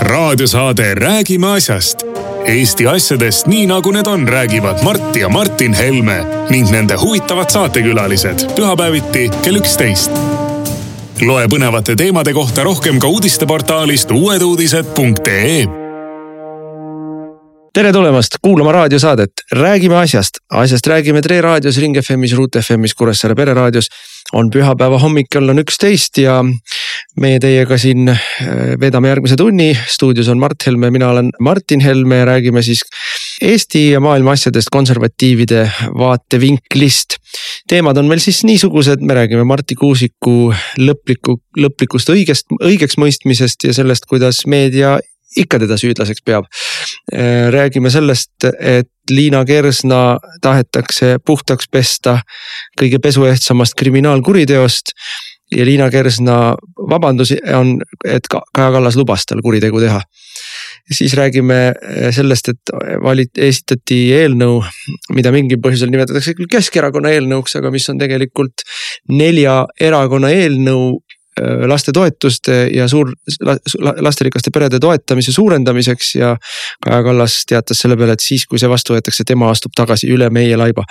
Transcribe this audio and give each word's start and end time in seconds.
raadiosaade 0.00 0.94
Räägime 0.94 1.46
asjast. 1.52 1.96
Eesti 2.46 2.86
asjadest 2.86 3.46
nii 3.46 3.66
nagu 3.66 3.90
need 3.90 4.06
on, 4.06 4.28
räägivad 4.28 4.82
Mart 4.84 5.16
ja 5.16 5.28
Martin 5.28 5.74
Helme 5.74 6.24
ning 6.50 6.70
nende 6.70 6.96
huvitavad 6.96 7.50
saatekülalised 7.50 8.46
pühapäeviti 8.56 9.30
kell 9.42 9.56
üksteist. 9.60 10.10
loe 11.20 11.44
põnevate 11.46 11.96
teemade 11.96 12.32
kohta 12.32 12.62
rohkem 12.64 12.98
ka 12.98 13.06
uudisteportaalist 13.06 14.10
uueduudised.ee 14.10 15.66
tere 17.74 17.92
tulemast 17.92 18.38
kuulama 18.42 18.72
raadiosaadet 18.72 19.30
Räägime 19.52 19.96
asjast. 19.96 20.30
asjast 20.50 20.86
räägime 20.86 21.20
Tre 21.22 21.40
raadios, 21.40 21.76
Ring 21.78 21.96
FM-is, 22.02 22.32
Ruut 22.36 22.56
FM-is, 22.62 22.94
Kuressaare 22.94 23.34
pereraadios. 23.34 23.88
on 24.32 24.50
pühapäeva 24.50 24.98
hommik, 24.98 25.26
kell 25.30 25.48
on 25.48 25.58
üksteist 25.58 26.18
ja 26.18 26.44
meie 27.20 27.40
teiega 27.42 27.78
siin 27.80 28.08
äh, 28.12 28.20
veedame 28.80 29.10
järgmise 29.12 29.36
tunni. 29.36 29.72
stuudios 29.88 30.28
on 30.28 30.38
Mart 30.38 30.66
Helme, 30.66 30.90
mina 30.90 31.10
olen 31.10 31.30
Martin 31.40 31.80
Helme 31.80 32.22
ja 32.22 32.24
räägime 32.24 32.62
siis 32.62 32.84
Eesti 33.42 33.90
ja 33.90 34.00
maailma 34.00 34.34
asjadest 34.34 34.70
konservatiivide 34.70 35.70
vaatevinklist. 35.98 37.18
teemad 37.68 37.96
on 37.96 38.06
meil 38.06 38.22
siis 38.22 38.44
niisugused, 38.44 39.00
me 39.00 39.14
räägime 39.14 39.44
Marti 39.44 39.74
Kuusiku 39.74 40.52
lõpliku, 40.78 41.38
lõplikust 41.58 42.10
õigest, 42.14 42.50
õigeks 42.62 42.98
mõistmisest 42.98 43.68
ja 43.68 43.74
sellest, 43.74 44.08
kuidas 44.10 44.46
meedia 44.46 44.98
ikka 45.36 45.58
teda 45.60 45.76
süüdlaseks 45.78 46.22
peab. 46.24 46.46
Äh, 47.12 47.48
räägime 47.52 47.90
sellest, 47.90 48.32
et 48.58 48.90
Liina 49.10 49.44
Kersna 49.44 50.18
tahetakse 50.42 51.16
puhtaks 51.24 51.68
pesta 51.72 52.18
kõige 52.80 53.00
pesuehtsamast 53.02 53.76
kriminaalkuriteost. 53.78 54.92
Ja 55.56 55.64
Liina 55.64 55.88
Kersna 55.90 56.54
vabandus 56.90 57.32
on, 57.56 57.78
et 58.04 58.28
Kaja 58.28 58.70
Kallas 58.74 58.96
lubas 58.96 59.26
tal 59.26 59.42
kuritegu 59.44 59.80
teha. 59.80 60.00
siis 60.92 61.14
räägime 61.14 61.58
äh, 61.68 62.08
sellest, 62.14 62.48
et 62.48 62.72
valit-, 63.04 63.36
esitati 63.36 64.12
eelnõu, 64.16 64.62
mida 65.12 65.32
mingil 65.32 65.60
põhjusel 65.60 65.90
nimetatakse 65.92 66.34
küll 66.34 66.48
Keskerakonna 66.50 67.12
eelnõuks, 67.16 67.58
aga 67.60 67.70
mis 67.70 67.88
on 67.92 67.98
tegelikult 68.00 68.64
nelja 69.08 69.66
erakonna 69.80 70.30
eelnõu 70.32 70.98
Äh, 71.38 71.68
lastetoetuste 71.68 72.68
ja 72.74 72.88
suur, 72.88 73.12
lasterikaste 74.00 74.50
perede 74.54 74.80
toetamise 74.80 75.32
suurendamiseks 75.32 76.14
ja 76.14 76.36
Kaja 76.84 77.02
Kallas 77.02 77.42
teatas 77.48 77.82
selle 77.82 77.96
peale, 77.96 78.16
et 78.16 78.24
siis, 78.24 78.46
kui 78.48 78.58
see 78.58 78.70
vastu 78.70 78.96
võetakse, 78.96 79.26
tema 79.28 79.50
astub 79.52 79.74
tagasi 79.76 80.08
üle 80.14 80.30
meie 80.34 80.56
laiba. 80.58 80.86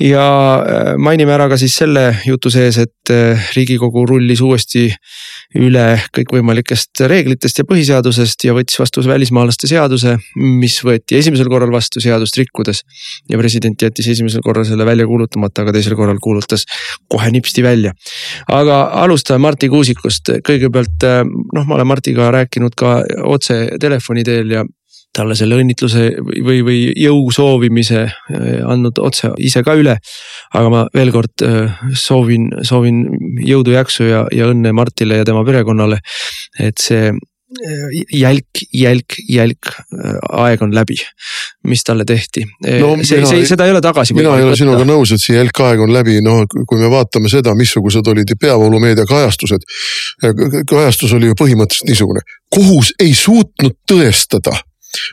Ja 0.00 0.24
äh, 0.62 0.92
mainime 1.00 1.34
ära 1.34 1.48
ka 1.50 1.58
siis 1.58 1.74
selle 1.80 2.04
jutu 2.26 2.50
sees, 2.54 2.78
et 2.78 3.12
äh, 3.12 3.48
riigikogu 3.56 4.04
rullis 4.06 4.40
uuesti 4.44 4.86
üle 5.58 5.84
kõikvõimalikest 6.14 7.02
reeglitest 7.10 7.58
ja 7.62 7.66
põhiseadusest 7.68 8.46
ja 8.46 8.54
võttis 8.56 8.78
vastu 8.78 9.02
välismaalaste 9.06 9.70
seaduse, 9.70 10.16
mis 10.36 10.78
võeti 10.84 11.18
esimesel 11.18 11.50
korral 11.50 11.72
vastu 11.74 12.02
seadust 12.04 12.38
rikkudes. 12.38 12.82
ja 13.28 13.38
president 13.38 13.82
jättis 13.82 14.08
esimesel 14.08 14.42
korral 14.44 14.64
selle 14.68 14.86
välja 14.86 15.06
kuulutamata, 15.06 15.62
aga 15.62 15.72
teisel 15.72 15.96
korral 15.96 16.18
kuulutas 16.22 16.64
kohe 17.08 17.30
nipsti 17.30 17.62
välja. 17.62 17.92
aga 18.48 18.82
alustame 19.02 19.38
Marti 19.48 19.68
Kuusikust, 19.68 20.30
kõigepealt 20.46 21.04
äh, 21.04 21.22
noh, 21.26 21.66
ma 21.66 21.74
olen 21.74 21.86
Martiga 21.86 22.30
rääkinud 22.30 22.76
ka 22.78 23.02
otse 23.24 23.78
telefoni 23.80 24.24
teel 24.24 24.50
ja 24.52 24.64
talle 25.18 25.36
selle 25.38 25.58
õnnitluse 25.60 26.04
või, 26.24 26.60
või 26.66 26.80
jõu 26.96 27.28
soovimise 27.34 28.04
äh, 28.06 28.60
andnud 28.66 29.00
otse 29.02 29.32
ise 29.42 29.64
ka 29.66 29.76
üle. 29.78 29.98
aga 30.58 30.68
ma 30.72 30.84
veel 30.94 31.12
kord 31.14 31.46
äh, 31.46 31.80
soovin, 31.94 32.50
soovin 32.62 33.04
jõudu, 33.44 33.74
jaksu 33.76 34.08
ja, 34.08 34.26
ja 34.34 34.52
õnne 34.52 34.72
Martile 34.76 35.22
ja 35.22 35.28
tema 35.28 35.44
perekonnale. 35.46 36.00
et 36.58 36.78
see 36.82 37.10
jälk, 38.12 38.60
jälk, 38.74 39.14
jälk 39.28 39.70
aeg 40.36 40.62
on 40.62 40.74
läbi, 40.74 40.98
mis 41.64 41.84
talle 41.84 42.04
tehti 42.04 42.44
no,. 42.44 42.90
see, 43.02 43.22
see, 43.24 43.46
seda 43.48 43.64
ei 43.64 43.72
ole 43.72 43.80
tagasi. 43.80 44.14
mina 44.14 44.34
ei 44.36 44.44
ole 44.44 44.56
sinuga 44.56 44.84
nõus, 44.84 45.14
et 45.16 45.22
see 45.22 45.38
jälk 45.38 45.62
aeg 45.64 45.80
on 45.86 45.92
läbi, 45.94 46.18
no 46.24 46.42
kui 46.48 46.80
me 46.80 46.90
vaatame 46.92 47.32
seda, 47.32 47.54
missugused 47.56 48.06
olid 48.12 48.34
peavoolumeedia 48.40 49.08
kajastused. 49.08 49.64
kajastus 50.68 51.16
oli 51.16 51.32
ju 51.32 51.38
põhimõtteliselt 51.40 51.88
niisugune, 51.88 52.24
kohus 52.52 52.92
ei 53.00 53.14
suutnud 53.16 53.78
tõestada 53.88 54.58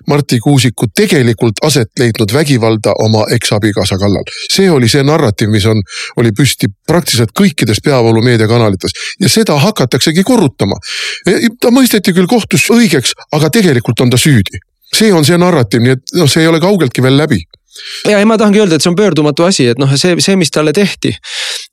Marti 0.08 0.40
Kuusiku 0.40 0.88
tegelikult 0.96 1.60
aset 1.64 1.92
leidnud 2.00 2.34
vägivalda 2.34 2.94
oma 3.04 3.26
eksabikaasa 3.36 3.98
kallal. 4.02 4.24
see 4.52 4.70
oli 4.72 4.90
see 4.90 5.04
narratiiv, 5.04 5.50
mis 5.50 5.66
on, 5.66 5.82
oli 6.18 6.32
püsti 6.32 6.70
praktiliselt 6.88 7.34
kõikides 7.40 7.82
peavoolu 7.84 8.24
meediakanalites 8.24 8.96
ja 9.20 9.30
seda 9.30 9.58
hakataksegi 9.60 10.24
korrutama. 10.24 10.80
E, 11.28 11.52
ta 11.62 11.72
mõisteti 11.76 12.14
küll 12.16 12.28
kohtus 12.28 12.70
õigeks, 12.72 13.14
aga 13.32 13.50
tegelikult 13.50 14.00
on 14.00 14.10
ta 14.10 14.18
süüdi. 14.18 14.64
see 14.96 15.14
on 15.14 15.26
see 15.26 15.38
narratiiv, 15.38 15.82
nii 15.82 15.92
et 15.92 16.12
noh, 16.16 16.30
see 16.30 16.46
ei 16.46 16.48
ole 16.48 16.60
kaugeltki 16.64 17.04
veel 17.04 17.18
läbi 17.18 17.42
ja 18.10 18.20
ei, 18.20 18.26
ma 18.26 18.38
tahangi 18.38 18.62
öelda, 18.62 18.78
et 18.78 18.84
see 18.84 18.90
on 18.92 18.96
pöördumatu 18.96 19.44
asi, 19.44 19.68
et 19.68 19.80
noh, 19.82 19.92
see, 20.00 20.16
see, 20.24 20.36
mis 20.40 20.52
talle 20.54 20.74
tehti. 20.74 21.12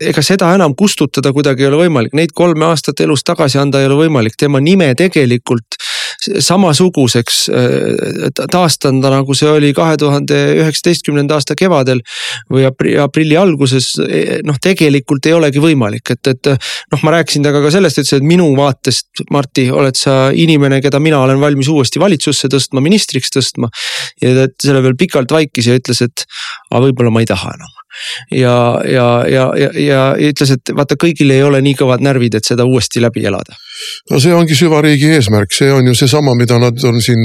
ega 0.02 0.22
seda 0.24 0.48
enam 0.56 0.74
kustutada 0.74 1.32
kuidagi 1.32 1.62
ei 1.62 1.68
ole 1.68 1.84
võimalik, 1.84 2.14
neid 2.16 2.32
kolme 2.34 2.66
aastat 2.66 3.00
elust 3.04 3.26
tagasi 3.28 3.60
anda 3.62 3.80
ei 3.80 3.86
ole 3.86 4.00
võimalik, 4.06 4.34
tema 4.38 4.60
nime 4.60 4.92
tegelikult 4.98 5.78
samasuguseks 6.20 7.38
äh, 7.52 8.30
taastada, 8.52 9.12
nagu 9.12 9.36
see 9.36 9.50
oli 9.50 9.72
kahe 9.76 9.96
tuhande 10.00 10.38
üheksateistkümnenda 10.60 11.38
aasta 11.38 11.56
kevadel 11.58 12.02
või 12.52 12.66
aprilli, 12.66 13.36
alguses. 13.38 13.92
E, 14.02 14.40
noh, 14.46 14.58
tegelikult 14.62 15.26
ei 15.28 15.36
olegi 15.36 15.62
võimalik, 15.62 16.14
et, 16.14 16.32
et 16.32 16.52
noh, 16.52 17.04
ma 17.04 17.16
rääkisin 17.18 17.44
temaga 17.44 17.66
ka 17.66 17.74
sellest, 17.76 18.02
ütles, 18.02 18.20
et 18.20 18.26
minu 18.26 18.48
vaatest, 18.58 19.24
Marti, 19.32 19.68
oled 19.72 19.98
sa 19.98 20.16
inimene, 20.34 20.80
keda 20.84 21.00
mina 21.02 21.22
olen 21.24 21.40
valmis 21.42 21.70
uuesti 21.72 22.02
valitsusse 22.02 22.50
tõstma, 22.52 22.82
ministriks 22.84 23.32
tõstma. 23.34 23.70
ja 24.22 24.34
ta 24.36 24.48
selle 24.62 24.82
peale 24.82 24.98
pikalt 24.98 25.32
vaikis 25.32 25.70
ja 25.70 25.78
ütles, 25.78 26.02
et 26.04 26.26
aga 26.70 26.86
võib-olla 26.86 27.12
ma 27.14 27.22
ei 27.22 27.30
taha 27.30 27.54
enam 27.56 27.78
ja, 28.30 28.82
ja, 28.84 29.06
ja, 29.28 29.44
ja, 29.56 29.70
ja 29.76 30.30
ütles, 30.30 30.54
et 30.54 30.72
vaata, 30.76 30.96
kõigil 31.00 31.32
ei 31.34 31.42
ole 31.44 31.60
nii 31.64 31.76
kõvad 31.78 32.04
närvid, 32.04 32.38
et 32.38 32.48
seda 32.48 32.66
uuesti 32.68 33.02
läbi 33.02 33.24
elada. 33.28 33.56
No 34.10 34.20
see 34.22 34.34
ongi 34.34 34.56
süvariigi 34.58 35.12
eesmärk, 35.16 35.52
see 35.54 35.70
on 35.72 35.86
ju 35.86 35.94
seesama, 35.96 36.34
mida 36.38 36.58
nad 36.62 36.78
on 36.88 37.00
siin 37.02 37.24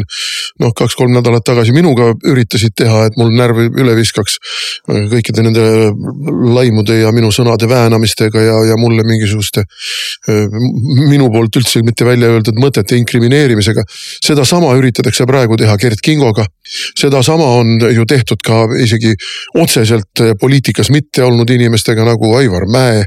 noh, 0.61 0.73
kaks-kolm 0.77 1.13
nädalat 1.15 1.45
tagasi 1.47 1.75
minuga 1.75 2.11
üritasid 2.27 2.75
teha, 2.77 3.05
et 3.07 3.17
mul 3.19 3.33
närvi 3.35 3.69
üle 3.81 3.95
viskaks. 3.97 4.37
kõikide 4.87 5.43
nende 5.43 5.63
laimude 6.55 6.99
ja 7.01 7.11
minu 7.15 7.31
sõnade 7.33 7.69
väänamistega 7.69 8.41
ja, 8.41 8.57
ja 8.71 8.77
mulle 8.79 9.03
mingisuguste 9.07 9.63
minu 11.07 11.29
poolt 11.31 11.59
üldse 11.59 11.81
mitte 11.85 12.05
välja 12.07 12.29
öeldud 12.31 12.59
mõtete 12.61 12.97
inkrimineerimisega. 12.99 13.83
sedasama 14.23 14.73
üritatakse 14.79 15.25
praegu 15.25 15.57
teha 15.57 15.77
Gerd 15.77 16.01
Kingoga. 16.03 16.45
sedasama 16.99 17.45
on 17.59 17.79
ju 17.93 18.05
tehtud 18.05 18.41
ka 18.43 18.65
isegi 18.83 19.13
otseselt 19.55 20.23
poliitikas 20.39 20.89
mitte 20.89 21.23
olnud 21.23 21.49
inimestega 21.49 22.05
nagu 22.05 22.35
Aivar 22.35 22.67
Mäe, 22.71 23.05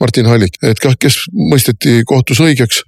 Martin 0.00 0.26
Hallik, 0.26 0.56
et 0.62 0.80
kes 0.80 1.24
mõisteti 1.32 2.02
kohtus 2.06 2.40
õigeks 2.40 2.82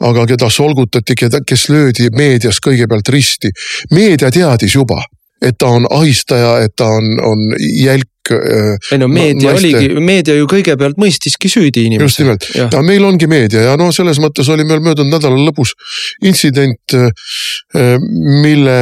aga 0.00 0.26
keda 0.26 0.48
solgutati, 0.50 1.14
keda, 1.18 1.42
kes 1.46 1.68
löödi 1.68 2.08
meedias 2.16 2.60
kõigepealt 2.64 3.08
risti. 3.12 3.50
meedia 3.90 4.30
teadis 4.30 4.74
juba, 4.74 5.02
et 5.42 5.58
ta 5.58 5.68
on 5.68 5.86
ahistaja, 5.90 6.58
et 6.64 6.76
ta 6.76 6.88
on, 6.96 7.04
on 7.20 7.38
jälk 7.60 8.08
ei 8.34 8.98
no 9.00 9.08
meedia 9.10 9.52
naiste... 9.52 9.70
oligi, 9.76 10.00
meedia 10.04 10.36
ju 10.38 10.48
kõigepealt 10.50 10.98
mõistiski 11.00 11.50
süüdi 11.50 11.86
inimesi. 11.88 12.04
just 12.04 12.22
nimelt 12.22 12.48
ja. 12.54 12.68
ja 12.72 12.82
meil 12.86 13.04
ongi 13.06 13.28
meedia 13.30 13.62
ja 13.70 13.76
no 13.80 13.90
selles 13.94 14.20
mõttes 14.22 14.48
oli 14.52 14.66
meil 14.68 14.82
möödunud 14.84 15.12
nädala 15.12 15.38
lõpus 15.48 15.74
intsident, 16.26 16.94
äh, 16.94 17.10
äh, 17.76 17.96
mille 18.42 18.76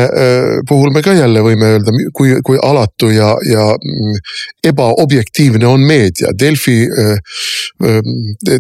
puhul 0.69 0.93
me 0.95 1.03
ka 1.05 1.15
jälle 1.17 1.43
võime 1.45 1.75
öelda, 1.75 1.93
kui, 2.15 2.35
kui 2.45 2.59
alatu 2.63 3.11
ja, 3.13 3.33
ja 3.49 3.67
mm, 3.75 4.19
ebaobjektiivne 4.71 5.67
on 5.69 5.85
meedia. 5.85 6.31
Delfi, 6.39 6.77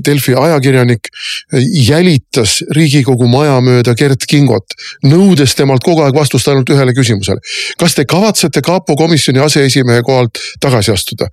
Delfi 0.06 0.34
ajakirjanik 0.38 1.08
jälitas 1.86 2.58
Riigikogu 2.74 3.28
maja 3.30 3.56
mööda 3.64 3.94
Gert 3.98 4.26
Kingot, 4.28 4.76
nõudes 5.06 5.54
temalt 5.56 5.84
kogu 5.84 6.04
aeg 6.04 6.16
vastust 6.16 6.48
ainult 6.50 6.70
ühele 6.74 6.94
küsimusele. 6.96 7.40
kas 7.78 7.94
te 7.94 8.04
kavatsete 8.08 8.62
kapo 8.64 8.96
komisjoni 8.96 9.42
aseesimehe 9.44 10.02
kohalt 10.06 10.40
tagasi 10.60 10.73
tagasi 10.74 10.92
astuda. 10.92 11.28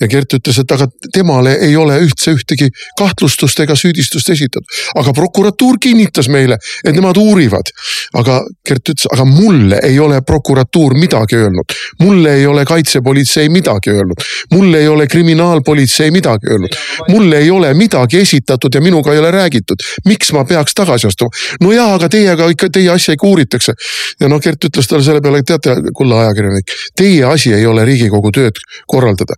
ja 0.00 0.08
Gert 0.08 0.34
ütles, 0.34 0.58
et 0.60 0.72
aga 0.72 0.86
temale 1.12 1.54
ei 1.64 1.76
ole 1.76 1.96
üldse 2.02 2.34
ühtegi 2.36 2.68
kahtlustust 2.98 3.60
ega 3.64 3.74
süüdistust 3.76 4.28
esitatud. 4.30 4.66
aga 4.94 5.12
prokuratuur 5.12 5.78
kinnitas 5.80 6.28
meile, 6.28 6.58
et 6.84 6.94
nemad 6.94 7.16
uurivad. 7.16 7.72
aga 8.14 8.42
Gert 8.68 8.88
ütles, 8.88 9.06
aga 9.12 9.24
mulle 9.24 9.80
ei 9.82 9.98
ole 9.98 10.20
prokuratuur 10.20 10.94
midagi 10.94 11.36
öelnud. 11.36 11.76
mulle 12.00 12.36
ei 12.36 12.46
ole 12.46 12.64
kaitsepolitsei 12.64 13.48
midagi 13.48 13.90
öelnud. 13.90 14.26
mulle 14.52 14.80
ei 14.80 14.88
ole 14.88 15.06
kriminaalpolitsei 15.06 16.10
midagi 16.10 16.50
öelnud. 16.50 16.76
mulle 17.08 17.38
ei 17.38 17.50
ole 17.50 17.74
midagi 17.74 18.18
esitatud 18.18 18.74
ja 18.74 18.80
minuga 18.80 19.12
ei 19.12 19.18
ole 19.18 19.30
räägitud. 19.30 19.78
miks 20.04 20.32
ma 20.32 20.44
peaks 20.44 20.74
tagasi 20.74 21.06
astuma? 21.06 21.30
no 21.60 21.72
jaa, 21.72 21.94
aga 21.94 22.08
teiega 22.08 22.50
ikka, 22.50 22.68
teie 22.70 22.90
asja 22.90 23.14
ikka 23.14 23.26
uuritakse. 23.26 23.72
ja 24.20 24.28
noh, 24.28 24.40
Gert 24.40 24.64
ütles 24.64 24.88
talle 24.88 25.04
selle 25.04 25.20
peale, 25.20 25.38
et 25.38 25.46
teate, 25.46 25.76
kulla 25.94 26.20
ajakirjanik, 26.26 26.76
teie 26.96 27.24
asi 27.24 27.52
ei 27.54 27.66
ole 27.66 27.84
Riigikogu 27.84 28.30
tööd 28.34 28.58
korraldada. 28.86 29.34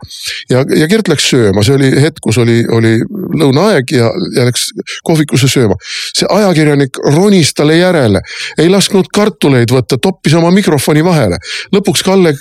ja, 0.50 0.64
ja 0.76 0.88
Gert 0.90 1.08
läks 1.08 1.26
sööma, 1.30 1.62
see 1.66 1.76
oli 1.76 1.90
hetk, 2.00 2.20
kus 2.24 2.38
oli, 2.42 2.62
oli 2.72 2.96
lõunaaeg 3.40 3.94
ja, 3.96 4.10
ja 4.36 4.46
läks 4.48 4.68
kohvikusse 5.06 5.48
sööma. 5.50 5.76
see 6.14 6.28
ajakirjanik 6.30 6.98
ronis 7.14 7.54
talle 7.54 7.78
järele, 7.78 8.22
ei 8.58 8.70
lasknud 8.72 9.10
kartuleid 9.14 9.72
võtta, 9.74 9.98
toppis 9.98 10.36
oma 10.38 10.50
mikrofoni 10.54 11.04
vahele. 11.04 11.38
lõpuks 11.74 12.04
Kalle 12.04 12.34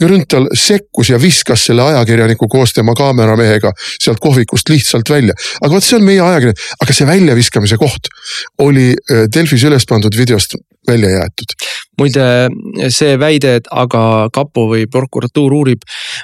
Grünthal 0.00 0.48
sekkus 0.56 1.10
ja 1.10 1.20
viskas 1.20 1.66
selle 1.68 1.82
ajakirjaniku 1.82 2.48
koos 2.48 2.74
tema 2.76 2.94
kaameramehega 2.98 3.72
sealt 3.98 4.20
kohvikust 4.20 4.68
lihtsalt 4.68 5.10
välja. 5.10 5.34
aga 5.60 5.74
vot 5.74 5.84
see 5.84 5.98
on 5.98 6.06
meie 6.06 6.20
ajakirjanik, 6.24 6.66
aga 6.80 6.96
see 6.96 7.08
väljaviskamise 7.08 7.80
koht 7.80 8.10
oli 8.58 8.90
äh, 8.92 9.26
Delfis 9.34 9.64
üles 9.68 9.86
pandud 9.88 10.16
videost 10.16 10.56
välja 10.88 11.10
jäetud. 11.10 11.54
muide, 12.00 12.48
see 12.88 13.18
väide, 13.20 13.56
et 13.60 13.66
aga 13.70 14.28
kapo 14.32 14.64
või 14.70 14.86
prokuratuur 14.90 15.52
uurib, 15.52 15.82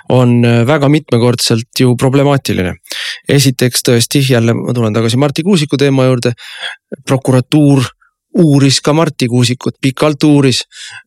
on 0.09 0.41
väga 0.67 0.89
mitmekordselt 0.89 1.81
ju 1.81 1.97
problemaatiline. 1.97 2.75
esiteks 3.29 3.83
tõesti 3.83 4.23
jälle 4.31 4.55
ma 4.55 4.73
tulen 4.73 4.95
tagasi 4.95 5.17
Marti 5.17 5.43
Kuusiku 5.43 5.77
teema 5.77 6.05
juurde. 6.05 6.33
prokuratuur 7.07 7.83
uuris 8.43 8.81
ka 8.85 8.93
Marti 8.97 9.29
Kuusikut, 9.31 9.77
pikalt 9.81 10.25
uuris. 10.25 10.63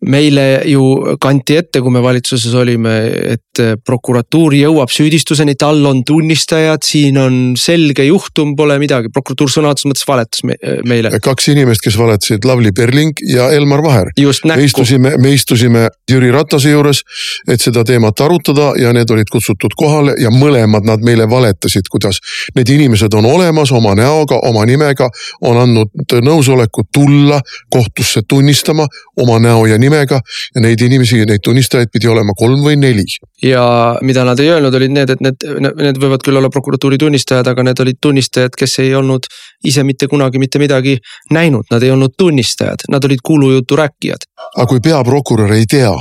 meile 0.05 0.61
ju 0.65 1.15
kanti 1.21 1.57
ette, 1.59 1.81
kui 1.81 1.91
me 1.91 2.01
valitsuses 2.01 2.53
olime, 2.55 2.93
et 3.33 3.61
prokuratuur 3.85 4.53
jõuab 4.55 4.91
süüdistuseni, 4.93 5.55
tal 5.59 5.83
on 5.85 6.01
tunnistajad, 6.07 6.83
siin 6.85 7.17
on 7.21 7.39
selge 7.59 8.05
juhtum, 8.07 8.55
pole 8.57 8.79
midagi, 8.81 9.11
prokuratuur 9.13 9.51
sõna 9.51 9.73
otseses 9.73 9.89
mõttes 9.91 10.07
valetas 10.07 10.43
me, 10.47 10.57
meile. 10.87 11.11
kaks 11.23 11.49
inimest, 11.53 11.83
kes 11.85 11.97
valetasid, 11.99 12.47
Lavly 12.47 12.71
Perling 12.75 13.21
ja 13.33 13.49
Elmar 13.55 13.83
Vaher. 13.85 14.11
me 14.45 14.63
istusime, 14.63 15.15
me 15.17 15.33
istusime 15.35 15.87
Jüri 16.09 16.31
Ratase 16.33 16.73
juures, 16.73 17.03
et 17.47 17.61
seda 17.61 17.83
teemat 17.83 18.21
arutada 18.21 18.71
ja 18.79 18.93
need 18.95 19.11
olid 19.11 19.29
kutsutud 19.31 19.75
kohale 19.77 20.15
ja 20.21 20.31
mõlemad 20.33 20.87
nad 20.87 21.03
meile 21.05 21.29
valetasid, 21.29 21.89
kuidas 21.91 22.21
need 22.55 22.69
inimesed 22.69 23.13
on 23.13 23.27
olemas 23.29 23.71
oma 23.75 23.95
näoga, 23.97 24.39
oma 24.49 24.65
nimega, 24.69 25.09
on 25.45 25.59
andnud 25.59 26.17
nõusoleku 26.25 26.87
tulla 26.93 27.18
tulla 27.19 27.41
kohtusse 27.69 28.21
tunnistama 28.29 28.87
oma 29.17 29.39
näo 29.39 29.65
ja 29.65 29.77
nimega 29.77 30.19
ja 30.55 30.61
neid 30.61 30.81
inimesi, 30.81 31.25
neid 31.25 31.43
tunnistajaid 31.43 31.91
pidi 31.93 32.07
olema 32.07 32.33
kolm 32.37 32.63
või 32.63 32.77
neli. 32.79 33.03
ja 33.43 33.97
mida 34.01 34.23
nad 34.25 34.39
ei 34.39 34.49
öelnud, 34.49 34.73
olid 34.73 34.93
need, 34.95 35.09
et 35.09 35.23
need, 35.23 35.47
need 35.81 35.99
võivad 36.01 36.23
küll 36.25 36.39
olla 36.39 36.49
prokuratuuri 36.49 36.97
tunnistajad, 36.97 37.47
aga 37.47 37.63
need 37.63 37.79
olid 37.79 37.99
tunnistajad, 38.01 38.55
kes 38.57 38.79
ei 38.79 38.93
olnud 38.95 39.27
ise 39.63 39.83
mitte 39.83 40.07
kunagi 40.07 40.39
mitte 40.39 40.59
midagi 40.59 40.97
näinud, 41.31 41.67
nad 41.71 41.83
ei 41.83 41.91
olnud 41.91 42.15
tunnistajad, 42.17 42.87
nad 42.89 43.03
olid 43.05 43.23
kuulujutu 43.23 43.75
rääkijad. 43.75 44.29
aga 44.55 44.67
kui 44.67 44.79
peaprokurör 44.79 45.53
ei 45.53 45.65
tea 45.69 45.93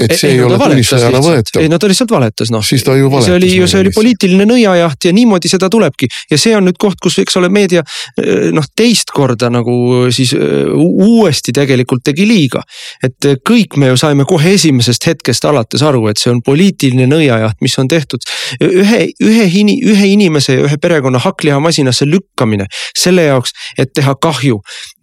et 0.00 0.14
see 0.16 0.30
ei, 0.32 0.38
ei 0.38 0.44
ole 0.46 0.56
tunnistajana 0.56 1.20
võetav. 1.20 1.60
ei 1.60 1.68
no 1.68 1.78
ta 1.80 1.88
lihtsalt 1.90 2.12
valetas 2.14 2.50
noh. 2.52 2.64
siis 2.64 2.84
ta 2.84 2.94
ju 2.96 3.10
valetas. 3.12 3.28
see 3.28 3.36
oli 3.36 3.50
ju, 3.52 3.66
see 3.68 3.82
oli 3.84 3.92
poliitiline 3.94 4.46
nõiajaht 4.48 5.08
ja 5.08 5.12
niimoodi 5.12 5.50
seda 5.52 5.68
tulebki 5.72 6.08
ja 6.30 6.38
see 6.40 6.54
on 6.56 6.64
nüüd 6.68 6.78
koht, 6.80 6.96
kus 7.02 7.18
eks 7.20 7.36
ole 7.40 7.50
meedia 7.52 7.82
eh, 8.16 8.48
noh, 8.56 8.64
teist 8.76 9.12
korda 9.12 9.50
nagu 9.52 9.74
siis 10.14 10.32
eh, 10.38 10.70
uuesti 10.72 11.52
tegelikult 11.52 12.04
tegi 12.08 12.24
liiga. 12.28 12.62
et 13.04 13.28
kõik 13.48 13.76
me 13.76 13.90
ju 13.92 13.98
saime 14.00 14.24
kohe 14.28 14.54
esimesest 14.56 15.06
hetkest 15.10 15.44
alates 15.48 15.84
aru, 15.84 16.06
et 16.08 16.20
see 16.20 16.32
on 16.32 16.40
poliitiline 16.44 17.06
nõiajaht, 17.10 17.60
mis 17.60 17.76
on 17.78 17.90
tehtud 17.92 18.24
ühe, 18.64 19.02
ühe, 19.20 19.48
ühe 19.92 20.06
inimese 20.08 20.56
ja 20.56 20.64
ühe 20.68 20.78
perekonna 20.80 21.20
hakklihamasinasse 21.22 22.08
lükkamine 22.08 22.68
selle 22.96 23.28
jaoks, 23.28 23.52
et 23.78 23.92
teha 23.92 24.16
kahju 24.16 24.62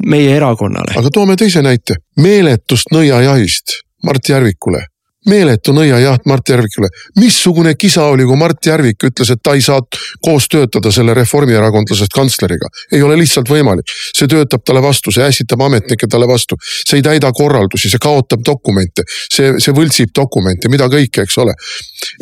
meie 0.09 0.33
erakonnale. 0.39 0.97
aga 0.97 1.13
toome 1.13 1.37
teise 1.37 1.61
näite, 1.65 2.01
meeletust 2.17 2.89
nõiajahist 2.95 3.77
Mart 4.03 4.29
Järvikule 4.29 4.85
meeletu 5.27 5.73
nõiajaht 5.75 6.25
Mart 6.29 6.49
Järvikule. 6.49 6.87
missugune 7.19 7.73
kisa 7.75 8.05
oli, 8.07 8.23
kui 8.23 8.37
Mart 8.39 8.65
Järvik 8.65 9.03
ütles, 9.09 9.31
et 9.33 9.41
ta 9.43 9.53
ei 9.57 9.61
saa 9.61 9.81
koos 10.23 10.47
töötada 10.47 10.91
selle 10.91 11.13
reformierakondlasest 11.13 12.13
kantsleriga. 12.15 12.67
ei 12.91 13.01
ole 13.01 13.17
lihtsalt 13.17 13.49
võimalik. 13.49 13.85
see 14.15 14.27
töötab 14.27 14.63
talle 14.65 14.81
vastu, 14.81 15.11
see 15.11 15.23
ässitab 15.23 15.61
ametnikke 15.61 16.07
talle 16.07 16.27
vastu. 16.27 16.55
see 16.61 16.97
ei 16.97 17.01
täida 17.03 17.31
korraldusi, 17.31 17.89
see 17.89 17.99
kaotab 18.01 18.45
dokumente, 18.45 19.03
see, 19.31 19.53
see 19.59 19.73
võltsib 19.73 20.15
dokumente, 20.15 20.69
mida 20.69 20.87
kõike, 20.87 21.23
eks 21.23 21.37
ole. 21.37 21.53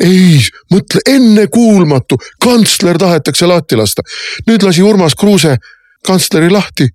ei, 0.02 0.42
mõtle, 0.72 1.00
ennekuulmatu, 1.06 2.18
kantsler 2.42 2.98
tahetakse 2.98 3.46
lahti 3.46 3.76
lasta. 3.76 4.02
nüüd 4.46 4.62
lasi 4.62 4.82
Urmas 4.82 5.14
Kruuse 5.14 5.56
kantsleri 6.06 6.50
lahti. 6.50 6.88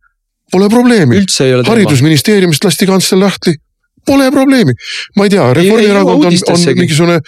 Pole 0.52 0.70
probleemi. 0.70 1.24
haridusministeeriumist 1.66 2.64
lasti 2.64 2.86
kantsler 2.86 3.20
lahti 3.20 3.56
Pole 4.06 4.32
probleemi, 4.32 4.74
ma 5.16 5.28
ei 5.28 5.32
tea, 5.32 5.46
Reformierakond 5.56 6.26
on, 6.28 6.40
on 6.54 6.64
mingisugune 6.80 7.20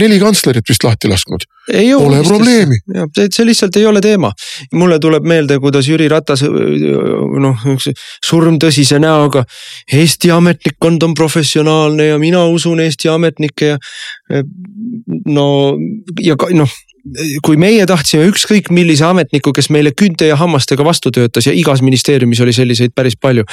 neli 0.00 0.18
kantslerit 0.18 0.66
vist 0.68 0.84
lahti 0.86 1.10
lasknud. 1.10 1.46
Pole 1.66 2.22
probleemi. 2.26 2.78
see 3.16 3.46
lihtsalt 3.46 3.76
ei 3.76 3.86
ole 3.86 4.00
teema. 4.00 4.32
mulle 4.72 4.98
tuleb 4.98 5.26
meelde, 5.26 5.58
kuidas 5.62 5.88
Jüri 5.88 6.08
Ratas 6.08 6.42
noh, 6.42 7.66
surmtõsise 8.26 8.98
näoga. 9.02 9.44
Eesti 9.92 10.30
ametnikkond 10.30 11.02
on 11.02 11.14
professionaalne 11.14 12.10
ja 12.12 12.18
mina 12.18 12.44
usun 12.46 12.80
Eesti 12.80 13.08
ametnikke 13.08 13.66
ja 13.66 13.78
no 15.26 15.46
ja 16.20 16.36
noh 16.54 16.70
kui 17.44 17.58
meie 17.60 17.84
tahtsime 17.86 18.26
ükskõik 18.30 18.70
millise 18.74 19.06
ametniku, 19.06 19.52
kes 19.54 19.68
meile 19.74 19.92
küünte 19.94 20.26
ja 20.26 20.38
hammastega 20.40 20.84
vastu 20.86 21.12
töötas 21.14 21.46
ja 21.46 21.54
igas 21.54 21.82
ministeeriumis 21.84 22.40
oli 22.42 22.54
selliseid 22.56 22.94
päris 22.96 23.14
palju, 23.20 23.46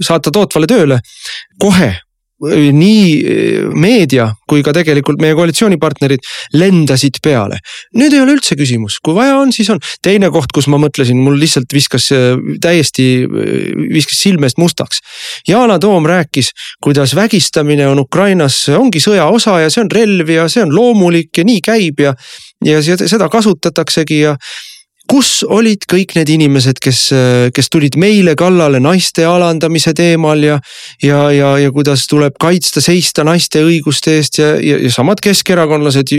saata 0.00 0.32
tootvale 0.32 0.70
tööle, 0.70 1.00
kohe 1.60 1.92
nii 2.52 3.04
eh, 3.20 3.68
meedia 3.72 4.28
kui 4.48 4.62
ka 4.64 4.74
tegelikult 4.76 5.20
meie 5.22 5.36
koalitsioonipartnerid 5.36 6.24
lendasid 6.58 7.20
peale. 7.24 7.60
nüüd 7.96 8.12
ei 8.12 8.22
ole 8.22 8.36
üldse 8.36 8.56
küsimus, 8.58 8.98
kui 9.04 9.16
vaja 9.16 9.38
on, 9.40 9.52
siis 9.52 9.70
on. 9.72 9.80
teine 10.02 10.30
koht, 10.34 10.52
kus 10.54 10.68
ma 10.68 10.78
mõtlesin, 10.80 11.20
mul 11.20 11.38
lihtsalt 11.40 11.72
viskas 11.74 12.10
eh, 12.14 12.34
täiesti, 12.62 13.08
eh, 13.24 13.72
viskas 13.94 14.20
silme 14.20 14.48
eest 14.50 14.60
mustaks. 14.60 15.00
Yana 15.48 15.78
Toom 15.82 16.06
rääkis, 16.08 16.52
kuidas 16.84 17.14
vägistamine 17.16 17.88
on 17.88 18.02
Ukrainas, 18.04 18.64
ongi 18.76 19.02
sõja 19.02 19.26
osa 19.32 19.58
ja 19.64 19.72
see 19.72 19.84
on 19.84 19.92
relv 19.92 20.30
ja 20.30 20.48
see 20.52 20.64
on 20.64 20.74
loomulik 20.74 21.32
ja 21.38 21.46
nii 21.46 21.64
käib 21.64 22.04
ja, 22.04 22.14
ja 22.64 22.80
seda 22.84 23.28
kasutataksegi 23.32 24.20
ja 24.24 24.36
kus 25.10 25.44
olid 25.44 25.84
kõik 25.90 26.14
need 26.16 26.30
inimesed, 26.32 26.80
kes, 26.82 27.00
kes 27.54 27.70
tulid 27.72 27.98
meile 28.00 28.34
kallale 28.38 28.80
naiste 28.82 29.26
alandamise 29.28 29.92
teemal 29.96 30.40
ja. 30.44 30.58
ja, 31.04 31.20
ja, 31.34 31.52
ja 31.60 31.72
kuidas 31.74 32.06
tuleb 32.10 32.38
kaitsta, 32.40 32.80
seista 32.84 33.24
naiste 33.26 33.62
õiguste 33.66 34.16
eest 34.18 34.40
ja, 34.40 34.54
ja, 34.56 34.78
ja 34.80 34.92
samad 34.92 35.20
keskerakondlased. 35.24 36.14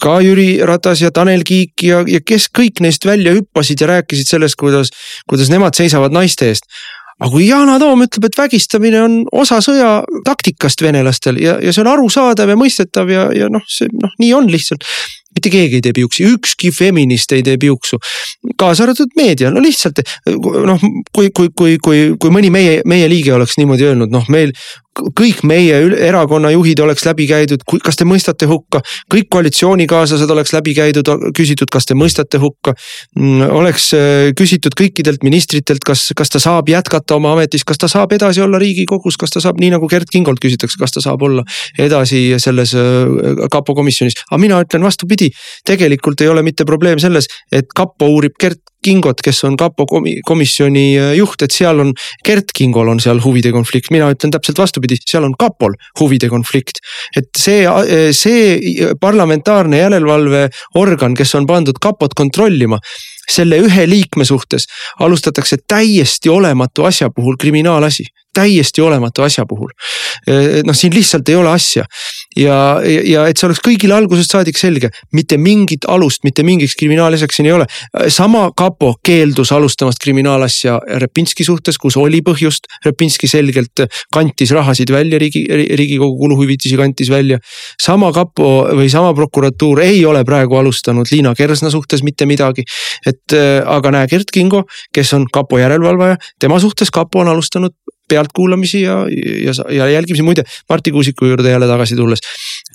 ka 0.00 0.18
Jüri 0.24 0.48
Ratas 0.64 1.04
ja 1.04 1.12
Tanel 1.12 1.44
Kiik 1.46 1.84
ja, 1.84 2.02
ja 2.08 2.22
kes 2.24 2.48
kõik 2.48 2.80
neist 2.84 3.04
välja 3.06 3.36
hüppasid 3.36 3.84
ja 3.84 3.90
rääkisid 3.94 4.32
sellest, 4.36 4.56
kuidas, 4.60 4.92
kuidas 5.28 5.52
nemad 5.52 5.76
seisavad 5.76 6.14
naiste 6.16 6.48
eest 6.52 6.70
aga 7.16 7.30
kui 7.32 7.46
Yana 7.48 7.78
Toom 7.80 8.04
ütleb, 8.04 8.26
et 8.28 8.36
vägistamine 8.36 9.00
on 9.00 9.14
osa 9.32 9.62
sõja 9.64 10.02
taktikast 10.26 10.82
venelastel 10.84 11.40
ja, 11.40 11.56
ja 11.64 11.72
see 11.72 11.84
on 11.84 11.92
arusaadav 11.94 12.52
ja 12.52 12.58
mõistetav 12.60 13.12
ja, 13.12 13.28
ja 13.32 13.48
noh, 13.52 13.64
see 13.72 13.88
noh, 13.92 14.12
nii 14.20 14.34
on 14.36 14.50
lihtsalt 14.52 14.84
mitte 15.36 15.52
keegi 15.52 15.80
ei 15.80 15.84
tee 15.84 15.94
piuksi, 15.96 16.26
ükski 16.34 16.72
feminist 16.74 17.32
ei 17.36 17.44
tee 17.46 17.56
piuksu. 17.60 18.00
kaasa 18.58 18.86
arvatud 18.86 19.12
meedia, 19.16 19.50
no 19.50 19.60
lihtsalt 19.62 20.00
noh, 20.26 20.80
kui, 21.12 21.30
kui, 21.30 21.50
kui, 21.56 21.76
kui, 21.82 22.00
kui 22.20 22.32
mõni 22.32 22.50
meie, 22.50 22.80
meie 22.88 23.08
liige 23.10 23.34
oleks 23.36 23.58
niimoodi 23.60 23.90
öelnud, 23.90 24.12
noh, 24.12 24.26
meil 24.32 24.54
kõik 24.96 25.42
meie 25.46 25.78
erakonna 26.08 26.50
juhid 26.54 26.80
oleks 26.80 27.04
läbi 27.06 27.26
käidud, 27.28 27.62
kas 27.84 27.98
te 27.98 28.06
mõistate 28.08 28.48
hukka, 28.48 28.80
kõik 29.12 29.28
koalitsioonikaaslased 29.32 30.30
oleks 30.32 30.54
läbi 30.54 30.74
käidud, 30.76 31.08
küsitud, 31.36 31.70
kas 31.72 31.88
te 31.88 31.96
mõistate 31.98 32.40
hukka. 32.42 32.74
Mm, 33.18 33.44
oleks 33.58 33.90
äh, 33.96 34.30
küsitud 34.38 34.76
kõikidelt 34.78 35.24
ministritelt, 35.26 35.84
kas, 35.86 36.08
kas 36.16 36.32
ta 36.32 36.40
saab 36.42 36.70
jätkata 36.70 37.18
oma 37.18 37.34
ametis, 37.36 37.64
kas 37.66 37.80
ta 37.82 37.90
saab 37.92 38.14
edasi 38.16 38.42
olla 38.44 38.60
riigikogus, 38.62 39.18
kas 39.20 39.34
ta 39.34 39.42
saab, 39.44 39.60
nii 39.60 39.74
nagu 39.76 39.88
Gerd 39.90 40.10
Kingolt 40.12 40.40
küsitakse, 40.42 40.78
kas 40.80 40.96
ta 40.96 41.04
saab 41.04 41.24
olla 41.26 41.44
edasi 41.82 42.28
selles 42.42 42.74
äh, 42.78 43.46
kapo 43.52 43.76
komisjonis, 43.76 44.18
aga 44.30 44.40
mina 44.42 44.60
ütlen 44.64 44.86
vastupidi. 44.86 45.25
Tegelikult 45.66 46.20
ei 46.24 46.30
ole 46.32 46.44
mitte 46.46 46.66
probleem 46.68 47.00
selles, 47.02 47.28
et 47.52 47.68
kapo 47.74 48.08
uurib 48.16 48.36
Gerd 48.40 48.62
Kingot, 48.86 49.18
kes 49.24 49.40
on 49.48 49.56
kapo 49.58 49.86
komisjoni 50.26 50.84
äh, 51.00 51.12
juht, 51.18 51.42
et 51.42 51.54
seal 51.54 51.82
on, 51.82 51.90
Gert 52.26 52.52
Kingol 52.54 52.92
on 52.92 53.00
seal 53.02 53.18
huvide 53.24 53.50
konflikt, 53.54 53.90
mina 53.94 54.12
ütlen 54.12 54.30
täpselt 54.34 54.60
vastupidi, 54.62 54.98
seal 55.02 55.26
on 55.26 55.34
kapol 55.38 55.74
huvide 56.00 56.30
konflikt. 56.30 56.78
et 57.16 57.28
see, 57.38 57.64
äh, 57.66 58.12
see 58.14 58.86
parlamentaarne 59.00 59.82
järelevalveorgan, 59.82 61.18
kes 61.18 61.34
on 61.34 61.48
pandud 61.50 61.80
kapot 61.82 62.14
kontrollima 62.14 62.78
selle 63.26 63.58
ühe 63.58 63.88
liikme 63.90 64.24
suhtes 64.24 64.68
alustatakse 65.02 65.58
täiesti 65.68 66.30
olematu 66.30 66.86
asja 66.86 67.10
puhul 67.10 67.34
kriminaalasi 67.40 68.06
täiesti 68.36 68.84
olematu 68.84 69.24
asja 69.26 69.46
puhul. 69.48 69.72
noh, 70.66 70.76
siin 70.76 70.94
lihtsalt 70.94 71.28
ei 71.28 71.38
ole 71.40 71.50
asja 71.52 71.84
ja, 72.36 72.56
ja 72.84 73.24
et 73.28 73.38
see 73.38 73.48
oleks 73.48 73.62
kõigile 73.64 73.96
algusest 73.96 74.34
saadik 74.34 74.58
selge, 74.60 74.90
mitte 75.16 75.38
mingit 75.40 75.86
alust, 75.90 76.22
mitte 76.26 76.44
mingiks 76.46 76.76
kriminaalasjaks 76.78 77.38
siin 77.38 77.48
ei 77.48 77.54
ole. 77.56 77.66
sama 78.12 78.48
kapo 78.56 78.94
keeldus 79.04 79.52
alustamast 79.56 80.00
kriminaalasja 80.02 80.78
Repinski 81.02 81.44
suhtes, 81.44 81.78
kus 81.78 81.96
oli 82.00 82.20
põhjust. 82.26 82.68
Repinski 82.84 83.28
selgelt 83.30 83.84
kantis 84.12 84.52
rahasid 84.54 84.90
välja, 84.92 85.18
riigi, 85.22 85.44
riigikogu 85.48 86.18
kuluhüvitisi 86.20 86.76
kantis 86.76 87.10
välja. 87.10 87.38
sama 87.82 88.12
kapo 88.12 88.68
või 88.76 88.90
sama 88.92 89.14
prokuratuur 89.14 89.80
ei 89.84 90.04
ole 90.06 90.24
praegu 90.24 90.56
alustanud 90.56 91.06
Liina 91.12 91.34
Kersna 91.34 91.70
suhtes 91.70 92.02
mitte 92.02 92.26
midagi. 92.26 92.64
et 93.06 93.36
aga 93.66 93.90
näe, 93.90 94.06
Gert 94.08 94.30
Kingo, 94.32 94.64
kes 94.92 95.12
on 95.14 95.26
kapo 95.32 95.58
järelevalvaja, 95.58 96.16
tema 96.40 96.60
suhtes 96.60 96.90
kapo 96.90 97.20
on 97.20 97.28
alustanud 97.28 97.72
pealtkuulamisi 98.08 98.82
ja, 98.82 98.96
ja, 99.44 99.52
ja 99.74 99.88
jälgimisi, 99.88 100.22
muide 100.22 100.44
Marti 100.68 100.90
Kuusiku 100.90 101.26
juurde 101.26 101.50
jälle 101.50 101.66
tagasi 101.66 101.96
tulles. 101.96 102.18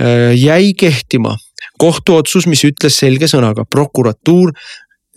Äh, 0.02 0.08
jäi 0.36 0.74
kehtima 0.74 1.38
kohtuotsus, 1.80 2.48
mis 2.48 2.64
ütles 2.66 3.00
selge 3.00 3.30
sõnaga, 3.32 3.66
prokuratuur 3.70 4.52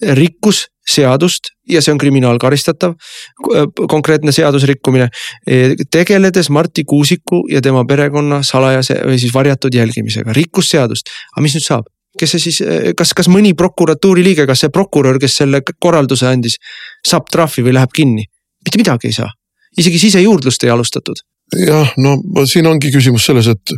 rikkus 0.03 0.67
seadust 0.91 1.53
ja 1.71 1.81
see 1.83 1.93
on 1.95 1.99
kriminaalkaristatav, 1.99 2.95
äh, 2.95 3.67
konkreetne 3.89 4.33
seadusrikkumine. 4.33 5.09
Äh, 5.49 5.75
tegeledes 5.91 6.51
Marti 6.51 6.85
Kuusiku 6.85 7.45
ja 7.51 7.63
tema 7.63 7.85
perekonna 7.89 8.43
salajase 8.43 9.01
või 9.05 9.19
siis 9.19 9.35
varjatud 9.35 9.75
jälgimisega, 9.75 10.33
rikkus 10.37 10.71
seadust, 10.75 11.13
aga 11.35 11.47
mis 11.47 11.59
nüüd 11.59 11.67
saab? 11.67 11.91
kes 12.15 12.31
see 12.31 12.43
siis, 12.45 12.61
kas, 12.95 13.11
kas 13.11 13.27
mõni 13.27 13.57
prokuratuuri 13.59 14.23
liige, 14.23 14.45
kas 14.47 14.61
see 14.63 14.71
prokurör, 14.71 15.17
kes 15.19 15.35
selle 15.41 15.59
korralduse 15.83 16.29
andis, 16.31 16.61
saab 17.03 17.27
trahvi 17.27 17.65
või 17.67 17.75
läheb 17.75 17.91
kinni? 17.91 18.29
mitte 18.63 18.79
midagi 18.79 19.11
ei 19.11 19.17
saa 19.17 19.33
isegi 19.79 20.01
sisejuurdlust 20.07 20.65
ei 20.65 20.75
alustatud 20.75 21.23
jah, 21.67 21.95
no 22.01 22.17
siin 22.49 22.67
ongi 22.67 22.93
küsimus 22.95 23.27
selles, 23.29 23.49
et, 23.53 23.75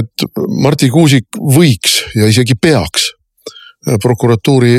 et 0.00 0.26
Marti 0.62 0.90
Kuusik 0.92 1.40
võiks 1.40 2.02
ja 2.16 2.28
isegi 2.30 2.56
peaks 2.60 3.12
prokuratuuri 4.02 4.78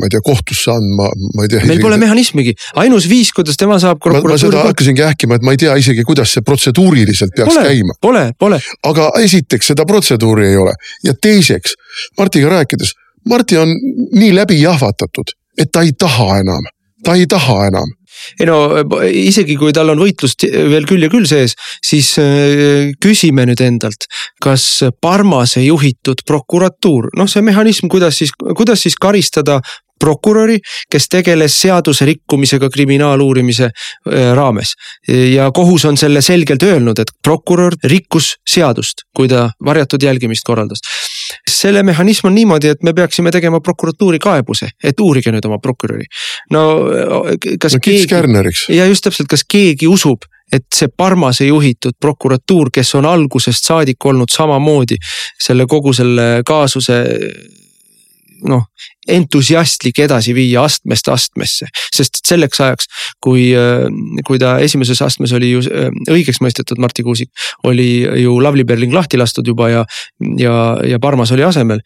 ma 0.00 0.06
ei 0.06 0.10
tea, 0.10 0.20
kohtusse 0.24 0.70
andma, 0.72 1.06
ma 1.34 1.44
ei 1.44 1.50
tea. 1.50 1.62
meil 1.68 1.80
pole 1.80 1.96
mehhanismigi, 2.00 2.52
ainus 2.82 3.06
viis, 3.08 3.30
kuidas 3.34 3.58
tema 3.58 3.78
saab 3.82 4.00
prokuratuuri. 4.02 4.34
ma 4.34 4.40
seda 4.42 4.64
hakkasingi 4.66 5.04
ähkima, 5.06 5.38
et 5.38 5.46
ma 5.46 5.54
ei 5.54 5.60
tea 5.62 5.76
isegi, 5.80 6.04
kuidas 6.06 6.34
see 6.34 6.44
protseduuriliselt 6.46 7.34
peaks 7.36 7.54
pole, 7.54 7.64
käima. 7.70 7.96
Pole, 8.02 8.24
pole. 8.38 8.60
aga 8.90 9.10
esiteks 9.22 9.72
seda 9.72 9.86
protseduuri 9.88 10.48
ei 10.50 10.58
ole 10.60 10.74
ja 11.06 11.14
teiseks 11.14 11.76
Martiga 12.18 12.50
rääkides, 12.52 12.92
Marti 13.30 13.58
on 13.58 13.70
nii 14.18 14.34
läbi 14.34 14.58
jahvatatud, 14.60 15.32
et 15.58 15.70
ta 15.72 15.86
ei 15.86 15.94
taha 15.98 16.40
enam, 16.42 16.66
ta 17.06 17.14
ei 17.14 17.26
taha 17.30 17.62
enam 17.70 17.95
ei 18.40 18.48
no 18.48 18.58
isegi 19.06 19.56
kui 19.60 19.74
tal 19.76 19.92
on 19.94 20.02
võitlust 20.02 20.46
veel 20.46 20.86
küll 20.88 21.06
ja 21.06 21.10
küll 21.12 21.28
sees, 21.28 21.56
siis 21.84 22.12
äh, 22.22 22.92
küsime 23.02 23.46
nüüd 23.48 23.62
endalt, 23.64 24.08
kas 24.42 24.84
Parmase 25.00 25.64
juhitud 25.64 26.22
prokuratuur, 26.26 27.10
noh, 27.16 27.30
see 27.30 27.44
mehhanism, 27.46 27.90
kuidas 27.92 28.22
siis, 28.22 28.32
kuidas 28.56 28.84
siis 28.86 28.96
karistada 29.00 29.60
prokuröri, 30.00 30.58
kes 30.92 31.08
tegeles 31.08 31.54
seaduse 31.56 32.04
rikkumisega 32.04 32.68
kriminaaluurimise 32.72 33.70
äh, 33.70 34.32
raames. 34.36 34.74
ja 35.08 35.50
kohus 35.54 35.84
on 35.84 35.96
selle 35.96 36.20
selgelt 36.22 36.62
öelnud, 36.62 36.98
et 36.98 37.12
prokurör 37.22 37.78
rikkus 37.84 38.34
seadust, 38.48 39.06
kui 39.16 39.28
ta 39.28 39.48
varjatud 39.64 40.02
jälgimist 40.02 40.44
korraldas 40.44 40.84
selle 41.50 41.82
mehhanism 41.82 42.30
on 42.30 42.34
niimoodi, 42.34 42.70
et 42.74 42.82
me 42.82 42.94
peaksime 42.94 43.32
tegema 43.34 43.60
prokuratuuri 43.60 44.18
kaebuse, 44.22 44.70
et 44.84 45.00
uurige 45.00 45.32
nüüd 45.34 45.46
oma 45.48 45.58
prokuröri. 45.62 46.06
no 46.50 46.62
kas 47.60 47.76
no, 47.76 47.82
keegi, 47.82 48.08
ja 48.76 48.86
just 48.86 49.04
täpselt, 49.04 49.28
kas 49.28 49.44
keegi 49.48 49.88
usub, 49.90 50.26
et 50.52 50.66
see 50.74 50.88
Parmase 50.88 51.46
juhitud 51.46 51.96
prokuratuur, 52.00 52.70
kes 52.72 52.94
on 52.94 53.06
algusest 53.06 53.66
saadik 53.66 54.04
olnud 54.06 54.30
samamoodi 54.30 54.98
selle 55.42 55.66
kogu 55.66 55.92
selle 55.96 56.42
kaasuse 56.46 57.02
noh, 58.46 58.66
entusiastlik 59.08 59.98
edasi 60.04 60.34
viia 60.34 60.64
astmest 60.66 61.08
astmesse. 61.08 61.68
sest 61.94 62.20
selleks 62.26 62.60
ajaks, 62.60 62.88
kui, 63.22 63.48
kui 64.26 64.38
ta 64.42 64.56
esimeses 64.62 65.00
astmes 65.02 65.32
oli 65.36 65.52
ju 65.52 65.62
äh, 65.70 65.90
õigeks 66.12 66.42
mõistetud, 66.44 66.80
Marti 66.82 67.04
Kuusik, 67.06 67.30
oli 67.64 68.06
ju 68.22 68.38
Lavly 68.42 68.64
Perling 68.64 68.94
lahti 68.94 69.18
lastud 69.20 69.46
juba 69.46 69.70
ja, 69.72 69.84
ja, 70.38 70.56
ja 70.86 71.00
Parmas 71.02 71.32
oli 71.32 71.46
asemel 71.46 71.82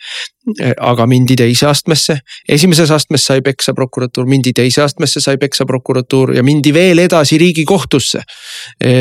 aga 0.59 1.07
mindi 1.07 1.37
teise 1.38 1.66
astmesse, 1.71 2.19
esimeses 2.49 2.90
astmes 2.95 3.25
sai 3.26 3.42
peksa 3.45 3.75
prokuratuur, 3.76 4.26
mindi 4.30 4.52
teise 4.57 4.83
astmesse, 4.85 5.21
sai 5.21 5.38
peksa 5.40 5.66
prokuratuur 5.69 6.35
ja 6.37 6.45
mindi 6.47 6.73
veel 6.75 6.99
edasi 7.04 7.38
riigikohtusse. 7.38 8.23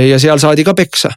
ja 0.10 0.20
seal 0.20 0.40
saadi 0.40 0.64
ka 0.64 0.74
peksa. 0.74 1.10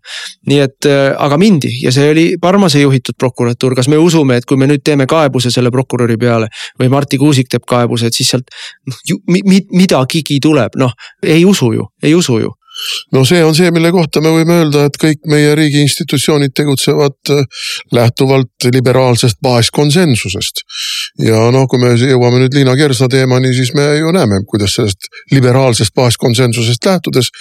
nii 0.46 0.58
et, 0.58 0.88
aga 1.18 1.36
mindi 1.38 1.70
ja 1.82 1.92
see 1.92 2.10
oli 2.10 2.26
Parmase 2.40 2.80
juhitud 2.80 3.14
prokuratuur, 3.18 3.74
kas 3.74 3.88
me 3.88 3.96
usume, 3.96 4.36
et 4.36 4.44
kui 4.44 4.56
me 4.56 4.66
nüüd 4.66 4.82
teeme 4.84 5.06
kaebuse 5.06 5.50
selle 5.50 5.70
prokuröri 5.70 6.16
peale 6.16 6.48
või 6.80 6.88
Marti 6.88 7.18
Kuusik 7.18 7.48
teeb 7.50 7.66
kaebuse, 7.68 8.06
et 8.06 8.16
siis 8.16 8.32
sealt 8.34 8.50
noh 8.86 9.20
mi, 9.28 9.62
midagigi 9.70 10.40
tuleb, 10.42 10.76
noh 10.80 10.92
ei 11.22 11.44
usu 11.44 11.72
ju, 11.72 11.86
ei 12.02 12.14
usu 12.14 12.40
ju 12.42 12.50
no 13.12 13.24
see 13.28 13.42
on 13.44 13.54
see, 13.56 13.70
mille 13.74 13.92
kohta 13.94 14.22
me 14.24 14.32
võime 14.34 14.58
öelda, 14.62 14.86
et 14.88 14.98
kõik 15.00 15.22
meie 15.30 15.54
riigi 15.58 15.82
institutsioonid 15.86 16.54
tegutsevad 16.56 17.32
äh, 17.34 17.64
lähtuvalt 17.92 18.68
liberaalsest 18.72 19.40
baaskonsensusest. 19.42 20.64
ja 21.22 21.48
noh, 21.54 21.66
kui 21.70 21.82
me 21.82 21.94
jõuame 21.96 22.42
nüüd 22.42 22.56
Liina 22.56 22.76
Kersna 22.78 23.08
teemani, 23.12 23.54
siis 23.56 23.74
me 23.78 23.88
ju 23.98 24.12
näeme, 24.14 24.42
kuidas 24.48 24.76
sellest 24.78 25.10
liberaalsest 25.32 25.94
baaskonsensusest 25.94 26.86
lähtudes 26.86 27.32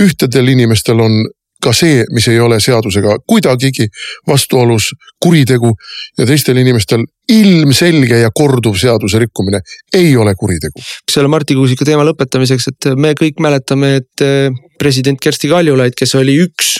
ühtedel 0.00 0.48
inimestel 0.54 1.00
on 1.00 1.22
ka 1.62 1.72
see, 1.76 2.04
mis 2.14 2.28
ei 2.32 2.40
ole 2.40 2.60
seadusega 2.60 3.16
kuidagigi 3.28 3.86
vastuolus 4.28 4.90
kuritegu 5.22 5.72
ja 6.18 6.26
teistel 6.28 6.60
inimestel 6.60 7.04
ilmselge 7.30 8.22
ja 8.22 8.30
korduv 8.34 8.78
seaduse 8.80 9.20
rikkumine 9.22 9.60
ei 9.94 10.16
ole 10.16 10.34
kuritegu. 10.34 10.82
selle 11.10 11.28
Marti 11.28 11.54
Kuusiku 11.54 11.84
teema 11.84 12.04
lõpetamiseks, 12.08 12.70
et 12.72 12.92
me 12.96 13.12
kõik 13.18 13.42
mäletame, 13.42 13.96
et 14.00 14.24
eh, 14.24 14.48
president 14.78 15.20
Kersti 15.20 15.50
Kaljulaid, 15.50 15.96
kes 15.98 16.16
oli 16.18 16.38
üks 16.42 16.78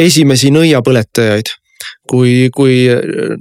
esimesi 0.00 0.50
nõiapõletajaid 0.54 1.52
kui, 2.08 2.48
kui 2.54 2.84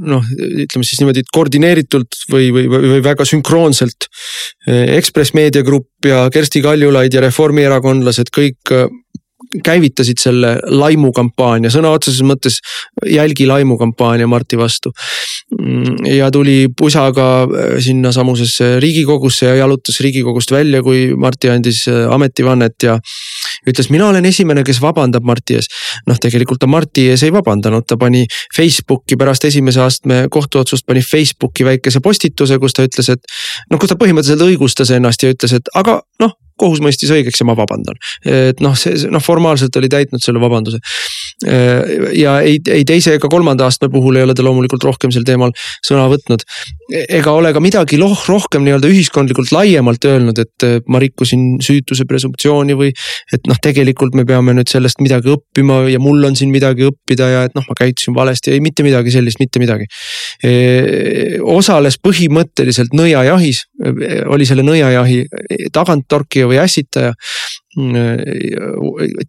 noh, 0.04 0.24
ütleme 0.64 0.86
siis 0.88 1.00
niimoodi 1.02 1.24
koordineeritult 1.36 2.26
või, 2.32 2.50
või, 2.56 2.68
või 2.72 3.00
väga 3.04 3.26
sünkroonselt. 3.28 4.08
Eh, 4.68 4.96
Ekspress 4.98 5.36
Meedia 5.38 5.64
Grupp 5.64 6.08
ja 6.08 6.26
Kersti 6.34 6.64
Kaljulaid 6.64 7.14
ja 7.14 7.24
reformierakondlased 7.24 8.32
kõik 8.36 8.74
käivitasid 9.64 10.22
selle 10.22 10.56
laimukampaania, 10.66 11.72
sõna 11.74 11.92
otseses 11.94 12.24
mõttes 12.26 12.60
jälgi 13.06 13.48
laimukampaania 13.50 14.28
Marti 14.28 14.58
vastu. 14.58 14.94
Mm, 15.60 16.06
ja 16.10 16.32
tuli 16.34 16.68
pusaga 16.78 17.28
äh, 17.44 17.78
sinnasamusesse 17.84 18.80
riigikogusse 18.84 19.52
ja 19.52 19.56
jalutas 19.64 20.00
riigikogust 20.02 20.52
välja, 20.52 20.82
kui 20.84 21.12
Marti 21.18 21.52
andis 21.54 21.86
äh, 21.92 22.08
ametivannet 22.14 22.88
ja 22.88 22.98
ütles, 23.70 23.90
mina 23.94 24.08
olen 24.10 24.26
esimene, 24.30 24.64
kes 24.68 24.82
vabandab 24.84 25.26
Marti 25.28 25.58
ees. 25.60 25.70
noh, 26.10 26.20
tegelikult 26.20 26.62
ta 26.64 26.70
Marti 26.70 27.08
ees 27.12 27.24
ei 27.24 27.34
vabandanud, 27.34 27.88
ta 27.88 27.98
pani 27.98 28.26
Facebooki 28.56 29.18
pärast 29.20 29.46
esimese 29.50 29.82
astme 29.84 30.26
kohtuotsust 30.34 30.86
pani 30.88 31.02
Facebooki 31.02 31.66
väikese 31.68 32.02
postituse, 32.04 32.60
kus 32.60 32.74
ta 32.74 32.88
ütles, 32.88 33.10
et 33.14 33.36
noh, 33.70 33.80
kus 33.80 33.92
ta 33.92 34.00
põhimõtteliselt 34.00 34.48
õigustas 34.48 34.94
ennast 34.96 35.24
ja 35.24 35.34
ütles, 35.34 35.56
et 35.58 35.70
aga 35.80 36.02
noh, 36.24 36.38
kohus 36.60 36.82
mõistis 36.84 37.12
õigeks 37.14 37.42
ja 37.42 37.48
ma 37.50 37.56
vabandan. 37.58 37.98
et 38.30 38.62
noh, 38.64 38.76
see 38.78 39.10
noh, 39.12 39.24
formaalselt 39.24 39.76
oli 39.80 39.90
täitnud 39.92 40.24
selle 40.24 40.42
vabanduse. 40.44 40.80
Ja 41.44 42.38
ei, 42.42 42.60
ei 42.72 42.86
teise 42.88 43.18
ega 43.18 43.30
kolmanda 43.32 43.68
astme 43.68 43.90
puhul 43.92 44.18
ei 44.18 44.26
ole 44.26 44.36
ta 44.38 44.46
loomulikult 44.46 44.86
rohkem 44.88 45.12
sel 45.12 45.26
teemal 45.28 45.52
sõna 45.86 46.06
võtnud. 46.12 46.44
ega 46.94 47.34
ole 47.34 47.54
ka 47.56 47.62
midagi 47.64 47.98
loh, 48.00 48.16
rohkem 48.30 48.64
nii-öelda 48.66 48.90
ühiskondlikult 48.92 49.52
laiemalt 49.56 50.06
öelnud, 50.08 50.40
et 50.40 50.68
ma 50.88 51.02
rikkusin 51.04 51.58
süütuse 51.64 52.06
presumptsiooni 52.10 52.78
või. 52.80 52.92
et 53.34 53.48
noh, 53.50 53.60
tegelikult 53.64 54.16
me 54.16 54.26
peame 54.30 54.56
nüüd 54.56 54.72
sellest 54.72 55.02
midagi 55.04 55.32
õppima 55.34 55.84
ja 55.92 56.00
mul 56.04 56.24
on 56.28 56.38
siin 56.40 56.52
midagi 56.54 56.88
õppida 56.88 57.30
ja 57.32 57.44
et 57.50 57.58
noh, 57.58 57.66
ma 57.68 57.78
käitusin 57.80 58.16
valesti, 58.16 58.54
ei 58.54 58.64
mitte 58.64 58.86
midagi 58.86 59.12
sellist, 59.12 59.42
mitte 59.44 59.60
midagi. 59.64 59.90
osales 61.44 62.00
põhimõtteliselt 62.00 62.96
nõiajahis, 62.96 63.66
oli 64.32 64.48
selle 64.48 64.64
nõiajahi 64.68 65.24
taganttorkija 65.74 66.48
või 66.50 66.62
ässitaja. 66.64 67.14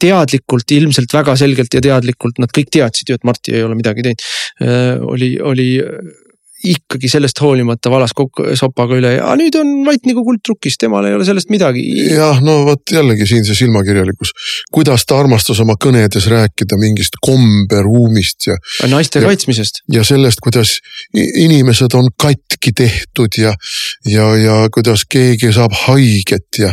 Teadlikult, 0.00 0.74
ilmselt 0.76 1.14
väga 1.16 1.36
selgelt 1.40 1.74
ja 1.74 1.80
teadlikult, 1.84 2.38
nad 2.42 2.52
kõik 2.54 2.68
teadsid 2.74 3.08
ju, 3.08 3.18
et 3.18 3.24
Marti 3.24 3.56
ei 3.56 3.64
ole 3.64 3.78
midagi 3.78 4.04
teinud. 4.04 4.28
oli, 5.14 5.30
oli 5.40 5.68
ikkagi 6.64 7.08
sellest 7.08 7.40
hoolimata 7.40 7.90
valas 7.92 8.14
kokku 8.16 8.46
sopaga 8.58 8.96
üle 8.98 9.14
ja 9.16 9.32
nüüd 9.38 9.56
on 9.58 9.72
vait 9.86 10.06
nagu 10.08 10.24
kuldtrukis, 10.26 10.78
temal 10.80 11.06
ei 11.08 11.16
ole 11.16 11.26
sellest 11.26 11.50
midagi. 11.52 11.82
jah, 12.08 12.40
no 12.44 12.62
vot 12.68 12.94
jällegi 12.94 13.26
siin 13.28 13.44
see 13.46 13.58
silmakirjalikkus, 13.58 14.32
kuidas 14.72 15.04
ta 15.08 15.18
armastas 15.20 15.60
oma 15.64 15.76
kõnedes 15.80 16.28
rääkida 16.32 16.78
mingist 16.80 17.18
komberuumist 17.24 18.48
ja. 18.48 18.58
naiste 18.90 19.20
ja, 19.20 19.28
kaitsmisest. 19.28 19.84
ja 19.92 20.04
sellest, 20.06 20.40
kuidas 20.44 20.78
inimesed 21.14 21.96
on 21.98 22.10
katki 22.20 22.72
tehtud 22.76 23.40
ja, 23.40 23.54
ja, 24.08 24.30
ja 24.40 24.58
kuidas 24.74 25.04
keegi 25.10 25.52
saab 25.52 25.76
haiget 25.84 26.64
ja. 26.64 26.72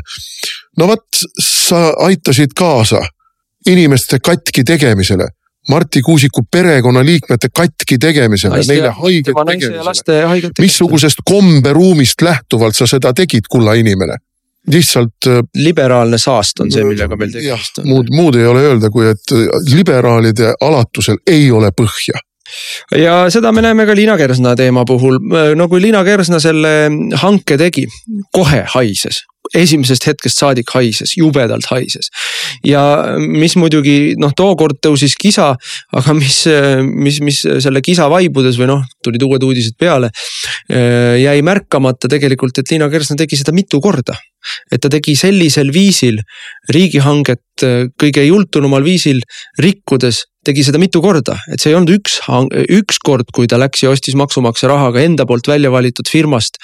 No 0.78 0.88
vot, 0.88 1.08
sa 1.40 1.92
aitasid 2.08 2.56
kaasa 2.58 3.02
inimeste 3.68 4.20
katki 4.20 4.64
tegemisele 4.64 5.28
Marti 5.70 6.02
Kuusiku 6.02 6.42
perekonnaliikmete 6.52 7.48
katki 7.54 7.98
tegemisele, 7.98 8.64
neile 8.68 8.90
haiget 8.90 9.36
tegemisele. 9.48 10.52
missugusest 10.60 11.22
komberuumist 11.26 12.22
lähtuvalt 12.22 12.76
sa 12.76 12.88
seda 12.88 13.14
tegid, 13.14 13.46
kulla 13.50 13.74
inimene? 13.74 14.18
lihtsalt. 14.72 15.28
Äh, 15.28 15.40
liberaalne 15.56 16.18
saast 16.18 16.60
on 16.60 16.72
see, 16.72 16.84
millega 16.86 17.18
meil 17.18 17.32
tegemist 17.34 17.80
on. 17.82 17.88
muud, 17.90 18.12
muud 18.14 18.36
ei 18.38 18.46
ole 18.46 18.66
öelda, 18.72 18.92
kui 18.94 19.08
et 19.10 19.34
äh, 19.34 19.48
liberaalide 19.74 20.54
alatusel 20.62 21.18
ei 21.28 21.48
ole 21.52 21.72
põhja 21.78 22.22
ja 22.98 23.16
seda 23.34 23.52
me 23.56 23.64
näeme 23.66 23.86
ka 23.88 23.96
Liina 23.96 24.18
Kersna 24.20 24.54
teema 24.60 24.84
puhul, 24.86 25.18
äh, 25.34 25.54
no 25.58 25.70
kui 25.70 25.82
Liina 25.82 26.04
Kersna 26.06 26.40
selle 26.44 26.76
hanke 27.24 27.58
tegi, 27.58 27.88
kohe 28.34 28.64
haises 28.76 29.24
esimesest 29.58 30.08
hetkest 30.08 30.42
saadik 30.42 30.72
haises, 30.76 31.16
jubedalt 31.18 31.68
haises. 31.72 32.10
ja 32.66 32.82
mis 33.18 33.56
muidugi 33.60 34.16
noh, 34.22 34.34
tookord 34.38 34.80
tõusis 34.84 35.16
kisa, 35.20 35.52
aga 35.98 36.16
mis, 36.18 36.44
mis, 36.82 37.22
mis 37.22 37.42
selle 37.64 37.84
kisa 37.86 38.10
vaibudes 38.12 38.60
või 38.60 38.72
noh, 38.74 38.86
tulid 39.04 39.24
uued 39.28 39.44
uudised 39.44 39.78
peale. 39.80 40.12
jäi 41.22 41.40
märkamata 41.46 42.10
tegelikult, 42.12 42.58
et 42.58 42.72
Liina 42.72 42.90
Kersna 42.90 43.18
tegi 43.20 43.40
seda 43.40 43.56
mitu 43.56 43.82
korda 43.82 44.18
et 44.72 44.82
ta 44.82 44.90
tegi 44.90 45.16
sellisel 45.18 45.72
viisil 45.74 46.20
riigihanget 46.74 47.42
kõige 48.00 48.26
jultunumal 48.26 48.84
viisil 48.86 49.22
rikkudes 49.62 50.26
tegi 50.46 50.64
seda 50.66 50.80
mitu 50.82 51.04
korda, 51.04 51.36
et 51.54 51.62
see 51.62 51.70
ei 51.70 51.76
olnud 51.78 51.94
üks, 52.00 52.18
üks 52.80 52.98
kord, 53.06 53.30
kui 53.36 53.50
ta 53.50 53.60
läks 53.62 53.84
ja 53.84 53.92
ostis 53.94 54.16
maksumaksja 54.18 54.72
rahaga 54.72 55.04
enda 55.06 55.28
poolt 55.30 55.46
välja 55.52 55.70
valitud 55.74 56.10
firmast 56.10 56.58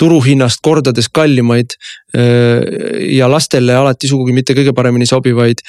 turuhinnast 0.00 0.60
kordades 0.64 1.08
kallimaid 1.08 1.72
ja 2.12 3.30
lastele 3.32 3.76
alati 3.78 4.10
sugugi 4.10 4.36
mitte 4.36 4.56
kõige 4.58 4.76
paremini 4.76 5.08
sobivaid 5.08 5.64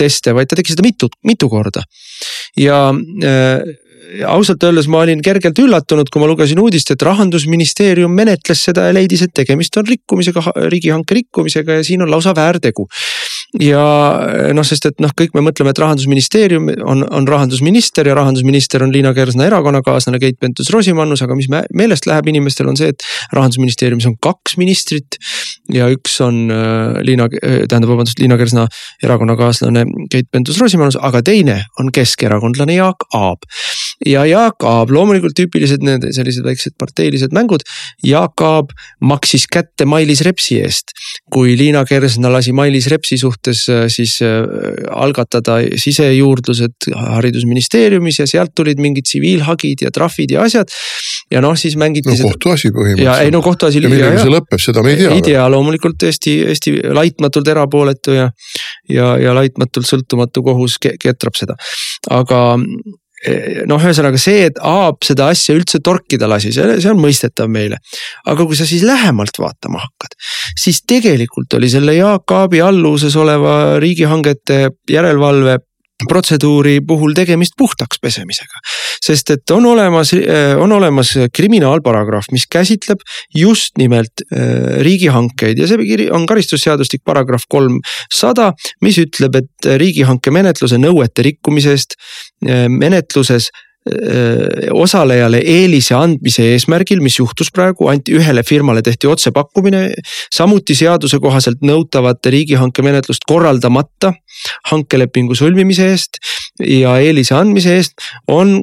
teste, 0.00 0.32
vaid 0.32 0.48
ta 0.48 0.56
tegi 0.56 0.72
seda 0.72 0.86
mitu, 0.86 1.10
mitu 1.28 1.52
korda. 1.52 1.84
ja 2.56 2.88
ausalt 4.28 4.64
öeldes 4.66 4.88
ma 4.90 5.02
olin 5.04 5.22
kergelt 5.24 5.58
üllatunud, 5.62 6.10
kui 6.12 6.20
ma 6.22 6.28
lugesin 6.30 6.60
uudist, 6.60 6.90
et 6.92 7.04
rahandusministeerium 7.06 8.12
menetles 8.14 8.64
seda 8.68 8.88
ja 8.88 8.96
leidis, 8.96 9.24
et 9.26 9.34
tegemist 9.36 9.76
on 9.80 9.86
rikkumisega, 9.88 10.44
riigihanke 10.72 11.16
rikkumisega 11.20 11.80
ja 11.80 11.86
siin 11.86 12.04
on 12.04 12.10
lausa 12.12 12.34
väärtegu. 12.36 12.86
Ja 13.60 13.82
noh, 14.56 14.64
sest 14.64 14.86
et 14.88 15.00
noh, 15.02 15.12
kõik 15.16 15.34
me 15.36 15.42
mõtleme, 15.44 15.72
et 15.74 15.80
rahandusministeerium 15.82 16.70
on, 16.88 17.04
on 17.04 17.26
rahandusminister 17.28 18.08
ja 18.08 18.14
rahandusminister 18.16 18.84
on 18.84 18.92
Liina 18.94 19.12
Kersna 19.16 19.44
erakonnakaaslane 19.50 20.20
Keit 20.22 20.38
Pentus-Rosimannus, 20.40 21.24
aga 21.26 21.36
mis 21.36 21.50
meelest 21.50 22.08
läheb 22.08 22.30
inimestel 22.32 22.70
on 22.72 22.80
see, 22.80 22.92
et 22.94 23.04
rahandusministeeriumis 23.36 24.08
on 24.08 24.16
kaks 24.24 24.56
ministrit 24.60 25.18
ja 25.72 25.90
üks 25.92 26.16
on 26.24 26.46
äh, 26.48 27.02
Liina, 27.04 27.28
tähendab, 27.28 27.90
vabandust, 27.92 28.22
Liina 28.22 28.40
Kersna 28.40 28.64
erakonnakaaslane 29.04 29.84
Keit 30.12 30.32
Pentus-Rosimannus, 30.32 30.96
aga 31.00 31.20
teine 31.26 31.60
on 31.80 31.92
keskerakondlane 31.92 32.78
Jaak 32.80 33.04
Aab 33.12 33.44
ja 34.06 34.24
Jaak 34.26 34.64
Aab, 34.66 34.90
loomulikult 34.94 35.36
tüüpilised 35.38 35.84
need 35.84 36.04
sellised 36.16 36.44
väiksed 36.46 36.76
parteilised 36.80 37.34
mängud. 37.36 37.64
Jaak 38.06 38.40
Aab 38.42 38.72
maksis 39.04 39.46
kätte 39.50 39.86
Mailis 39.88 40.24
Repsi 40.26 40.58
eest, 40.62 40.96
kui 41.32 41.56
Liina 41.58 41.84
Kersna 41.88 42.32
lasi 42.32 42.54
Mailis 42.56 42.88
Repsi 42.92 43.18
suhtes 43.42 43.68
äh, 43.68 43.88
siis 43.88 44.20
äh, 44.22 44.44
algatada 44.90 45.58
sisejuurdlused 45.76 46.90
haridusministeeriumis 46.94 48.18
ja 48.20 48.26
sealt 48.26 48.54
tulid 48.54 48.78
mingid 48.78 49.04
tsiviilhagid 49.04 49.82
ja 49.82 49.90
trahvid 49.90 50.30
ja 50.30 50.42
asjad. 50.42 50.68
ja 51.30 51.40
noh, 51.40 51.56
siis 51.56 51.76
mängiti. 51.76 52.08
no 52.08 52.28
kohtuasi 52.28 52.70
põhimõtteliselt. 52.70 53.24
ei 53.24 53.30
no 53.30 53.42
kohtuasi. 53.42 53.82
ja 53.82 53.88
millega 53.88 54.22
see 54.22 54.32
lõpeb, 54.32 54.62
seda 54.62 54.82
me 54.82 54.92
ei 54.92 54.96
tea. 54.96 55.10
ei 55.10 55.22
tea, 55.22 55.48
loomulikult 55.50 56.02
Eesti, 56.02 56.38
Eesti 56.48 56.76
laitmatult 56.92 57.48
erapooletu 57.48 58.12
ja, 58.16 58.30
ja, 58.88 59.16
ja 59.18 59.34
laitmatult 59.34 59.88
sõltumatu 59.88 60.42
kohus 60.42 60.78
ketrab 60.80 61.38
seda, 61.38 61.56
aga 62.10 62.42
noh, 63.70 63.82
ühesõnaga 63.82 64.18
see, 64.20 64.48
et 64.50 64.58
Aab 64.66 65.02
seda 65.06 65.28
asja 65.32 65.54
üldse 65.54 65.78
torkida 65.84 66.28
lasi, 66.30 66.52
see, 66.54 66.78
see 66.82 66.90
on 66.90 67.00
mõistetav 67.02 67.50
meile. 67.52 67.78
aga 68.26 68.46
kui 68.46 68.58
sa 68.58 68.66
siis 68.68 68.82
lähemalt 68.86 69.38
vaatama 69.38 69.82
hakkad, 69.82 70.16
siis 70.58 70.82
tegelikult 70.88 71.54
oli 71.58 71.70
selle 71.70 71.94
Jaak 71.96 72.34
Aabi 72.34 72.62
alluvuses 72.64 73.16
oleva 73.16 73.78
riigihangete 73.82 74.64
järelevalve 74.90 75.58
protseduuri 76.08 76.80
puhul 76.86 77.14
tegemist 77.16 77.56
puhtaks 77.58 78.00
pesemisega. 78.02 78.62
sest 79.02 79.30
et 79.34 79.50
on 79.50 79.66
olemas, 79.66 80.12
äh, 80.14 80.54
on 80.58 80.72
olemas 80.72 81.14
kriminaalparagrahv, 81.34 82.30
mis 82.32 82.46
käsitleb 82.50 83.02
just 83.34 83.78
nimelt 83.78 84.24
äh, 84.28 84.78
riigihankeid 84.86 85.58
ja 85.58 85.68
see 85.70 86.08
on 86.10 86.26
karistusseadustik 86.26 87.02
paragrahv 87.04 87.48
kolmsada, 87.50 88.52
mis 88.80 88.98
ütleb, 89.02 89.36
et 89.42 89.70
riigihanke 89.82 90.30
menetluse 90.34 90.78
nõuete 90.80 91.26
rikkumise 91.26 91.76
eest 91.76 91.98
äh, 92.46 92.68
menetluses 92.68 93.50
osalejale 94.72 95.40
eelise 95.42 95.94
andmise 95.98 96.44
eesmärgil, 96.52 97.00
mis 97.02 97.16
juhtus 97.18 97.50
praegu, 97.50 97.88
anti 97.90 98.14
ühele 98.14 98.44
firmale 98.46 98.82
tehti 98.82 99.10
otsepakkumine. 99.10 99.94
samuti 100.34 100.74
seaduse 100.78 101.18
kohaselt 101.18 101.64
nõutavate 101.66 102.30
riigihanke 102.30 102.82
menetlust 102.82 103.26
korraldamata 103.26 104.12
hankelepingu 104.70 105.34
sõlmimise 105.34 105.90
eest 105.90 106.22
ja 106.60 106.96
eelise 107.00 107.34
andmise 107.36 107.76
eest 107.78 108.04
on 108.30 108.58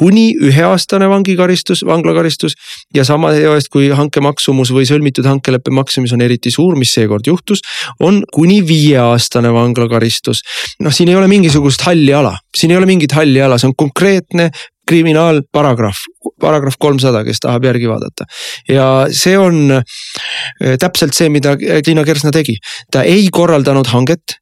kuni 0.00 0.32
üheaastane 0.40 1.08
vangikaristus, 1.10 1.84
vanglakaristus. 1.86 2.54
ja 2.94 3.04
sama 3.04 3.32
eest, 3.36 3.68
kui 3.72 3.90
hanke 3.92 4.22
maksumus 4.24 4.72
või 4.72 4.86
sõlmitud 4.88 5.26
hankeleppe 5.28 5.70
maksumus 5.74 6.14
on 6.16 6.24
eriti 6.24 6.50
suur, 6.50 6.76
mis 6.78 6.94
seekord 6.94 7.26
juhtus, 7.26 7.60
on 8.00 8.22
kuni 8.32 8.62
viieaastane 8.66 9.52
vanglakaristus. 9.52 10.42
noh, 10.80 10.92
siin 10.92 11.12
ei 11.12 11.18
ole 11.20 11.28
mingisugust 11.28 11.84
halli 11.84 12.14
ala, 12.14 12.36
siin 12.56 12.72
ei 12.72 12.80
ole 12.80 12.88
mingit 12.88 13.12
halli 13.12 13.42
ala, 13.42 13.58
see 13.58 13.68
on 13.68 13.76
konkreetne 13.76 14.50
kriminaalparagrahv, 14.88 16.00
paragrahv 16.40 16.76
kolmsada, 16.80 17.22
kes 17.24 17.40
tahab 17.40 17.64
järgi 17.64 17.88
vaadata. 17.88 18.28
ja 18.68 18.88
see 19.12 19.36
on 19.38 19.80
äh, 19.80 20.78
täpselt 20.80 21.16
see, 21.16 21.28
mida 21.32 21.56
Liina 21.60 22.04
Kersna 22.04 22.32
tegi, 22.32 22.56
ta 22.92 23.04
ei 23.04 23.28
korraldanud 23.32 23.88
hanget 23.92 24.40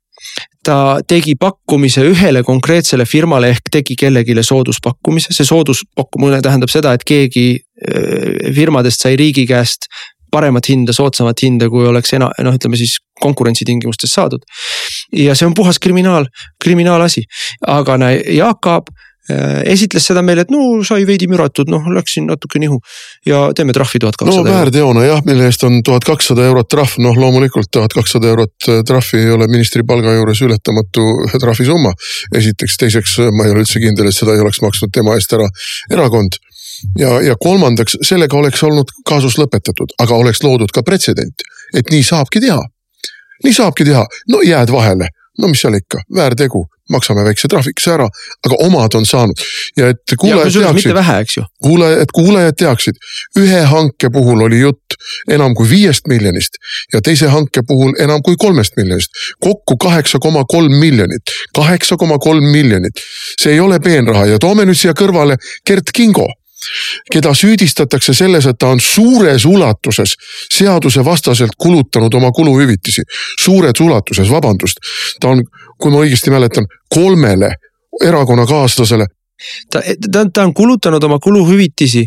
ta 0.65 1.01
tegi 1.09 1.35
pakkumise 1.41 2.05
ühele 2.07 2.45
konkreetsele 2.47 3.07
firmale 3.09 3.51
ehk 3.51 3.71
tegi 3.73 3.97
kellelegi 3.99 4.37
sooduspakkumise, 4.47 5.35
see 5.35 5.47
sooduspakkumine 5.49 6.41
tähendab 6.43 6.71
seda, 6.71 6.95
et 6.95 7.05
keegi 7.09 7.47
äh, 7.59 8.53
firmadest 8.55 9.03
sai 9.03 9.17
riigi 9.21 9.47
käest 9.47 9.89
paremat 10.33 10.69
hinda, 10.71 10.95
soodsamat 10.97 11.43
hinda, 11.45 11.69
kui 11.69 11.85
oleks 11.89 12.15
ena-, 12.17 12.31
noh, 12.41 12.57
ütleme 12.57 12.79
siis 12.81 12.97
konkurentsitingimustes 13.21 14.15
saadud. 14.17 14.45
ja 15.13 15.35
see 15.37 15.47
on 15.47 15.55
puhas 15.55 15.79
kriminaal, 15.83 16.27
kriminaalasi, 16.63 17.27
aga 17.69 17.99
näe, 18.01 18.23
Jaak 18.39 18.67
Aab 18.67 18.89
esitles 19.69 20.07
seda 20.07 20.23
meile, 20.25 20.45
et 20.47 20.53
no 20.53 20.83
sai 20.87 21.07
veidi 21.09 21.29
müratud, 21.31 21.71
noh 21.73 21.87
läksin 21.97 22.29
natuke 22.31 22.61
nihu. 22.63 22.79
Ja 23.29 23.45
teeme 23.57 23.75
trahvi 23.77 24.01
tuhat 24.03 24.19
kakssada. 24.21 24.49
no 24.49 24.57
väärteona 24.57 25.05
jah, 25.07 25.23
mille 25.27 25.49
eest 25.51 25.65
on 25.69 25.81
tuhat 25.87 26.07
kakssada 26.09 26.47
eurot 26.51 26.69
trahv, 26.73 26.97
noh 27.03 27.19
loomulikult 27.19 27.71
tuhat 27.73 27.95
kakssada 27.97 28.33
eurot 28.33 28.69
äh, 28.69 28.83
trahvi 28.89 29.23
ei 29.23 29.35
ole 29.35 29.49
ministri 29.51 29.85
palga 29.89 30.15
juures 30.17 30.43
ületamatu 30.47 31.07
trahvisumma. 31.41 31.93
esiteks, 32.35 32.79
teiseks 32.81 33.19
ma 33.33 33.47
ei 33.47 33.55
ole 33.55 33.67
üldse 33.67 33.83
kindel, 33.83 34.11
et 34.11 34.17
seda 34.17 34.37
ei 34.37 34.45
oleks 34.45 34.63
maksnud 34.65 34.93
tema 34.95 35.17
eest 35.19 35.33
ära 35.37 35.49
erakond. 35.91 36.41
Ja, 36.99 37.21
ja 37.23 37.35
kolmandaks, 37.39 37.97
sellega 38.03 38.37
oleks 38.37 38.63
olnud 38.67 38.91
kaasus 39.07 39.37
lõpetatud, 39.39 39.95
aga 40.03 40.19
oleks 40.19 40.43
loodud 40.43 40.73
ka 40.75 40.83
pretsedent, 40.83 41.45
et 41.77 41.91
nii 41.95 42.03
saabki 42.03 42.43
teha. 42.43 42.63
nii 43.45 43.55
saabki 43.55 43.85
teha, 43.87 44.05
no 44.31 44.43
jääd 44.47 44.71
vahele. 44.71 45.09
No 45.41 45.49
mis 45.49 45.63
seal 45.65 45.79
ikka, 45.79 46.03
väärtegu, 46.15 46.67
maksame 46.91 47.25
väikse 47.25 47.49
trahvikese 47.49 47.95
ära, 47.95 48.09
aga 48.47 48.59
omad 48.67 48.95
on 48.99 49.07
saanud. 49.07 49.39
ja 49.77 49.89
et 49.93 50.17
kuulajad 50.19 50.53
teaksid. 50.53 51.45
kuule, 51.63 51.93
et 52.03 52.13
kuulajad 52.13 52.59
teaksid, 52.59 52.99
ühe 53.39 53.63
hanke 53.71 54.11
puhul 54.13 54.43
oli 54.49 54.61
jutt 54.61 54.99
enam 55.31 55.55
kui 55.55 55.69
viiest 55.71 56.09
miljonist 56.09 56.59
ja 56.93 57.01
teise 57.01 57.31
hanke 57.33 57.63
puhul 57.69 57.95
enam 57.99 58.23
kui 58.23 58.37
kolmest 58.39 58.77
miljonist. 58.77 59.11
kokku 59.41 59.77
kaheksa 59.77 60.19
koma 60.19 60.45
kolm 60.45 60.75
miljonit, 60.81 61.35
kaheksa 61.55 61.97
koma 61.97 62.19
kolm 62.19 62.45
miljonit. 62.45 63.03
see 63.41 63.53
ei 63.53 63.61
ole 63.61 63.81
peenraha 63.81 64.27
ja 64.27 64.39
toome 64.39 64.65
nüüd 64.65 64.79
siia 64.79 64.95
kõrvale 64.99 65.37
Gert 65.67 65.93
Kingo 65.95 66.29
keda 67.13 67.33
süüdistatakse 67.35 68.15
selles, 68.15 68.47
et 68.47 68.59
ta 68.59 68.71
on 68.73 68.81
suures 68.81 69.45
ulatuses 69.49 70.15
seadusevastaselt 70.53 71.57
kulutanud 71.59 72.15
oma 72.15 72.31
kuluhüvitisi. 72.33 73.03
suures 73.41 73.81
ulatuses, 73.81 74.31
vabandust. 74.31 74.79
ta 75.21 75.29
on, 75.29 75.45
kui 75.83 75.91
ma 75.91 76.05
õigesti 76.05 76.31
mäletan, 76.31 76.69
kolmele 76.95 77.51
erakonnakaaslasele 78.07 79.07
ta, 79.71 79.83
ta, 80.13 80.25
ta 80.35 80.45
on 80.45 80.55
kulutanud 80.55 81.05
oma 81.05 81.19
kuluhüvitisi. 81.23 82.05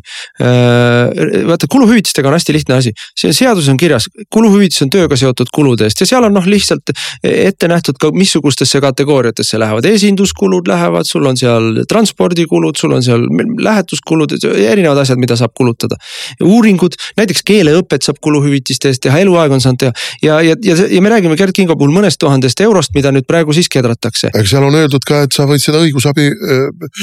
vaata 1.47 1.67
kuluhüvitistega 1.71 2.27
on 2.27 2.35
hästi 2.37 2.53
lihtne 2.53 2.75
asi, 2.75 2.93
see 3.17 3.33
seaduses 3.33 3.69
on 3.71 3.77
kirjas, 3.77 4.07
kuluhüvitis 4.33 4.85
on 4.85 4.91
tööga 4.93 5.17
seotud 5.19 5.51
kulude 5.55 5.87
eest 5.87 6.01
ja 6.01 6.07
seal 6.09 6.27
on 6.27 6.35
noh, 6.35 6.45
lihtsalt 6.47 6.93
ette 7.23 7.69
nähtud 7.71 7.99
ka 8.01 8.11
missugustesse 8.15 8.81
kategooriatesse 8.83 9.59
lähevad, 9.59 9.87
esinduskulud 9.89 10.67
lähevad, 10.67 11.07
sul 11.09 11.25
on 11.25 11.37
seal 11.39 11.83
transpordikulud, 11.89 12.77
sul 12.79 12.95
on 12.95 13.03
seal 13.05 13.25
lähetuskulud, 13.63 14.37
erinevad 14.55 15.03
asjad, 15.03 15.21
mida 15.21 15.37
saab 15.39 15.55
kulutada. 15.57 15.99
uuringud, 16.43 16.95
näiteks 17.17 17.43
keeleõpet 17.47 18.05
saab 18.07 18.19
kuluhüvitiste 18.23 18.91
eest 18.91 19.03
teha, 19.05 19.19
eluaeg 19.25 19.51
on 19.55 19.63
saanud 19.63 19.83
teha 19.85 19.95
ja, 20.21 20.41
ja, 20.41 20.55
ja, 20.63 20.75
ja 20.89 21.01
me 21.01 21.09
räägime 21.09 21.37
Gerd 21.39 21.55
Kingo 21.55 21.75
puhul 21.77 21.93
mõnest 21.95 22.19
tuhandest 22.21 22.61
eurost, 22.61 22.93
mida 22.95 23.11
nüüd 23.15 23.27
praegu 23.27 23.53
siis 23.55 23.69
kedratakse. 23.71 24.31
aga 24.33 24.45
seal 24.49 24.65
on 24.67 24.75
öeldud 24.79 25.05
ka, 25.07 25.23
et 25.25 25.35
sa 25.35 25.47
võid 25.49 25.63
seda 25.63 25.81
õigusabi. 25.83 26.27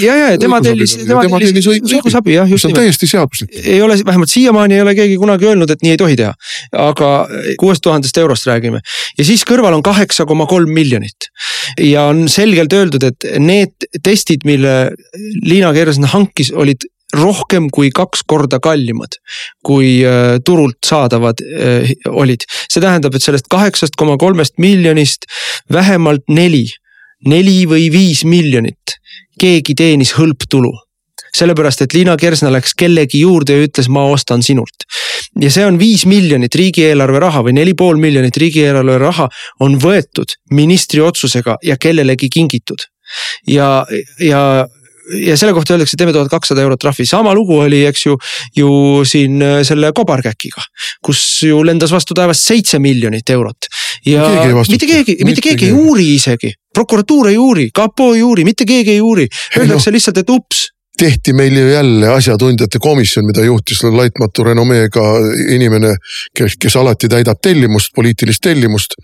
ja, 0.03 0.17
ja, 0.17 0.22
ja 0.31 0.39
tema 0.41 0.61
tellis, 0.65 0.95
tema 1.07 1.25
tellis 1.43 1.69
õigusabi 1.73 2.37
jah, 2.37 2.49
just 2.51 2.65
nimelt. 2.65 2.65
see 2.65 2.71
on 2.71 2.79
täiesti 2.79 3.11
seaduslik. 3.11 3.57
ei 3.63 3.83
ole, 3.83 3.99
vähemalt 4.07 4.33
siiamaani 4.33 4.79
ei 4.79 4.85
ole 4.85 4.95
keegi 4.99 5.19
kunagi 5.21 5.49
öelnud, 5.51 5.71
et 5.71 5.83
nii 5.85 5.95
ei 5.97 6.01
tohi 6.01 6.17
teha. 6.21 6.33
aga 6.85 7.11
kuuest 7.61 7.85
tuhandest 7.85 8.23
eurost 8.23 8.49
räägime 8.51 8.83
ja 9.19 9.27
siis 9.27 9.45
kõrval 9.49 9.77
on 9.79 9.85
kaheksa 9.87 10.27
koma 10.29 10.47
kolm 10.51 10.73
miljonit. 10.73 11.29
ja 11.81 12.09
on 12.13 12.29
selgelt 12.33 12.73
öeldud, 12.73 13.05
et 13.11 13.29
need 13.39 13.91
testid, 14.03 14.47
mille 14.49 14.93
Liina 15.45 15.73
Kersna 15.77 16.11
hankis, 16.13 16.53
olid 16.53 16.87
rohkem 17.13 17.69
kui 17.73 17.91
kaks 17.95 18.25
korda 18.29 18.59
kallimad, 18.63 19.19
kui 19.65 20.01
äh, 20.07 20.39
turult 20.45 20.81
saadavad 20.87 21.43
äh, 21.45 21.93
olid. 22.09 22.47
see 22.71 22.81
tähendab, 22.81 23.15
et 23.15 23.25
sellest 23.25 23.51
kaheksast 23.53 23.99
koma 24.01 24.17
kolmest 24.21 24.57
miljonist 24.63 25.29
vähemalt 25.73 26.25
neli, 26.33 26.65
neli 27.29 27.63
või 27.69 27.91
viis 27.93 28.25
miljonit 28.25 28.97
keegi 29.43 29.75
teenis 29.79 30.15
hõlptulu 30.19 30.73
sellepärast, 31.33 31.85
et 31.85 31.95
Liina 31.97 32.15
Kersna 32.21 32.51
läks 32.53 32.75
kellegi 32.79 33.23
juurde 33.23 33.57
ja 33.57 33.67
ütles, 33.67 33.89
ma 33.93 34.05
ostan 34.13 34.45
sinult. 34.45 34.85
ja 35.41 35.49
see 35.51 35.65
on 35.65 35.79
viis 35.81 36.05
miljonit 36.07 36.55
riigieelarve 36.55 37.21
raha 37.23 37.41
või 37.47 37.57
neli 37.57 37.73
pool 37.79 37.97
miljonit 38.01 38.37
riigieelarve 38.37 38.99
raha 39.01 39.29
on 39.65 39.79
võetud 39.81 40.37
ministri 40.51 41.01
otsusega 41.01 41.57
ja 41.65 41.77
kellelegi 41.81 42.29
kingitud. 42.29 42.85
ja, 43.49 43.87
ja 44.21 44.67
ja 45.27 45.37
selle 45.37 45.53
kohta 45.53 45.75
öeldakse, 45.75 45.97
teeme 45.99 46.13
tuhat 46.15 46.31
kakssada 46.31 46.63
eurot 46.63 46.81
trahvi, 46.81 47.05
sama 47.09 47.33
lugu 47.35 47.57
oli, 47.65 47.81
eks 47.89 48.05
ju, 48.07 48.17
ju 48.57 48.69
siin 49.09 49.43
selle 49.67 49.91
kobarkäkiga, 49.97 50.63
kus 51.05 51.23
ju 51.49 51.59
lendas 51.67 51.91
vastu 51.93 52.15
taevast 52.15 52.45
seitse 52.47 52.79
miljonit 52.79 53.31
eurot. 53.35 53.69
ja 54.07 54.29
keegi 54.29 54.77
mitte 54.77 54.87
keegi, 54.87 55.17
mitte 55.27 55.45
keegi 55.45 55.71
ei 55.71 55.73
uuri 55.73 56.13
isegi, 56.15 56.53
prokuratuur 56.75 57.29
ei 57.31 57.39
uuri, 57.39 57.71
kapo 57.75 58.13
ei 58.15 58.23
uuri, 58.23 58.45
mitte 58.49 58.67
keegi 58.69 58.97
ei 58.97 59.01
uuri, 59.01 59.29
öeldakse 59.59 59.91
no. 59.91 59.97
lihtsalt, 59.99 60.23
et 60.23 60.31
ups 60.31 60.69
tehti 61.03 61.33
meil 61.33 61.57
ju 61.57 61.69
jälle 61.69 62.09
asjatundjate 62.09 62.79
komisjon, 62.79 63.27
mida 63.27 63.45
juhtis 63.45 63.81
laitmatu 63.83 64.45
renomeega 64.45 65.05
inimene, 65.55 65.95
kes, 66.37 66.57
kes 66.61 66.77
alati 66.77 67.09
täidab 67.11 67.41
tellimust, 67.43 67.91
poliitilist 67.97 68.43
tellimust. 68.45 68.95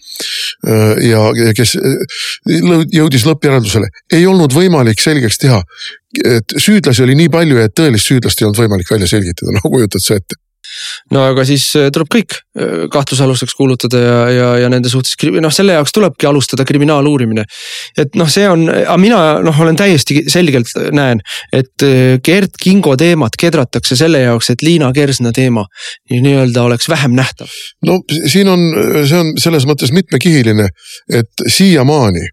ja, 1.10 1.22
ja 1.44 1.54
kes 1.56 1.76
jõudis 2.92 3.24
lõppjäreldusele, 3.26 3.88
ei 4.12 4.26
olnud 4.26 4.54
võimalik 4.54 5.00
selgeks 5.02 5.40
teha, 5.42 5.62
et 6.24 6.56
süüdlasi 6.56 7.02
oli 7.06 7.16
nii 7.18 7.32
palju, 7.32 7.58
et 7.62 7.74
tõelist 7.80 8.12
süüdlast 8.12 8.42
ei 8.42 8.48
olnud 8.48 8.62
võimalik 8.62 8.90
välja 8.90 9.08
selgitada, 9.08 9.56
no 9.56 9.64
kujutad 9.64 10.04
sa 10.04 10.20
ette 10.20 10.38
no 11.14 11.24
aga 11.30 11.44
siis 11.48 11.64
äh, 11.78 11.88
tuleb 11.94 12.10
kõik 12.12 12.36
äh, 12.38 12.86
kahtlusaluseks 12.92 13.56
kuulutada 13.58 14.00
ja, 14.02 14.18
ja, 14.32 14.48
ja 14.64 14.70
nende 14.72 14.90
suhtes 14.92 15.16
noh, 15.40 15.52
selle 15.54 15.76
jaoks 15.78 15.94
tulebki 15.96 16.28
alustada 16.28 16.66
kriminaaluurimine. 16.68 17.44
et 17.98 18.18
noh, 18.18 18.30
see 18.30 18.48
on, 18.48 18.66
aga 18.68 18.98
mina 19.00 19.20
noh, 19.44 19.60
olen 19.64 19.78
täiesti 19.78 20.24
selgelt 20.30 20.72
näen, 20.94 21.22
et 21.52 21.86
äh, 21.86 22.16
Gert 22.24 22.58
Kingo 22.62 22.96
teemat 23.00 23.38
kedratakse 23.40 23.98
selle 23.98 24.24
jaoks, 24.24 24.52
et 24.54 24.64
Liina 24.66 24.90
Kersna 24.96 25.32
teema 25.34 25.66
nii-öelda 26.10 26.64
oleks 26.68 26.88
vähem 26.88 27.16
nähtav. 27.18 27.52
no 27.86 28.00
siin 28.26 28.48
on, 28.48 28.66
see 29.04 29.20
on 29.20 29.36
selles 29.40 29.68
mõttes 29.68 29.94
mitmekihiline, 29.94 30.68
et 31.20 31.46
siiamaani 31.46 32.26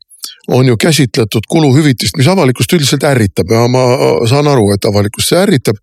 on 0.47 0.67
ju 0.67 0.77
käsitletud 0.77 1.47
kuluhüvitist, 1.49 2.17
mis 2.17 2.27
avalikkust 2.29 2.73
üldiselt 2.73 3.03
ärritab 3.08 3.49
ja 3.51 3.65
ma 3.71 3.84
saan 4.29 4.47
aru, 4.49 4.71
et 4.75 4.86
avalikkust 4.86 5.31
see 5.31 5.41
ärritab 5.41 5.79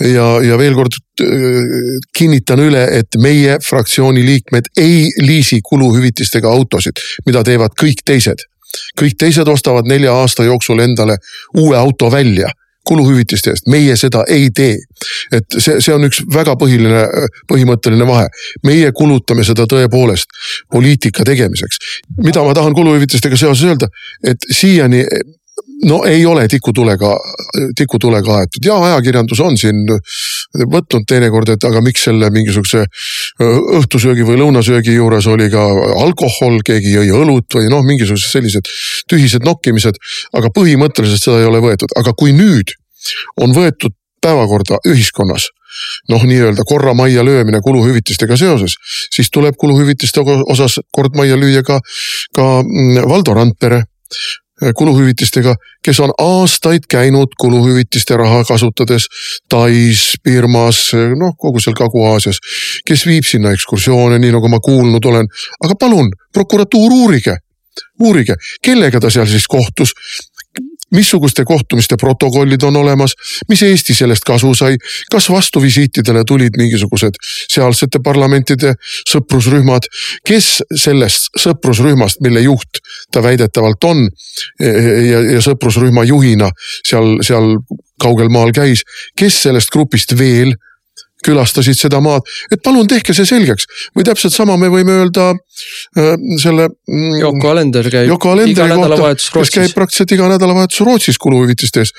ja, 0.00 0.26
ja 0.44 0.58
veel 0.58 0.74
kord 0.74 0.96
kinnitan 2.16 2.62
üle, 2.64 2.82
et 2.98 3.18
meie 3.20 3.58
fraktsiooni 3.62 4.24
liikmed 4.26 4.72
ei 4.80 5.04
liisi 5.22 5.60
kuluhüvitistega 5.64 6.48
autosid, 6.48 7.02
mida 7.26 7.44
teevad 7.44 7.76
kõik 7.78 8.04
teised. 8.04 8.48
kõik 8.96 9.18
teised 9.20 9.48
ostavad 9.48 9.84
nelja 9.84 10.14
aasta 10.16 10.44
jooksul 10.44 10.80
endale 10.80 11.18
uue 11.60 11.76
auto 11.76 12.10
välja 12.10 12.48
kuluhüvitiste 12.88 13.50
eest, 13.50 13.68
meie 13.70 13.96
seda 13.96 14.24
ei 14.28 14.50
tee. 14.54 14.76
et 15.32 15.44
see, 15.58 15.80
see 15.80 15.94
on 15.94 16.06
üks 16.08 16.22
väga 16.34 16.54
põhiline, 16.58 17.04
põhimõtteline 17.50 18.06
vahe. 18.06 18.26
meie 18.66 18.92
kulutame 18.92 19.44
seda 19.44 19.66
tõepoolest 19.70 20.32
poliitika 20.72 21.24
tegemiseks. 21.24 21.78
mida 22.24 22.42
ma 22.42 22.54
tahan 22.54 22.74
kuluhüvitistega 22.74 23.36
seoses 23.36 23.64
öelda, 23.68 23.88
et 24.26 24.50
siiani 24.50 25.04
no 25.88 26.02
ei 26.08 26.26
ole 26.26 26.46
tikutulega, 26.48 27.12
tikutulega 27.76 28.36
aetud 28.40 28.66
ja 28.66 28.76
ajakirjandus 28.88 29.40
on 29.40 29.56
siin 29.58 29.86
võtnud 30.52 31.06
teinekord, 31.08 31.48
et 31.54 31.64
aga 31.64 31.80
miks 31.84 32.04
selle 32.08 32.28
mingisuguse 32.34 32.84
õhtusöögi 33.78 34.26
või 34.28 34.38
lõunasöögi 34.42 34.94
juures 34.96 35.26
oli 35.32 35.48
ka 35.52 35.64
alkohol, 36.04 36.60
keegi 36.66 36.94
jõi 36.98 37.08
õlut 37.22 37.58
või 37.58 37.70
noh, 37.72 37.82
mingisugused 37.86 38.30
sellised 38.30 38.70
tühised 39.10 39.46
nokkimised. 39.48 39.98
aga 40.32 40.52
põhimõtteliselt 40.54 41.24
seda 41.24 41.40
ei 41.40 41.48
ole 41.48 41.62
võetud, 41.64 41.96
aga 41.96 42.12
kui 42.18 42.36
nüüd 42.36 42.76
on 43.40 43.54
võetud 43.56 43.96
päevakorda 44.22 44.78
ühiskonnas 44.86 45.48
noh, 46.12 46.24
nii-öelda 46.28 46.64
korra 46.68 46.94
majja 46.94 47.24
löömine 47.24 47.60
kuluhüvitistega 47.64 48.36
seoses, 48.36 48.76
siis 49.14 49.30
tuleb 49.32 49.56
kuluhüvitiste 49.58 50.20
osas 50.52 50.78
kord 50.92 51.16
majja 51.16 51.38
lüüa 51.40 51.62
ka, 51.66 51.80
ka 52.36 52.48
mm, 52.62 53.08
Valdo 53.08 53.34
Randpere 53.34 53.82
kuluhüvitistega, 54.78 55.54
kes 55.82 56.00
on 56.00 56.12
aastaid 56.18 56.86
käinud 56.90 57.34
kuluhüvitiste 57.40 58.16
raha 58.16 58.44
kasutades 58.48 59.08
Tais, 59.48 60.02
Birmas, 60.24 60.92
noh 61.18 61.34
kogu 61.38 61.60
seal 61.60 61.74
Kagu-Aasias. 61.78 62.38
kes 62.86 63.06
viib 63.06 63.26
sinna 63.26 63.52
ekskursioone, 63.52 64.18
nii 64.18 64.34
nagu 64.36 64.48
ma 64.48 64.60
kuulnud 64.62 65.04
olen, 65.04 65.26
aga 65.64 65.78
palun, 65.80 66.12
prokuratuur 66.32 66.92
uurige 66.92 67.38
uurige, 68.02 68.34
kellega 68.64 69.00
ta 69.00 69.10
seal 69.12 69.28
siis 69.30 69.46
kohtus, 69.48 69.94
missuguste 70.92 71.44
kohtumiste 71.44 71.96
protokollid 72.00 72.62
on 72.62 72.76
olemas, 72.76 73.14
mis 73.48 73.62
Eesti 73.62 73.94
sellest 73.94 74.24
kasu 74.26 74.54
sai, 74.54 74.76
kas 75.10 75.28
vastuvisiitidele 75.30 76.24
tulid 76.28 76.56
mingisugused 76.58 77.18
sealsete 77.52 78.00
parlamentide 78.04 78.74
sõprusrühmad, 79.08 79.88
kes 80.26 80.50
sellest 80.76 81.32
sõprusrühmast, 81.40 82.20
mille 82.24 82.44
juht 82.44 82.82
ta 83.12 83.22
väidetavalt 83.22 83.84
on 83.84 84.04
ja, 84.60 85.22
ja 85.36 85.40
sõprusrühma 85.44 86.04
juhina 86.08 86.50
seal, 86.86 87.18
seal 87.24 87.56
kaugel 88.02 88.32
maal 88.32 88.52
käis, 88.54 88.84
kes 89.18 89.42
sellest 89.46 89.72
grupist 89.72 90.16
veel 90.18 90.54
külastasid 91.24 91.78
seda 91.78 92.00
maad, 92.04 92.26
et 92.52 92.62
palun 92.64 92.88
tehke 92.90 93.14
see 93.16 93.28
selgeks 93.28 93.68
või 93.96 94.06
täpselt 94.08 94.34
sama 94.34 94.56
me 94.60 94.70
võime 94.72 94.98
öelda 95.02 95.30
äh, 95.32 96.14
selle. 96.42 96.68
Mm, 96.88 97.18
Yoko 97.22 97.52
Alender 97.52 97.88
käib 97.92 98.10
Yoko 98.10 98.34
iga 98.44 98.68
nädalavahetus 98.70 99.30
Rootsis. 99.32 99.54
kes 99.54 99.54
käib 99.56 99.76
praktiliselt 99.76 100.14
iga 100.18 100.28
nädalavahetus 100.34 100.84
Rootsis 100.86 101.20
kuluhüvitiste 101.22 101.84
eest 101.84 101.98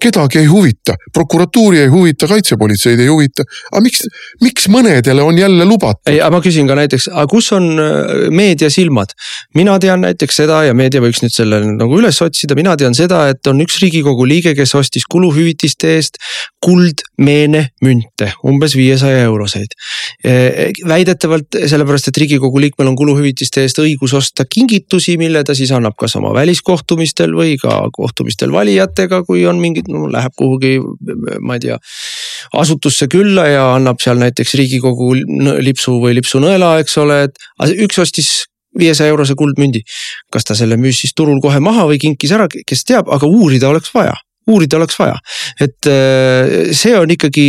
kedagi 0.00 0.38
ei 0.38 0.46
huvita, 0.46 0.94
prokuratuuri 1.12 1.80
ei 1.84 1.90
huvita, 1.92 2.28
kaitsepolitseid 2.28 3.00
ei 3.00 3.08
huvita. 3.08 3.44
aga 3.72 3.82
miks, 3.84 4.04
miks 4.42 4.68
mõnedele 4.72 5.22
on 5.22 5.38
jälle 5.38 5.64
lubatud? 5.64 6.10
ei, 6.10 6.20
aga 6.20 6.36
ma 6.36 6.40
küsin 6.44 6.68
ka 6.68 6.76
näiteks, 6.78 7.08
aga 7.12 7.26
kus 7.30 7.50
on 7.56 7.70
äh, 7.80 8.28
meedia 8.34 8.70
silmad? 8.70 9.14
mina 9.54 9.78
tean 9.80 10.04
näiteks 10.04 10.42
seda 10.42 10.62
ja 10.68 10.74
meedia 10.74 11.02
võiks 11.04 11.22
nüüd 11.24 11.34
selle 11.34 11.60
nagu 11.64 11.98
üles 12.00 12.20
otsida, 12.24 12.56
mina 12.58 12.76
tean 12.80 12.96
seda, 12.96 13.24
et 13.32 13.46
on 13.50 13.62
üks 13.64 13.78
riigikogu 13.82 14.26
liige, 14.28 14.54
kes 14.58 14.74
ostis 14.78 15.06
kuluhüvitiste 15.10 15.94
eest 15.96 16.20
kuldmeene 16.64 17.68
münte, 17.84 18.30
umbes 18.46 18.76
viiesaja 18.78 19.24
euroseid. 19.28 19.76
Äh, 20.26 20.72
väidetavalt 20.88 21.60
sellepärast, 21.64 22.10
et 22.10 22.22
riigikogu 22.24 22.62
liikmel 22.66 22.92
on 22.92 22.98
kuluhüvitiste 22.98 23.64
eest 23.64 23.80
õigus 23.82 24.16
osta 24.16 24.46
kingitusi, 24.48 25.16
mille 25.20 25.44
ta 25.44 25.56
siis 25.56 25.72
annab 25.74 25.96
kas 26.00 26.16
oma 26.20 26.34
väliskohtumistel 26.36 27.34
või 27.36 27.56
ka 27.60 27.80
kohtumistel 27.94 28.52
valijatega, 28.54 29.22
kui 29.28 29.46
on 29.48 29.60
mingid 29.84 29.92
no 29.94 30.08
läheb 30.10 30.32
kuhugi, 30.36 30.78
ma 31.40 31.54
ei 31.54 31.60
tea, 31.60 31.78
asutusse 32.52 33.08
külla 33.08 33.46
ja 33.48 33.64
annab 33.74 34.00
seal 34.00 34.18
näiteks 34.18 34.54
riigikogu 34.54 35.14
lipsu 35.60 36.00
või 36.00 36.14
lipsunõela, 36.18 36.78
eks 36.80 36.98
ole, 36.98 37.24
et 37.28 37.38
üks 37.84 37.98
ostis 37.98 38.44
viiesaja 38.78 39.10
eurose 39.10 39.34
kuldmündi. 39.34 39.84
kas 40.30 40.44
ta 40.44 40.54
selle 40.54 40.76
müüs 40.76 41.00
siis 41.00 41.14
turul 41.14 41.40
kohe 41.40 41.60
maha 41.60 41.86
või 41.86 41.98
kinkis 41.98 42.32
ära, 42.32 42.48
kes 42.48 42.84
teab, 42.84 43.08
aga 43.08 43.26
uurida 43.26 43.68
oleks 43.68 43.92
vaja 43.94 44.14
uurida 44.50 44.78
oleks 44.78 44.98
vaja. 44.98 45.16
et 45.60 45.88
äh, 45.90 46.72
see 46.76 46.94
on 46.98 47.10
ikkagi 47.10 47.46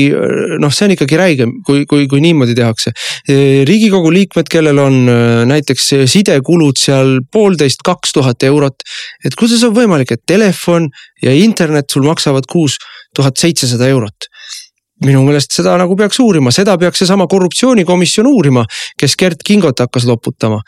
noh, 0.62 0.74
see 0.74 0.88
on 0.88 0.96
ikkagi 0.96 1.20
räige, 1.20 1.48
kui, 1.68 1.86
kui, 1.90 2.08
kui 2.12 2.22
niimoodi 2.24 2.56
tehakse. 2.58 2.94
riigikogu 3.70 4.12
liikmed, 4.14 4.50
kellel 4.52 4.80
on 4.84 5.02
äh, 5.12 5.44
näiteks 5.50 5.92
sidekulud 6.12 6.80
seal 6.80 7.20
poolteist, 7.32 7.84
kaks 7.86 8.16
tuhat 8.16 8.44
eurot. 8.48 8.86
et 9.26 9.36
kuidas 9.36 9.64
on 9.68 9.76
võimalik, 9.76 10.16
et 10.16 10.24
telefon 10.28 10.90
ja 11.24 11.34
internet 11.36 11.90
sul 11.92 12.08
maksavad 12.08 12.48
kuus 12.52 12.80
tuhat 13.16 13.38
seitsesada 13.40 13.88
eurot 13.92 14.30
minu 15.04 15.26
meelest 15.26 15.52
seda 15.52 15.76
nagu 15.80 15.96
peaks 16.00 16.20
uurima, 16.24 16.54
seda 16.56 16.78
peaks 16.80 17.02
seesama 17.04 17.28
korruptsioonikomisjon 17.32 18.30
uurima, 18.30 18.64
kes 19.00 19.18
Gerd 19.20 19.44
Kingot 19.46 19.84
hakkas 19.84 20.08
loputama. 20.08 20.62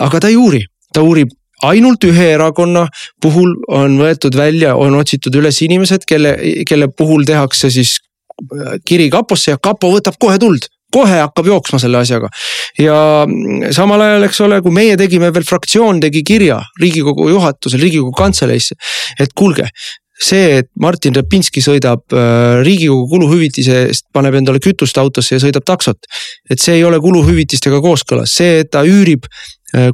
aga 0.00 0.20
ta 0.20 0.28
ei 0.28 0.36
uuri, 0.36 0.64
ta 0.92 1.04
uurib 1.06 1.30
ainult 1.66 2.04
ühe 2.04 2.30
erakonna 2.34 2.86
puhul 3.22 3.54
on 3.68 3.98
võetud 4.00 4.36
välja, 4.36 4.74
on 4.76 4.94
otsitud 4.98 5.34
üles 5.40 5.62
inimesed, 5.62 6.06
kelle, 6.08 6.36
kelle 6.68 6.88
puhul 6.88 7.26
tehakse 7.28 7.70
siis 7.70 7.98
äh, 7.98 8.78
kiri 8.84 9.10
kaposse 9.10 9.54
ja 9.54 9.62
kapo 9.62 9.92
võtab 9.94 10.20
kohe 10.20 10.38
tuld 10.38 10.70
kohe 10.94 11.20
hakkab 11.20 11.48
jooksma 11.50 11.78
selle 11.82 12.00
asjaga. 12.00 12.30
ja 12.80 12.96
samal 13.76 14.04
ajal, 14.04 14.26
eks 14.28 14.40
ole, 14.46 14.60
kui 14.64 14.74
meie 14.74 14.96
tegime 15.00 15.32
veel, 15.34 15.44
fraktsioon 15.44 16.00
tegi 16.00 16.24
kirja 16.26 16.62
riigikogu 16.80 17.28
juhatusele, 17.34 17.82
riigikogu 17.82 18.14
kantseleisse. 18.16 18.76
et 19.20 19.34
kuulge, 19.36 19.68
see, 20.18 20.58
et 20.62 20.70
Martin 20.80 21.14
Repinski 21.14 21.62
sõidab 21.64 22.16
äh, 22.16 22.62
riigikogu 22.64 23.06
kuluhüvitise 23.12 23.82
eest, 23.86 24.06
paneb 24.14 24.40
endale 24.40 24.62
kütust 24.64 24.98
autosse 24.98 25.36
ja 25.36 25.44
sõidab 25.44 25.66
taksot. 25.68 26.08
et 26.50 26.60
see 26.62 26.78
ei 26.80 26.84
ole 26.88 27.00
kuluhüvitistega 27.04 27.82
kooskõlas, 27.84 28.32
see, 28.40 28.64
et 28.64 28.72
ta 28.72 28.84
üürib 28.88 29.28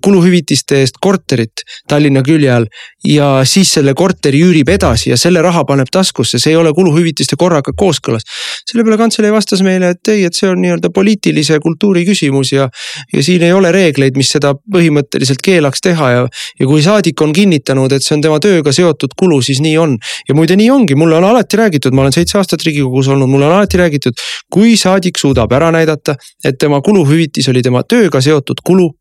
kuluhüvitiste 0.02 0.78
eest 0.84 1.00
korterit 1.02 1.64
Tallinna 1.88 2.22
külje 2.22 2.50
all 2.52 2.66
ja 3.04 3.28
siis 3.48 3.72
selle 3.74 3.94
korteri 3.94 4.38
üürib 4.46 4.68
edasi 4.70 5.10
ja 5.10 5.16
selle 5.18 5.42
raha 5.42 5.64
paneb 5.66 5.90
taskusse, 5.92 6.38
see 6.38 6.52
ei 6.52 6.58
ole 6.58 6.70
kuluhüvitiste 6.76 7.36
korraga 7.36 7.74
kooskõlas. 7.76 8.22
selle 8.70 8.84
peale 8.84 8.98
kantselei 9.00 9.32
vastas 9.32 9.62
meile, 9.66 9.90
et 9.94 10.12
ei, 10.12 10.24
et 10.24 10.34
see 10.34 10.48
on 10.48 10.60
nii-öelda 10.62 10.90
poliitilise 10.94 11.58
kultuuri 11.64 12.04
küsimus 12.06 12.52
ja, 12.52 12.68
ja 13.12 13.22
siin 13.22 13.42
ei 13.42 13.52
ole 13.52 13.72
reegleid, 13.74 14.16
mis 14.16 14.30
seda 14.36 14.54
põhimõtteliselt 14.54 15.42
keelaks 15.44 15.82
teha 15.84 16.10
ja, 16.10 16.26
ja 16.60 16.68
kui 16.70 16.82
saadik 16.82 17.20
on 17.20 17.34
kinnitanud, 17.34 17.92
et 17.92 18.06
see 18.06 18.16
on 18.16 18.24
tema 18.24 18.38
tööga 18.40 18.72
seotud 18.72 19.16
kulu, 19.18 19.40
siis 19.42 19.60
nii 19.64 19.76
on. 19.78 19.98
ja 20.28 20.38
muide, 20.38 20.56
nii 20.56 20.70
ongi, 20.70 20.94
mulle 20.98 21.18
on 21.18 21.28
alati 21.32 21.60
räägitud, 21.60 21.94
ma 21.94 22.06
olen 22.06 22.14
seitse 22.14 22.38
aastat 22.38 22.62
riigikogus 22.62 23.10
olnud, 23.12 23.30
mulle 23.30 23.50
on 23.50 23.58
alati 23.58 23.80
räägitud, 23.80 24.22
kui 24.52 24.76
saadik 24.80 25.18
suudab 25.20 25.52
ära 25.52 25.70
näidata, 25.74 26.16
et 26.44 26.58
tema 26.58 26.80
kuluhüvitis 26.84 27.50
oli 27.52 27.62
tema 27.62 27.82
tööga 27.82 28.22
seotud 28.24 28.62
kulu 28.64 28.92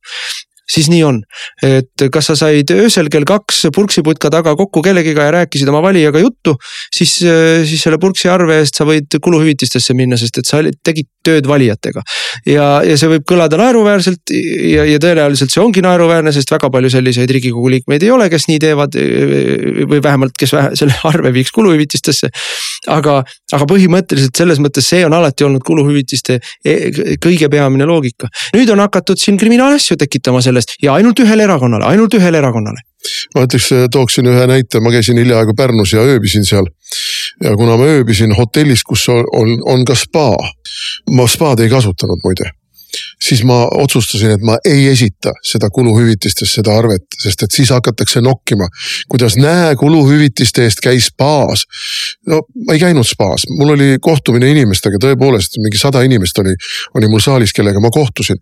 siis 0.69 0.89
nii 0.91 1.04
on. 1.04 1.21
et 1.63 2.06
kas 2.12 2.30
sa 2.32 2.36
said 2.39 2.71
öösel 2.73 3.10
kell 3.12 3.28
kaks 3.28 3.65
purksiputka 3.76 4.32
taga 4.34 4.56
kokku 4.60 4.82
kellegiga 4.86 5.28
ja 5.28 5.36
rääkisid 5.39 5.69
oma 5.69 5.82
valijaga 5.84 6.21
juttu, 6.23 6.56
siis, 6.93 7.17
siis 7.19 7.84
selle 7.84 7.99
purksi 8.02 8.30
arve 8.32 8.62
eest 8.62 8.80
sa 8.80 8.88
võid 8.88 9.19
kuluhüvitistesse 9.23 9.95
minna, 9.97 10.17
sest 10.19 10.39
et 10.39 10.49
sa 10.49 10.62
tegid 10.84 11.10
tööd 11.23 11.47
valijatega. 11.47 12.04
ja, 12.47 12.67
ja 12.84 12.97
see 12.99 13.12
võib 13.12 13.26
kõlada 13.28 13.60
naeruväärselt 13.60 14.34
ja, 14.34 14.86
ja 14.88 14.99
tõenäoliselt 15.04 15.54
see 15.54 15.63
ongi 15.63 15.84
naeruväärne, 15.84 16.34
sest 16.36 16.52
väga 16.52 16.69
palju 16.73 16.91
selliseid 16.93 17.32
riigikogu 17.32 17.71
liikmeid 17.71 18.04
ei 18.04 18.12
ole, 18.12 18.30
kes 18.32 18.47
nii 18.52 18.60
teevad. 18.63 18.97
või 19.89 19.99
vähemalt, 20.04 20.36
kes 20.39 20.54
vähe, 20.56 20.73
selle 20.80 20.95
arve 21.08 21.34
viiks 21.36 21.52
kuluhüvitistesse. 21.56 22.30
aga, 22.93 23.19
aga 23.56 23.67
põhimõtteliselt 23.69 24.36
selles 24.38 24.60
mõttes 24.63 24.88
see 24.88 25.04
on 25.08 25.13
alati 25.15 25.47
olnud 25.47 25.63
kuluhüvitiste 25.65 26.39
e-, 26.65 27.17
kõige 27.23 27.49
peamine 27.52 27.88
loogika. 27.89 28.32
nüüd 28.56 28.71
on 28.73 28.84
hakatud 28.84 29.19
siin 29.19 29.38
kriminaalasju 29.39 29.97
tekitama 29.99 30.41
sellest 30.41 30.52
sellest 30.53 30.77
ja 30.83 30.95
ainult 30.97 31.19
ühele 31.19 31.47
erakonnale, 31.49 31.89
ainult 31.89 32.13
ühele 32.19 32.41
erakonnale 32.41 32.85
ma 33.35 33.43
ütleks, 33.43 33.69
tooksin 33.91 34.29
ühe 34.31 34.47
näite, 34.47 34.79
ma 34.79 34.91
käisin 34.93 35.19
hiljaaegu 35.19 35.55
Pärnus 35.57 35.93
ja 35.93 36.05
ööbisin 36.07 36.45
seal. 36.47 36.69
ja 37.43 37.55
kuna 37.59 37.77
ma 37.77 37.89
ööbisin 37.97 38.35
hotellis, 38.37 38.83
kus 38.83 39.07
on, 39.09 39.25
on, 39.35 39.55
on 39.65 39.85
ka 39.85 39.95
spa, 39.95 40.31
ma 41.11 41.27
spaad 41.27 41.65
ei 41.65 41.71
kasutanud 41.73 42.23
muide 42.23 42.53
siis 43.21 43.43
ma 43.47 43.63
otsustasin, 43.77 44.36
et 44.36 44.43
ma 44.45 44.58
ei 44.67 44.88
esita 44.91 45.34
seda 45.45 45.69
kuluhüvitistest 45.73 46.60
seda 46.60 46.75
arvet, 46.77 47.06
sest 47.23 47.45
et 47.45 47.56
siis 47.56 47.71
hakatakse 47.73 48.21
nokkima. 48.21 48.67
kuidas 49.10 49.38
näe, 49.38 49.75
kuluhüvitiste 49.79 50.63
eest 50.63 50.84
käis 50.84 51.10
spaas. 51.12 51.65
no 52.27 52.41
ma 52.67 52.73
ei 52.73 52.79
käinud 52.79 53.08
spaas, 53.08 53.47
mul 53.58 53.75
oli 53.75 53.97
kohtumine 54.01 54.49
inimestega, 54.51 54.99
tõepoolest 55.01 55.60
mingi 55.63 55.77
sada 55.77 56.03
inimest 56.03 56.38
oli, 56.43 56.56
oli 56.95 57.10
mul 57.10 57.23
saalis, 57.23 57.53
kellega 57.53 57.79
ma 57.79 57.89
kohtusin. 57.93 58.38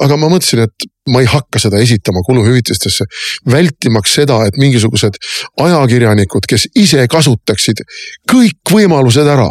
aga 0.00 0.16
ma 0.16 0.30
mõtlesin, 0.32 0.66
et 0.66 0.88
ma 1.10 1.22
ei 1.22 1.28
hakka 1.30 1.60
seda 1.62 1.78
esitama 1.78 2.22
kuluhüvitistesse, 2.26 3.04
vältimaks 3.50 4.16
seda, 4.18 4.40
et 4.46 4.58
mingisugused 4.58 5.20
ajakirjanikud, 5.62 6.48
kes 6.48 6.68
ise 6.74 7.06
kasutaksid 7.10 7.84
kõik 8.32 8.74
võimalused 8.74 9.28
ära 9.30 9.48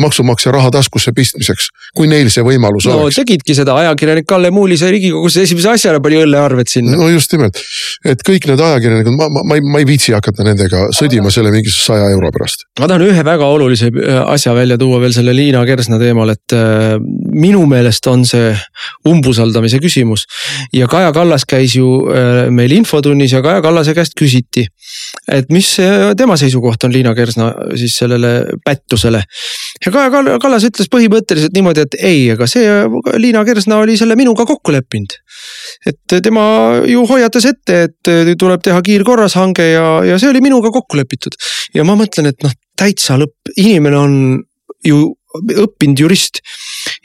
maksumaksja 0.00 0.52
raha 0.54 0.70
taskusse 0.74 1.12
pistmiseks, 1.16 1.70
kui 1.96 2.08
neil 2.10 2.28
see 2.32 2.44
võimalus 2.44 2.86
no, 2.88 2.98
oleks. 3.04 3.18
tegidki 3.20 3.56
seda, 3.56 3.76
ajakirjanik 3.82 4.26
Kalle 4.28 4.50
Muuli 4.54 4.76
sai 4.80 4.92
Riigikogusse 4.96 5.46
esimese 5.46 5.70
asjana 5.72 6.00
pani 6.04 6.18
õllearved 6.20 6.70
sinna. 6.70 6.96
no 6.98 7.08
just 7.08 7.32
nimelt, 7.32 7.60
et 8.04 8.22
kõik 8.26 8.48
need 8.50 8.60
ajakirjanikud, 8.60 9.16
ma, 9.16 9.28
ma, 9.32 9.44
ma 9.46 9.58
ei, 9.58 9.64
ma 9.64 9.80
ei 9.82 9.88
viitsi 9.88 10.14
hakata 10.16 10.44
nendega 10.46 10.86
sõdima 10.96 11.32
selle 11.34 11.52
mingi 11.54 11.72
saja 11.72 12.10
euro 12.12 12.30
pärast. 12.34 12.66
ma 12.80 12.90
tahan 12.90 13.06
ühe 13.08 13.24
väga 13.26 13.48
olulise 13.56 13.90
äh, 13.92 14.20
asja 14.34 14.54
välja 14.56 14.78
tuua 14.80 15.00
veel 15.02 15.14
selle 15.16 15.34
Liina 15.36 15.64
Kersna 15.68 16.00
teemal, 16.02 16.34
et 16.36 16.56
äh, 16.56 16.96
minu 17.32 17.64
meelest 17.70 18.06
on 18.12 18.26
see 18.28 18.52
umbusaldamise 19.08 19.80
küsimus. 19.82 20.26
ja 20.76 20.90
Kaja 20.90 21.12
Kallas 21.16 21.48
käis 21.48 21.78
ju 21.78 21.88
äh, 22.12 22.46
meil 22.52 22.76
infotunnis 22.76 23.32
ja 23.32 23.42
Kaja 23.44 23.64
Kallase 23.64 23.96
käest 23.96 24.16
küsiti, 24.18 24.66
et 25.32 25.48
mis 25.52 25.76
tema 26.16 26.36
seisukoht 26.36 26.84
on 26.84 26.92
Liina 26.92 27.14
Kersna 27.16 27.52
siis 27.76 27.96
sellele 27.98 28.58
pättusele 28.64 29.22
ja 29.86 29.92
Kaja 29.94 30.38
Kallas 30.42 30.66
ütles 30.66 30.88
põhimõtteliselt 30.92 31.54
niimoodi, 31.54 31.84
et 31.86 31.96
ei, 32.00 32.24
ega 32.34 32.48
see 32.50 32.66
Liina 33.20 33.44
Kersna 33.46 33.78
oli 33.84 33.96
selle 33.98 34.16
minuga 34.18 34.46
kokku 34.48 34.74
leppinud. 34.74 35.14
et 35.86 36.16
tema 36.22 36.46
ju 36.88 37.04
hoiatas 37.06 37.46
ette, 37.52 37.82
et 37.88 38.10
tuleb 38.38 38.64
teha 38.64 38.82
kiirkorras 38.82 39.36
hange 39.38 39.70
ja, 39.70 39.86
ja 40.06 40.18
see 40.18 40.30
oli 40.32 40.42
minuga 40.44 40.72
kokku 40.74 40.98
lepitud. 40.98 41.38
ja 41.74 41.84
ma 41.84 41.96
mõtlen, 41.98 42.32
et 42.32 42.42
noh, 42.42 42.54
täitsa 42.76 43.18
lõpp, 43.20 43.54
inimene 43.56 43.96
on 44.00 44.18
ju 44.86 45.14
õppinud 45.36 46.00
jurist. 46.00 46.42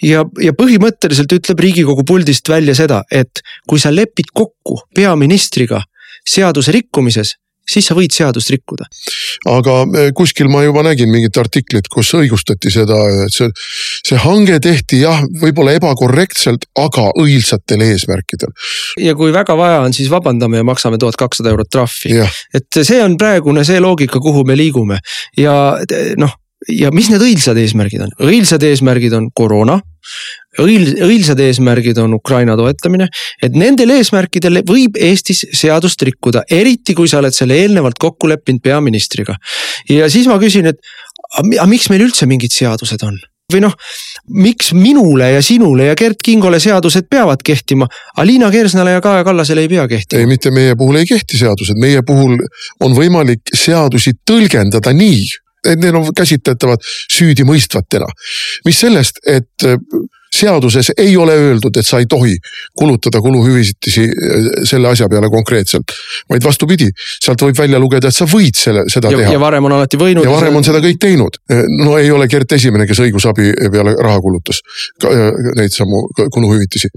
ja, 0.02 0.24
ja 0.42 0.56
põhimõtteliselt 0.58 1.38
ütleb 1.38 1.62
riigikogu 1.68 2.06
puldist 2.08 2.50
välja 2.50 2.76
seda, 2.78 3.04
et 3.12 3.44
kui 3.70 3.80
sa 3.80 3.94
lepid 3.94 4.34
kokku 4.34 4.82
peaministriga 4.96 5.84
seaduse 6.28 6.74
rikkumises 6.74 7.36
siis 7.72 7.88
sa 7.88 7.96
võid 7.98 8.14
seadust 8.16 8.52
rikkuda. 8.54 8.88
aga 9.52 9.78
eh, 10.00 10.10
kuskil 10.18 10.50
ma 10.52 10.64
juba 10.66 10.84
nägin 10.86 11.12
mingit 11.12 11.38
artiklit, 11.42 11.88
kus 11.92 12.14
õigustati 12.18 12.72
seda, 12.74 13.00
et 13.26 13.36
see, 13.36 13.50
see 14.08 14.20
hange 14.22 14.60
tehti 14.64 15.02
jah, 15.04 15.24
võib-olla 15.42 15.76
ebakorrektselt, 15.80 16.68
aga 16.80 17.10
õilsatel 17.22 17.86
eesmärkidel. 17.88 18.54
ja 19.02 19.16
kui 19.16 19.34
väga 19.36 19.58
vaja 19.58 19.82
on, 19.86 19.96
siis 19.96 20.12
vabandame 20.12 20.62
ja 20.62 20.68
maksame 20.68 21.00
tuhat 21.02 21.20
kakssada 21.20 21.54
eurot 21.54 21.72
trahvi. 21.72 22.20
et 22.54 22.84
see 22.84 23.02
on 23.04 23.18
praegune 23.18 23.66
see 23.68 23.80
loogika, 23.80 24.20
kuhu 24.20 24.46
me 24.48 24.58
liigume 24.60 25.00
ja 25.38 25.56
noh 26.20 26.38
ja 26.70 26.92
mis 26.94 27.10
need 27.12 27.24
õilsad 27.24 27.58
eesmärgid 27.62 28.06
on? 28.06 28.14
õilsad 28.22 28.64
eesmärgid 28.66 29.16
on 29.18 29.30
koroona. 29.34 29.80
Õil-, 30.62 30.94
õilsad 31.08 31.40
eesmärgid 31.44 32.00
on 32.04 32.16
Ukraina 32.18 32.58
toetamine, 32.60 33.08
et 33.42 33.56
nendel 33.58 33.96
eesmärkidel 33.98 34.62
võib 34.68 35.00
Eestis 35.00 35.46
seadust 35.58 36.02
rikkuda, 36.08 36.46
eriti 36.52 36.96
kui 36.98 37.10
sa 37.12 37.22
oled 37.22 37.36
selle 37.36 37.60
eelnevalt 37.64 38.00
kokku 38.02 38.30
leppinud 38.32 38.64
peaministriga. 38.64 39.38
ja 39.90 40.10
siis 40.10 40.28
ma 40.28 40.40
küsin, 40.42 40.72
et 40.72 40.80
aga 41.40 41.68
miks 41.70 41.90
meil 41.92 42.08
üldse 42.08 42.28
mingid 42.30 42.54
seadused 42.56 43.04
on? 43.08 43.20
või 43.52 43.66
noh, 43.66 43.74
miks 44.32 44.72
minule 44.72 45.28
ja 45.34 45.42
sinule 45.44 45.90
ja 45.90 45.96
Kert 46.00 46.22
Kingole 46.24 46.60
seadused 46.64 47.10
peavad 47.12 47.42
kehtima, 47.44 47.88
aga 48.16 48.24
Liina 48.28 48.52
Kersnale 48.54 48.94
ja 48.96 49.02
Kaja 49.04 49.26
Kallasele 49.28 49.66
ei 49.66 49.72
pea 49.72 49.88
kehtima? 49.92 50.22
ei, 50.22 50.30
mitte 50.30 50.54
meie 50.56 50.78
puhul 50.80 51.02
ei 51.02 51.10
kehti 51.10 51.40
seadused, 51.42 51.80
meie 51.82 52.00
puhul 52.08 52.38
on 52.80 52.96
võimalik 52.96 53.52
seadusi 53.52 54.16
tõlgendada 54.28 54.96
nii 54.96 55.26
need 55.68 55.96
on 55.96 56.10
käsitletavad 56.16 56.82
süüdimõistvatena. 57.18 58.08
mis 58.66 58.80
sellest, 58.80 59.22
et 59.28 59.66
äh, 59.66 59.78
seaduses 60.36 60.92
ei 60.98 61.18
ole 61.18 61.36
öeldud, 61.36 61.76
et 61.78 61.88
sa 61.88 62.00
ei 62.00 62.06
tohi 62.10 62.38
kulutada 62.78 63.22
kuluhüvitisi 63.22 64.04
äh, 64.04 64.50
selle 64.64 64.90
asja 64.90 65.10
peale 65.10 65.30
konkreetselt. 65.30 65.94
vaid 66.30 66.44
vastupidi, 66.44 66.90
sealt 67.24 67.42
võib 67.42 67.58
välja 67.58 67.80
lugeda, 67.80 68.08
et 68.08 68.16
sa 68.16 68.26
võid 68.26 68.58
selle, 68.58 68.86
seda 68.90 69.12
ja, 69.12 69.22
teha. 69.22 69.34
ja 69.36 69.40
varem 69.40 69.70
on 69.70 69.78
alati 69.78 70.00
võinud. 70.02 70.26
ja 70.26 70.34
varem 70.34 70.56
on 70.56 70.66
seda 70.66 70.82
kõik 70.84 71.00
teinud. 71.00 71.42
Äh, 71.52 71.64
no 71.84 71.98
ei 71.98 72.12
ole 72.12 72.28
Gert 72.32 72.52
esimene, 72.58 72.88
kes 72.90 73.04
õigusabi 73.06 73.54
peale 73.72 73.96
raha 74.00 74.22
kulutas. 74.22 74.62
Neid 75.56 75.74
samu 75.76 76.06
kuluhüvitisi. 76.34 76.88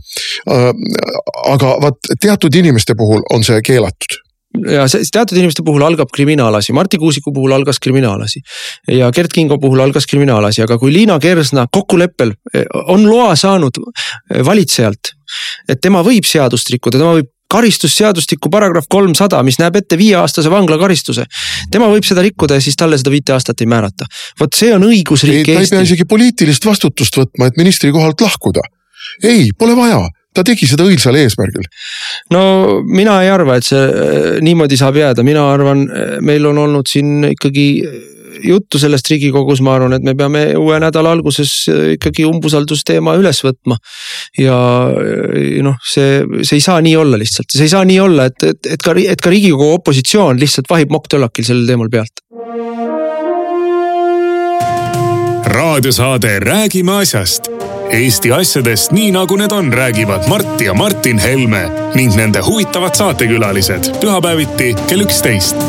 aga 1.45 1.77
vaat 1.83 2.15
teatud 2.21 2.55
inimeste 2.55 2.95
puhul 2.95 3.23
on 3.33 3.45
see 3.45 3.61
keelatud 3.65 4.24
ja 4.71 4.87
see 4.91 5.05
teatud 5.13 5.39
inimeste 5.39 5.65
puhul 5.67 5.83
algab 5.87 6.11
kriminaalasi, 6.15 6.75
Marti 6.77 6.99
Kuusiku 6.99 7.33
puhul 7.35 7.53
algas 7.57 7.81
kriminaalasi. 7.83 8.41
ja 8.89 9.11
Gert 9.13 9.33
Kingo 9.33 9.59
puhul 9.59 9.81
algas 9.81 10.07
kriminaalasi, 10.07 10.63
aga 10.63 10.79
kui 10.79 10.93
Liina 10.93 11.19
Kersna 11.19 11.67
kokkuleppel 11.73 12.35
eh, 12.55 12.65
on 12.87 13.09
loa 13.11 13.35
saanud 13.37 13.81
eh, 13.81 14.45
valitsejalt. 14.45 15.15
et 15.69 15.81
tema 15.81 16.03
võib 16.07 16.27
seadust 16.29 16.71
rikkuda, 16.71 16.99
tema 16.99 17.17
võib 17.19 17.31
karistusseadustiku 17.55 18.51
paragrahv 18.51 18.89
kolmsada, 18.91 19.39
mis 19.47 19.61
näeb 19.61 19.77
ette 19.79 19.99
viieaastase 19.99 20.51
vanglakaristuse. 20.51 21.27
tema 21.71 21.91
võib 21.93 22.07
seda 22.07 22.25
rikkuda 22.25 22.59
ja 22.59 22.65
siis 22.65 22.79
talle 22.79 22.99
seda 22.99 23.13
viite 23.15 23.35
aastat 23.37 23.61
ei 23.61 23.71
määrata. 23.71 24.09
vot 24.41 24.55
see 24.55 24.75
on 24.75 24.87
õigusriik 24.89 25.43
Eesti. 25.43 25.55
ta 25.55 25.63
ei 25.63 25.73
pea 25.77 25.87
isegi 25.91 26.09
poliitilist 26.11 26.67
vastutust 26.67 27.19
võtma, 27.21 27.51
et 27.51 27.61
ministri 27.61 27.93
kohalt 27.93 28.21
lahkuda. 28.21 28.63
ei, 29.23 29.49
pole 29.59 29.77
vaja 29.77 30.05
ta 30.35 30.45
tegi 30.47 30.69
seda 30.69 30.87
õilsal 30.87 31.19
eesmärgil. 31.19 31.69
no 32.35 32.43
mina 32.87 33.21
ei 33.25 33.31
arva, 33.33 33.59
et 33.59 33.69
see 33.69 33.85
äh, 33.85 34.41
niimoodi 34.45 34.79
saab 34.81 34.99
jääda, 34.99 35.25
mina 35.27 35.47
arvan, 35.53 35.87
äh, 35.87 36.19
meil 36.25 36.47
on 36.51 36.59
olnud 36.67 36.91
siin 36.91 37.31
ikkagi 37.31 37.69
juttu 38.45 38.81
sellest 38.83 39.07
riigikogus, 39.13 39.63
ma 39.65 39.77
arvan, 39.77 39.95
et 39.95 40.05
me 40.05 40.17
peame 40.19 40.43
uue 40.59 40.79
nädala 40.83 41.15
alguses 41.15 41.53
äh, 41.71 41.85
ikkagi 41.95 42.27
umbusaldusteema 42.29 43.15
üles 43.21 43.45
võtma. 43.47 43.79
ja 44.39 44.57
noh, 45.63 45.79
see, 45.87 46.23
see 46.43 46.59
ei 46.59 46.65
saa 46.65 46.81
nii 46.85 46.97
olla 46.99 47.21
lihtsalt, 47.21 47.55
see 47.55 47.69
ei 47.69 47.75
saa 47.77 47.85
nii 47.89 48.01
olla, 48.03 48.29
et, 48.31 48.49
et, 48.51 48.73
et 48.75 48.83
ka, 48.83 48.97
et 48.99 49.23
ka 49.23 49.33
riigikogu 49.33 49.79
opositsioon 49.79 50.41
lihtsalt 50.43 50.71
vahib 50.71 50.95
mokktöllakil 50.95 51.47
sellel 51.47 51.71
teemal 51.71 51.93
pealt. 51.93 52.25
raadiosaade 55.55 56.41
Räägime 56.43 56.97
asjast 57.05 57.64
Eesti 57.95 58.33
asjadest 58.35 58.91
nii 58.91 59.13
nagu 59.15 59.37
need 59.39 59.53
on, 59.55 59.69
räägivad 59.73 60.27
Mart 60.29 60.61
ja 60.61 60.73
Martin 60.75 61.19
Helme 61.23 61.61
ning 61.95 62.17
nende 62.19 62.41
huvitavad 62.43 62.97
saatekülalised 62.99 63.93
pühapäeviti 64.03 64.73
kell 64.89 65.05
üksteist. 65.07 65.63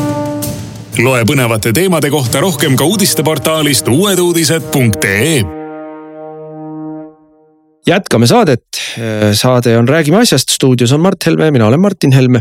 loe 0.98 1.22
põnevate 1.28 1.70
teemade 1.76 2.10
kohta 2.10 2.40
rohkem 2.42 2.74
ka 2.76 2.84
uudisteportaalist 2.84 3.88
uueduudised.ee 3.88 5.44
jätkame 7.86 8.26
saadet, 8.26 8.66
saade 9.32 9.76
on 9.78 9.88
Räägime 9.88 10.18
asjast, 10.18 10.50
stuudios 10.50 10.92
on 10.92 11.00
Mart 11.00 11.26
Helme, 11.26 11.50
mina 11.50 11.66
olen 11.66 11.80
Martin 11.80 12.12
Helme. 12.12 12.40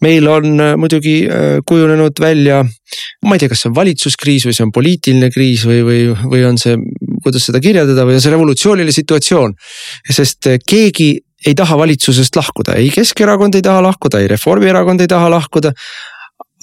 meil 0.00 0.26
on 0.28 0.60
äh, 0.60 0.76
muidugi 0.76 1.24
äh, 1.24 1.58
kujunenud 1.68 2.20
välja, 2.20 2.64
ma 3.24 3.34
ei 3.34 3.40
tea, 3.40 3.48
kas 3.48 3.62
see 3.64 3.70
on 3.70 3.76
valitsuskriis 3.78 4.44
või 4.46 4.56
see 4.56 4.66
on 4.66 4.72
poliitiline 4.74 5.30
kriis 5.32 5.64
või, 5.66 5.80
või, 5.86 6.02
või 6.34 6.44
on 6.44 6.60
see, 6.60 6.76
kuidas 7.24 7.48
seda 7.48 7.60
kirjeldada 7.62 8.06
või 8.08 8.20
see 8.20 8.32
revolutsiooniline 8.34 8.94
situatsioon. 8.94 9.54
sest 10.10 10.50
äh, 10.50 10.58
keegi 10.66 11.12
ei 11.46 11.54
taha 11.58 11.76
valitsusest 11.78 12.36
lahkuda, 12.36 12.76
ei 12.78 12.90
Keskerakond 12.94 13.56
ei 13.58 13.62
taha 13.62 13.82
lahkuda, 13.82 14.20
ei 14.22 14.28
Reformierakond 14.30 15.00
ei 15.02 15.10
taha 15.10 15.30
lahkuda 15.30 15.72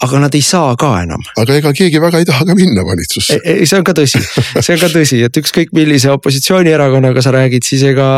aga 0.06 0.20
nad 0.26 0.36
ei 0.36 0.44
saa 0.46 0.76
ka 0.80 0.92
enam. 1.04 1.24
aga 1.42 1.58
ega 1.60 1.74
keegi 1.76 2.02
väga 2.02 2.22
ei 2.22 2.28
taha 2.30 2.46
ka 2.50 2.56
minna 2.58 2.86
valitsusse. 2.88 3.40
ei, 3.44 3.66
see 3.70 3.80
on 3.80 3.88
ka 3.88 3.96
tõsi, 3.98 4.22
see 4.60 4.76
on 4.76 4.84
ka 4.84 4.92
tõsi, 4.94 5.24
et 5.26 5.42
ükskõik 5.42 5.76
millise 5.76 6.14
opositsioonierakonnaga 6.16 7.24
sa 7.26 7.36
räägid, 7.36 7.68
siis 7.68 7.84
ega 7.92 8.10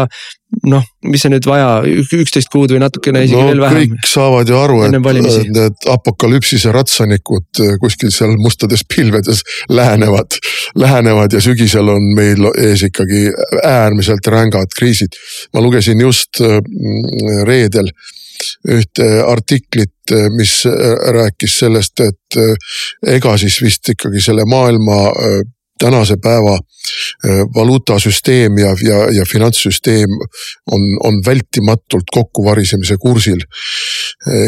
noh, 0.68 0.84
mis 1.08 1.24
see 1.24 1.32
nüüd 1.32 1.46
vaja, 1.48 1.70
üksteist 2.20 2.52
kuud 2.52 2.74
või 2.74 2.82
natukene 2.84 3.24
isegi 3.26 3.40
no, 3.40 3.48
veel 3.50 3.64
vähem. 3.64 3.80
kõik 3.96 4.08
saavad 4.12 4.52
ju 4.52 4.58
aru, 4.60 4.80
et 4.88 4.98
need 4.98 5.88
apokalüpsise 5.92 6.74
ratsanikud 6.76 7.64
eh, 7.64 7.76
kuskil 7.82 8.12
seal 8.14 8.36
mustades 8.42 8.84
pilvedes 8.88 9.44
lähenevad, 9.72 10.38
lähenevad 10.80 11.38
ja 11.38 11.44
sügisel 11.44 11.92
on 11.94 12.10
meil 12.18 12.52
ees 12.54 12.84
ikkagi 12.90 13.30
äärmiselt 13.64 14.28
rängad 14.28 14.76
kriisid. 14.78 15.16
ma 15.54 15.64
lugesin 15.64 16.02
just 16.04 16.42
mm, 16.44 17.46
reedel 17.48 17.90
ühte 18.70 19.08
artiklit, 19.24 20.14
mis 20.36 20.62
rääkis 21.16 21.60
sellest, 21.62 22.02
et 22.04 22.40
ega 23.08 23.36
siis 23.38 23.62
vist 23.64 23.90
ikkagi 23.94 24.24
selle 24.24 24.46
maailma 24.50 25.00
tänase 25.82 26.18
päeva 26.22 26.54
äh, 26.56 27.42
valuutasüsteem 27.56 28.58
ja, 28.58 28.76
ja, 28.86 29.00
ja 29.18 29.26
finantssüsteem 29.32 30.14
on, 30.72 30.82
on 31.08 31.22
vältimatult 31.26 32.14
kokkuvarisemise 32.14 32.98
kursil. 33.02 33.42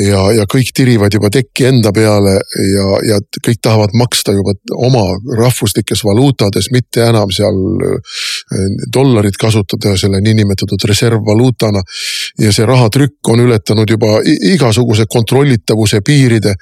ja, 0.08 0.20
ja 0.38 0.44
kõik 0.46 0.70
tirivad 0.76 1.14
juba 1.14 1.32
tekki 1.34 1.66
enda 1.66 1.90
peale 1.96 2.36
ja, 2.38 2.90
ja 3.10 3.18
kõik 3.48 3.58
tahavad 3.62 3.96
maksta 3.98 4.36
juba 4.36 4.54
oma 4.76 5.02
rahvuslikes 5.40 6.04
valuutades, 6.06 6.70
mitte 6.72 7.08
enam 7.10 7.32
seal 7.34 7.58
äh, 7.88 8.20
dollarit 8.94 9.38
kasutada 9.42 9.98
selle 9.98 10.22
niinimetatud 10.22 10.86
reservvaluutana. 10.90 11.82
ja 12.40 12.52
see 12.54 12.66
rahatrükk 12.66 13.30
on 13.34 13.40
ületanud 13.40 13.90
juba 13.90 14.20
igasuguse 14.54 15.06
kontrollitavuse 15.10 16.02
piiride 16.06 16.56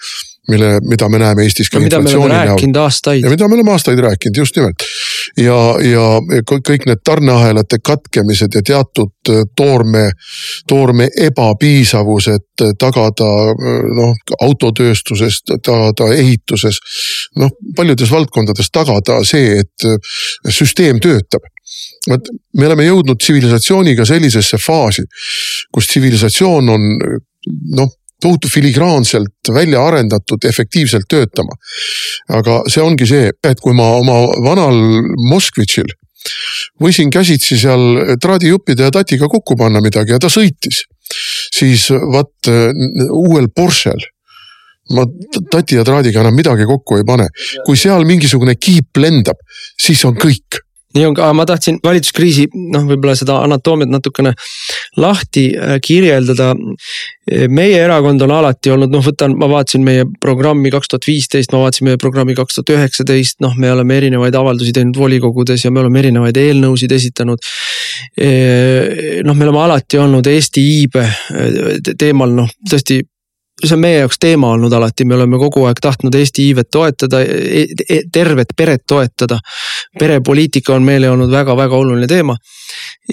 mille, 0.49 0.79
mida 0.89 1.09
me 1.09 1.19
näeme 1.21 1.43
Eestis 1.45 1.69
ka 1.69 1.79
no, 1.79 1.85
inflatsiooni 1.85 2.33
näol. 2.33 3.19
ja 3.21 3.29
mida 3.29 3.47
me 3.47 3.57
oleme 3.57 3.71
aastaid 3.71 3.99
rääkinud, 4.01 4.37
just 4.37 4.57
nimelt. 4.57 4.85
ja, 5.37 5.57
ja 5.85 6.05
kõik 6.49 6.87
need 6.89 7.03
tarneahelate 7.05 7.77
katkemised 7.83 8.57
ja 8.57 8.63
teatud 8.65 9.29
äh, 9.29 9.43
toorme, 9.55 10.07
toorme 10.67 11.09
ebapiisavus, 11.27 12.31
et 12.33 12.65
tagada 12.79 13.29
noh, 14.01 14.17
autotööstuses, 14.41 15.43
tagada 15.45 16.11
ehituses. 16.17 16.81
noh, 17.37 17.53
paljudes 17.77 18.11
valdkondades 18.11 18.73
tagada 18.73 19.21
see, 19.27 19.61
et 19.61 19.87
äh, 19.87 19.97
süsteem 20.49 20.99
töötab 20.99 21.45
vot 22.09 22.29
me 22.57 22.67
oleme 22.67 22.85
jõudnud 22.87 23.19
tsivilisatsiooniga 23.21 24.05
sellisesse 24.09 24.57
faasi, 24.59 25.05
kus 25.71 25.87
tsivilisatsioon 25.87 26.73
on 26.73 26.87
noh, 27.77 27.91
tohutu 28.21 28.49
filigraanselt 28.51 29.51
välja 29.53 29.81
arendatud, 29.87 30.45
efektiivselt 30.45 31.07
töötama. 31.09 31.57
aga 32.29 32.61
see 32.67 32.83
ongi 32.83 33.07
see, 33.07 33.31
et 33.43 33.59
kui 33.59 33.73
ma 33.73 33.91
oma 33.99 34.21
vanal 34.45 34.77
Moskvitšil 35.29 35.89
võisin 36.81 37.09
käsitsi 37.09 37.57
seal 37.57 38.15
traadijuppide 38.21 38.89
ja 38.89 38.93
tatiga 38.93 39.29
kokku 39.29 39.57
panna 39.57 39.81
midagi 39.81 40.13
ja 40.13 40.19
ta 40.19 40.29
sõitis. 40.29 40.85
siis 41.51 41.89
vaat 41.89 42.49
uuel 43.09 43.49
Porschel 43.55 43.99
ma 44.95 45.05
tati 45.51 45.77
ja 45.79 45.85
traadiga 45.87 46.21
enam 46.21 46.35
midagi 46.35 46.65
kokku 46.67 46.97
ei 46.99 47.05
pane. 47.07 47.27
kui 47.65 47.77
seal 47.77 48.05
mingisugune 48.05 48.55
kiip 48.55 48.97
lendab, 48.97 49.39
siis 49.79 50.03
on 50.05 50.15
kõik 50.15 50.61
nii 50.95 51.05
on 51.09 51.15
ka, 51.17 51.29
ma 51.37 51.45
tahtsin 51.47 51.79
valitsuskriisi 51.83 52.47
noh, 52.53 52.85
võib-olla 52.89 53.15
seda 53.17 53.39
anatoomiat 53.45 53.91
natukene 53.91 54.33
lahti 54.99 55.51
äh, 55.55 55.77
kirjeldada. 55.83 56.53
meie 57.47 57.77
erakond 57.79 58.21
on 58.25 58.31
alati 58.33 58.71
olnud, 58.73 58.91
noh, 58.91 59.03
võtan, 59.05 59.35
ma 59.39 59.47
vaatasin 59.47 59.83
meie 59.85 60.03
programmi 60.19 60.71
kaks 60.73 60.89
tuhat 60.91 61.05
viisteist, 61.07 61.53
ma 61.53 61.61
vaatasin 61.61 61.87
meie 61.87 61.99
programmi 62.01 62.35
kaks 62.35 62.57
tuhat 62.57 62.73
üheksateist, 62.75 63.37
noh, 63.45 63.53
me 63.55 63.71
oleme 63.71 63.97
erinevaid 64.01 64.35
avaldusi 64.35 64.73
teinud 64.75 64.97
volikogudes 64.99 65.63
ja 65.63 65.71
me 65.71 65.79
oleme 65.83 66.01
erinevaid 66.01 66.37
eelnõusid 66.41 66.91
esitanud. 66.91 67.51
noh, 68.17 69.37
me 69.37 69.47
oleme 69.47 69.63
alati 69.63 70.01
olnud 70.01 70.27
Eesti 70.27 70.65
iibe 70.75 71.05
äh, 71.05 71.93
teemal, 71.97 72.35
noh, 72.35 72.51
tõesti 72.67 73.01
see 73.63 73.75
on 73.75 73.81
meie 73.83 73.99
jaoks 74.01 74.19
teema 74.21 74.51
olnud 74.55 74.73
alati, 74.73 75.05
me 75.05 75.15
oleme 75.15 75.39
kogu 75.41 75.65
aeg 75.69 75.79
tahtnud 75.83 76.15
Eesti 76.17 76.47
iivet 76.49 76.69
toetada 76.71 77.21
e, 77.21 77.65
e, 77.89 77.99
tervet 78.13 78.55
peret 78.57 78.83
toetada. 78.87 79.39
perepoliitika 79.99 80.73
on 80.75 80.83
meile 80.83 81.09
olnud 81.09 81.31
väga-väga 81.31 81.75
oluline 81.75 82.07
teema. 82.07 82.35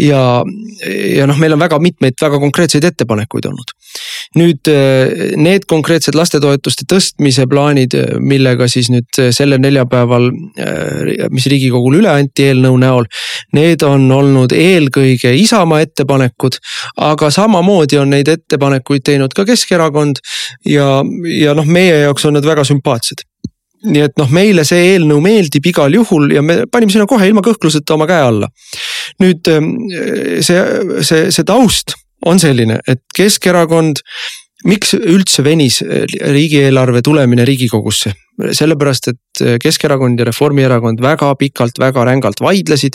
ja, 0.00 0.22
ja 1.16 1.26
noh, 1.26 1.38
meil 1.38 1.52
on 1.52 1.60
väga 1.60 1.78
mitmeid 1.78 2.18
väga 2.20 2.38
konkreetseid 2.38 2.84
ettepanekuid 2.84 3.50
olnud. 3.50 3.74
Nüüd 4.38 4.68
eh, 4.70 5.34
need 5.38 5.66
konkreetsed 5.70 6.16
lastetoetuste 6.18 6.86
tõstmise 6.90 7.46
plaanid, 7.50 7.94
millega 8.20 8.68
siis 8.70 8.90
nüüd 8.92 9.20
sellel 9.34 9.60
neljapäeval, 9.62 10.28
eh, 10.58 11.26
mis 11.34 11.48
riigikogule 11.50 12.02
üle 12.02 12.12
anti 12.12 12.48
eelnõu 12.50 12.78
näol. 12.80 13.08
Need 13.56 13.84
on 13.86 14.08
olnud 14.12 14.54
eelkõige 14.56 15.32
Isamaa 15.38 15.82
ettepanekud, 15.86 16.58
aga 17.08 17.30
samamoodi 17.34 18.00
on 18.00 18.12
neid 18.14 18.28
ettepanekuid 18.32 19.06
teinud 19.08 19.34
ka 19.36 19.46
Keskerakond 19.48 20.22
ja, 20.68 20.98
ja 21.32 21.56
noh, 21.56 21.66
meie 21.66 22.04
jaoks 22.04 22.28
on 22.28 22.38
need 22.38 22.48
väga 22.48 22.66
sümpaatsed 22.68 23.24
nii 23.86 24.02
et 24.02 24.16
noh, 24.18 24.30
meile 24.34 24.64
see 24.66 24.94
eelnõu 24.94 25.20
meeldib 25.22 25.68
igal 25.70 25.94
juhul 25.94 26.32
ja 26.34 26.42
me 26.42 26.64
panime 26.70 26.90
sinna 26.90 27.06
kohe 27.06 27.28
ilma 27.30 27.44
kõhkluseta 27.46 27.94
oma 27.94 28.08
käe 28.10 28.24
alla. 28.26 28.48
nüüd 29.22 29.46
see, 30.42 30.58
see, 31.06 31.28
see 31.30 31.46
taust 31.46 31.94
on 32.26 32.40
selline, 32.42 32.80
et 32.88 33.02
Keskerakond, 33.14 34.02
miks 34.66 34.94
üldse 34.98 35.44
venis 35.46 35.82
riigieelarve 35.84 37.02
tulemine 37.06 37.46
Riigikogusse? 37.46 38.14
sellepärast, 38.38 39.08
et 39.10 39.40
Keskerakond 39.62 40.20
ja 40.20 40.26
Reformierakond 40.28 41.00
väga 41.02 41.32
pikalt, 41.40 41.80
väga 41.82 42.04
rängalt 42.06 42.38
vaidlesid 42.38 42.94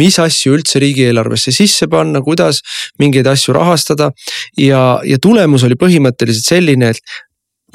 mis 0.00 0.18
asju 0.22 0.56
üldse 0.58 0.80
riigieelarvesse 0.82 1.54
sisse 1.54 1.88
panna, 1.90 2.22
kuidas 2.24 2.60
mingeid 3.00 3.28
asju 3.30 3.54
rahastada. 3.56 4.10
ja, 4.58 5.00
ja 5.04 5.18
tulemus 5.18 5.64
oli 5.64 5.78
põhimõtteliselt 5.78 6.48
selline, 6.50 6.90
et 6.94 7.00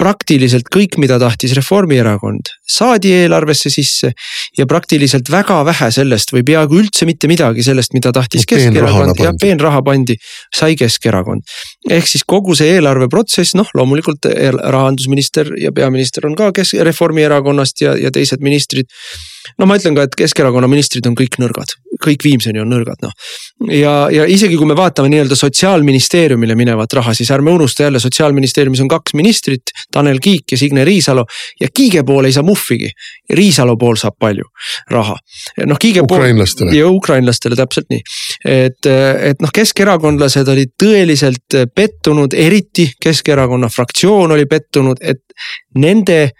praktiliselt 0.00 0.68
kõik, 0.72 0.96
mida 1.00 1.18
tahtis 1.20 1.54
Reformierakond, 1.56 2.52
saadi 2.70 3.12
eelarvesse 3.22 3.70
sisse. 3.70 4.12
ja 4.58 4.66
praktiliselt 4.66 5.30
väga 5.30 5.60
vähe 5.64 5.90
sellest 5.94 6.32
või 6.34 6.44
peaaegu 6.46 6.78
üldse 6.80 7.06
mitte 7.06 7.28
midagi 7.30 7.62
sellest, 7.66 7.94
mida 7.96 8.12
tahtis 8.12 8.46
no, 8.46 8.50
Keskerakond 8.54 9.22
ja 9.22 9.32
peenraha 9.40 9.82
pandi, 9.86 10.16
sai 10.54 10.76
Keskerakond. 10.80 11.42
ehk 11.90 12.06
siis 12.06 12.24
kogu 12.26 12.54
see 12.58 12.76
eelarveprotsess, 12.76 13.56
noh 13.58 13.70
loomulikult 13.74 14.30
rahandusminister 14.76 15.54
ja 15.60 15.72
peaminister 15.72 16.26
on 16.26 16.36
ka 16.38 16.52
kes-, 16.56 16.78
Reformierakonnast 16.90 17.84
ja, 17.84 17.96
ja 17.98 18.14
teised 18.14 18.42
ministrid 18.44 18.90
no 19.58 19.68
ma 19.68 19.76
ütlen 19.78 19.96
ka, 19.96 20.04
et 20.06 20.16
Keskerakonna 20.18 20.68
ministrid 20.70 21.06
on 21.08 21.16
kõik 21.18 21.38
nõrgad, 21.40 21.72
kõik 22.04 22.24
Viimseni 22.24 22.60
on 22.62 22.70
nõrgad, 22.72 23.00
noh. 23.04 23.14
ja, 23.72 23.94
ja 24.12 24.26
isegi 24.30 24.58
kui 24.60 24.68
me 24.68 24.76
vaatame 24.78 25.10
nii-öelda 25.12 25.38
sotsiaalministeeriumile 25.38 26.56
minevat 26.58 26.92
raha, 26.98 27.14
siis 27.16 27.30
ärme 27.34 27.52
unusta 27.54 27.86
jälle, 27.86 28.02
sotsiaalministeeriumis 28.02 28.82
on 28.84 28.90
kaks 28.92 29.16
ministrit, 29.18 29.74
Tanel 29.92 30.20
Kiik 30.22 30.54
ja 30.54 30.60
Signe 30.60 30.84
Riisalo. 30.84 31.26
ja 31.60 31.68
Kiige 31.74 32.04
pool 32.06 32.28
ei 32.28 32.36
saa 32.36 32.46
muhvigi, 32.60 32.90
Riisalo 33.36 33.76
pool 33.80 33.96
saab 34.00 34.16
palju 34.20 34.44
raha. 34.90 35.16
noh, 35.66 35.78
Kiige 35.80 36.04
pool. 36.06 36.20
ukrainlastele. 36.20 36.76
ja 36.76 36.88
ukrainlastele 36.88 37.56
täpselt 37.56 37.88
nii. 37.90 38.02
et, 38.44 38.86
et 39.30 39.40
noh, 39.40 39.52
keskerakondlased 39.54 40.48
olid 40.48 40.74
tõeliselt 40.80 41.58
pettunud, 41.74 42.34
eriti 42.34 42.90
Keskerakonna 43.00 43.68
fraktsioon 43.68 44.32
oli 44.32 44.46
pettunud, 44.46 45.00
et 45.00 45.22
nende 45.78 46.30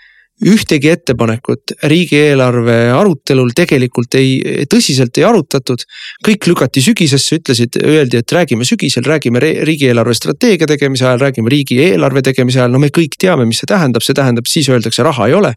ühtegi 0.47 0.91
ettepanekut 0.93 1.75
riigieelarve 1.91 2.77
arutelul 2.97 3.53
tegelikult 3.57 4.15
ei, 4.19 4.65
tõsiselt 4.71 5.19
ei 5.21 5.27
arutatud. 5.29 5.85
kõik 6.27 6.49
lükati 6.49 6.83
sügisesse, 6.85 7.41
ütlesid, 7.41 7.77
öeldi, 7.85 8.21
et 8.21 8.33
räägime 8.33 8.65
sügisel, 8.65 9.05
räägime 9.05 9.41
riigieelarve 9.41 10.15
strateegia 10.15 10.67
tegemise 10.71 11.07
ajal, 11.07 11.21
räägime 11.27 11.53
riigieelarve 11.53 12.23
tegemise 12.23 12.63
ajal, 12.63 12.73
no 12.73 12.81
me 12.81 12.89
kõik 12.89 13.19
teame, 13.21 13.45
mis 13.49 13.61
see 13.61 13.69
tähendab, 13.69 14.05
see 14.07 14.17
tähendab, 14.17 14.49
siis 14.49 14.69
öeldakse, 14.73 15.05
raha 15.07 15.29
ei 15.29 15.37
ole. 15.37 15.55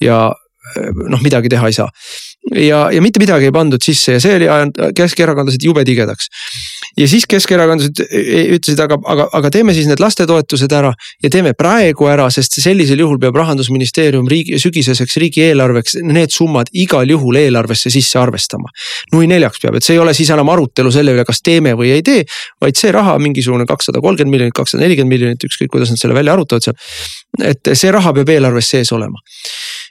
ja 0.00 0.28
noh, 1.10 1.22
midagi 1.24 1.48
teha 1.50 1.66
ei 1.66 1.74
saa 1.74 1.88
ja, 2.54 2.90
ja 2.92 3.02
mitte 3.02 3.20
midagi 3.22 3.48
ei 3.48 3.54
pandud 3.54 3.82
sisse 3.84 4.16
ja 4.16 4.22
see 4.22 4.36
oli 4.38 4.48
ajanud 4.48 4.94
keskerakondlased 4.96 5.64
jube 5.64 5.84
tigedaks. 5.88 6.30
Ja 6.98 7.08
siis 7.10 7.26
keskerakondlased 7.30 8.02
e, 8.04 8.20
e, 8.20 8.42
ütlesid, 8.56 8.80
aga, 8.82 8.98
aga, 9.12 9.26
aga 9.38 9.50
teeme 9.54 9.74
siis 9.76 9.88
need 9.90 10.02
lastetoetused 10.02 10.72
ära 10.74 10.92
ja 11.22 11.30
teeme 11.32 11.52
praegu 11.58 12.08
ära, 12.10 12.28
sest 12.32 12.58
sellisel 12.62 13.02
juhul 13.02 13.20
peab 13.22 13.38
rahandusministeerium 13.40 14.28
riigi, 14.30 14.58
sügiseseks 14.62 15.18
riigieelarveks 15.22 15.98
need 16.06 16.34
summad 16.34 16.72
igal 16.72 17.08
juhul 17.10 17.40
eelarvesse 17.40 17.92
sisse 17.92 18.18
arvestama. 18.20 18.70
nui 19.12 19.28
neljaks 19.30 19.62
peab, 19.62 19.78
et 19.78 19.86
see 19.86 19.96
ei 19.96 20.02
ole 20.02 20.14
siis 20.16 20.30
enam 20.34 20.50
arutelu 20.52 20.92
selle 20.94 21.14
üle, 21.16 21.24
kas 21.28 21.42
teeme 21.46 21.74
või 21.78 21.94
ei 21.96 22.04
tee, 22.06 22.24
vaid 22.62 22.78
see 22.78 22.92
raha, 22.94 23.18
mingisugune 23.22 23.66
kakssada 23.68 24.02
kolmkümmend 24.02 24.34
miljonit, 24.34 24.56
kakssada 24.56 24.84
nelikümmend 24.84 25.14
miljonit, 25.14 25.48
ükskõik 25.48 25.72
kuidas 25.72 25.92
nad 25.92 26.00
selle 26.00 26.16
välja 26.16 26.34
arutavad 26.36 26.66
seal. 26.66 26.78
et 27.46 27.74
see 27.74 27.90
raha 27.94 28.12
peab 28.16 28.34
eelarves 28.34 28.74
sees 28.74 28.92
olema 28.92 29.20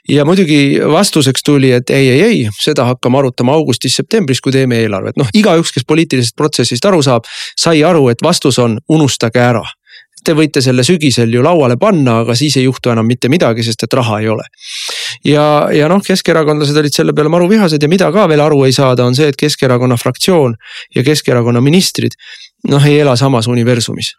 ja 0.08 0.24
muidugi 0.24 0.80
vastuseks 0.92 1.42
tuli, 1.46 1.72
et 1.76 1.90
ei, 1.90 2.08
ei, 2.08 2.22
ei, 2.22 2.38
seda 2.60 2.86
hakkame 2.88 3.18
arutama 3.18 3.56
augustis-septembris, 3.58 4.40
kui 4.40 4.52
teeme 4.52 4.80
eelarvet, 4.84 5.18
noh 5.20 5.28
igaüks, 5.34 5.74
kes 5.74 5.86
poliitilisest 5.88 6.36
protsessist 6.36 6.86
aru 6.88 7.02
saab, 7.02 7.28
sai 7.58 7.84
aru, 7.84 8.08
et 8.12 8.22
vastus 8.24 8.58
on 8.62 8.78
unustage 8.88 9.42
ära 9.42 9.64
te 10.24 10.34
võite 10.36 10.62
selle 10.64 10.84
sügisel 10.84 11.32
ju 11.32 11.42
lauale 11.44 11.76
panna, 11.80 12.20
aga 12.24 12.34
siis 12.36 12.56
ei 12.60 12.66
juhtu 12.66 12.92
enam 12.92 13.06
mitte 13.08 13.30
midagi, 13.32 13.64
sest 13.64 13.86
et 13.86 13.96
raha 13.96 14.20
ei 14.20 14.28
ole. 14.28 14.44
ja, 15.24 15.44
ja 15.74 15.88
noh, 15.88 16.02
keskerakondlased 16.04 16.76
olid 16.76 16.94
selle 16.94 17.14
peale 17.16 17.32
maru 17.32 17.48
vihased 17.50 17.82
ja 17.82 17.88
mida 17.88 18.10
ka 18.12 18.26
veel 18.30 18.42
aru 18.44 18.64
ei 18.66 18.74
saada, 18.76 19.06
on 19.06 19.16
see, 19.16 19.30
et 19.30 19.38
Keskerakonna 19.40 19.96
fraktsioon 20.00 20.56
ja 20.96 21.04
Keskerakonna 21.06 21.62
ministrid 21.64 22.16
noh, 22.68 22.84
ei 22.84 23.00
ela 23.00 23.16
samas 23.16 23.48
universumis. 23.48 24.12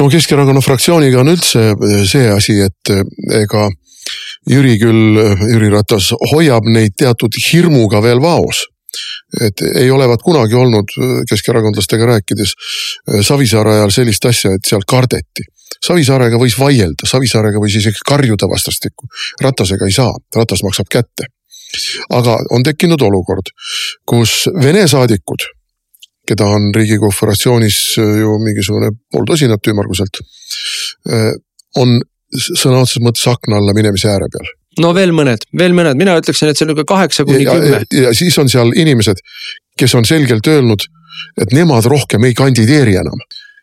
no 0.00 0.08
Keskerakonna 0.08 0.64
fraktsiooniga 0.64 1.20
on 1.20 1.32
üldse 1.34 1.72
see 2.08 2.28
asi, 2.32 2.60
et 2.64 2.94
ega 3.42 3.68
Jüri 4.50 4.78
küll, 4.80 5.18
Jüri 5.52 5.70
Ratas 5.70 6.10
hoiab 6.32 6.66
neid 6.66 6.96
teatud 6.98 7.36
hirmuga 7.38 8.02
veel 8.02 8.22
vaos 8.22 8.66
et 9.40 9.62
ei 9.80 9.90
olevat 9.90 10.20
kunagi 10.20 10.56
olnud 10.58 10.90
keskerakondlastega 11.28 12.06
rääkides 12.10 12.54
Savisaare 13.24 13.78
ajal 13.78 13.94
sellist 13.94 14.26
asja, 14.28 14.52
et 14.52 14.68
seal 14.68 14.84
kardeti. 14.88 15.46
Savisaarega 15.82 16.38
võis 16.38 16.58
vaielda, 16.60 17.08
Savisaarega 17.08 17.60
võis 17.62 17.78
isegi 17.80 18.04
karjuda 18.06 18.48
vastastikku. 18.50 19.08
Ratasega 19.42 19.88
ei 19.88 19.96
saa, 19.96 20.12
Ratas 20.36 20.62
maksab 20.66 20.90
kätte. 20.92 21.30
aga 22.12 22.36
on 22.52 22.62
tekkinud 22.62 23.00
olukord, 23.00 23.48
kus 24.04 24.48
Vene 24.62 24.84
saadikud, 24.88 25.46
keda 26.28 26.44
on 26.44 26.68
Riigikogu 26.74 27.10
fraktsioonis 27.16 27.78
ju 27.96 28.36
mingisugune 28.44 28.90
pool 29.10 29.24
tosinat 29.24 29.66
ümmarguselt, 29.72 30.20
on 31.80 32.00
sõna 32.32 32.82
otseses 32.82 33.02
mõttes 33.04 33.24
akna 33.30 33.58
alla 33.60 33.74
minemise 33.76 34.10
ääre 34.12 34.28
peal. 34.32 34.48
no 34.84 34.92
veel 34.96 35.12
mõned, 35.16 35.46
veel 35.58 35.76
mõned, 35.76 35.98
mina 36.00 36.16
ütleksin, 36.20 36.50
et 36.50 36.58
see 36.58 36.66
on 36.66 36.72
nihuke 36.72 36.88
kaheksa 36.88 37.26
kuni 37.28 37.44
kümme. 37.48 37.82
ja 37.92 38.14
siis 38.16 38.38
on 38.38 38.50
seal 38.52 38.72
inimesed, 38.76 39.20
kes 39.78 39.94
on 39.98 40.08
selgelt 40.08 40.48
öelnud, 40.48 40.86
et 41.40 41.52
nemad 41.52 41.86
rohkem 41.88 42.24
ei 42.24 42.34
kandideeri 42.34 42.96
enam. 43.00 43.20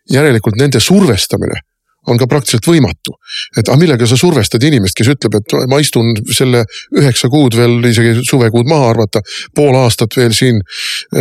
järelikult 0.10 0.56
nende 0.58 0.80
survestamine 0.82 1.62
on 2.10 2.20
ka 2.20 2.28
praktiliselt 2.30 2.68
võimatu. 2.68 3.16
et 3.58 3.68
aga 3.68 3.78
millega 3.80 4.08
sa 4.08 4.18
survestad 4.18 4.64
inimest, 4.64 4.96
kes 4.98 5.12
ütleb, 5.14 5.36
et 5.40 5.56
ma 5.70 5.80
istun 5.82 6.12
selle 6.34 6.64
üheksa 6.98 7.30
kuud 7.30 7.56
veel 7.58 7.86
isegi 7.90 8.24
suvekuud 8.28 8.68
maha 8.70 8.90
arvata, 8.94 9.22
pool 9.56 9.76
aastat 9.80 10.16
veel 10.18 10.34
siin 10.34 10.62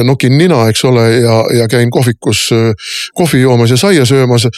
nokin 0.08 0.36
nina, 0.38 0.64
eks 0.72 0.84
ole, 0.88 1.06
ja, 1.22 1.38
ja 1.60 1.68
käin 1.70 1.90
kohvikus 1.90 2.48
äh, 2.56 2.92
kohvi 3.14 3.42
joomas 3.44 3.70
ja 3.70 3.80
saia 3.80 4.04
söömas. 4.08 4.48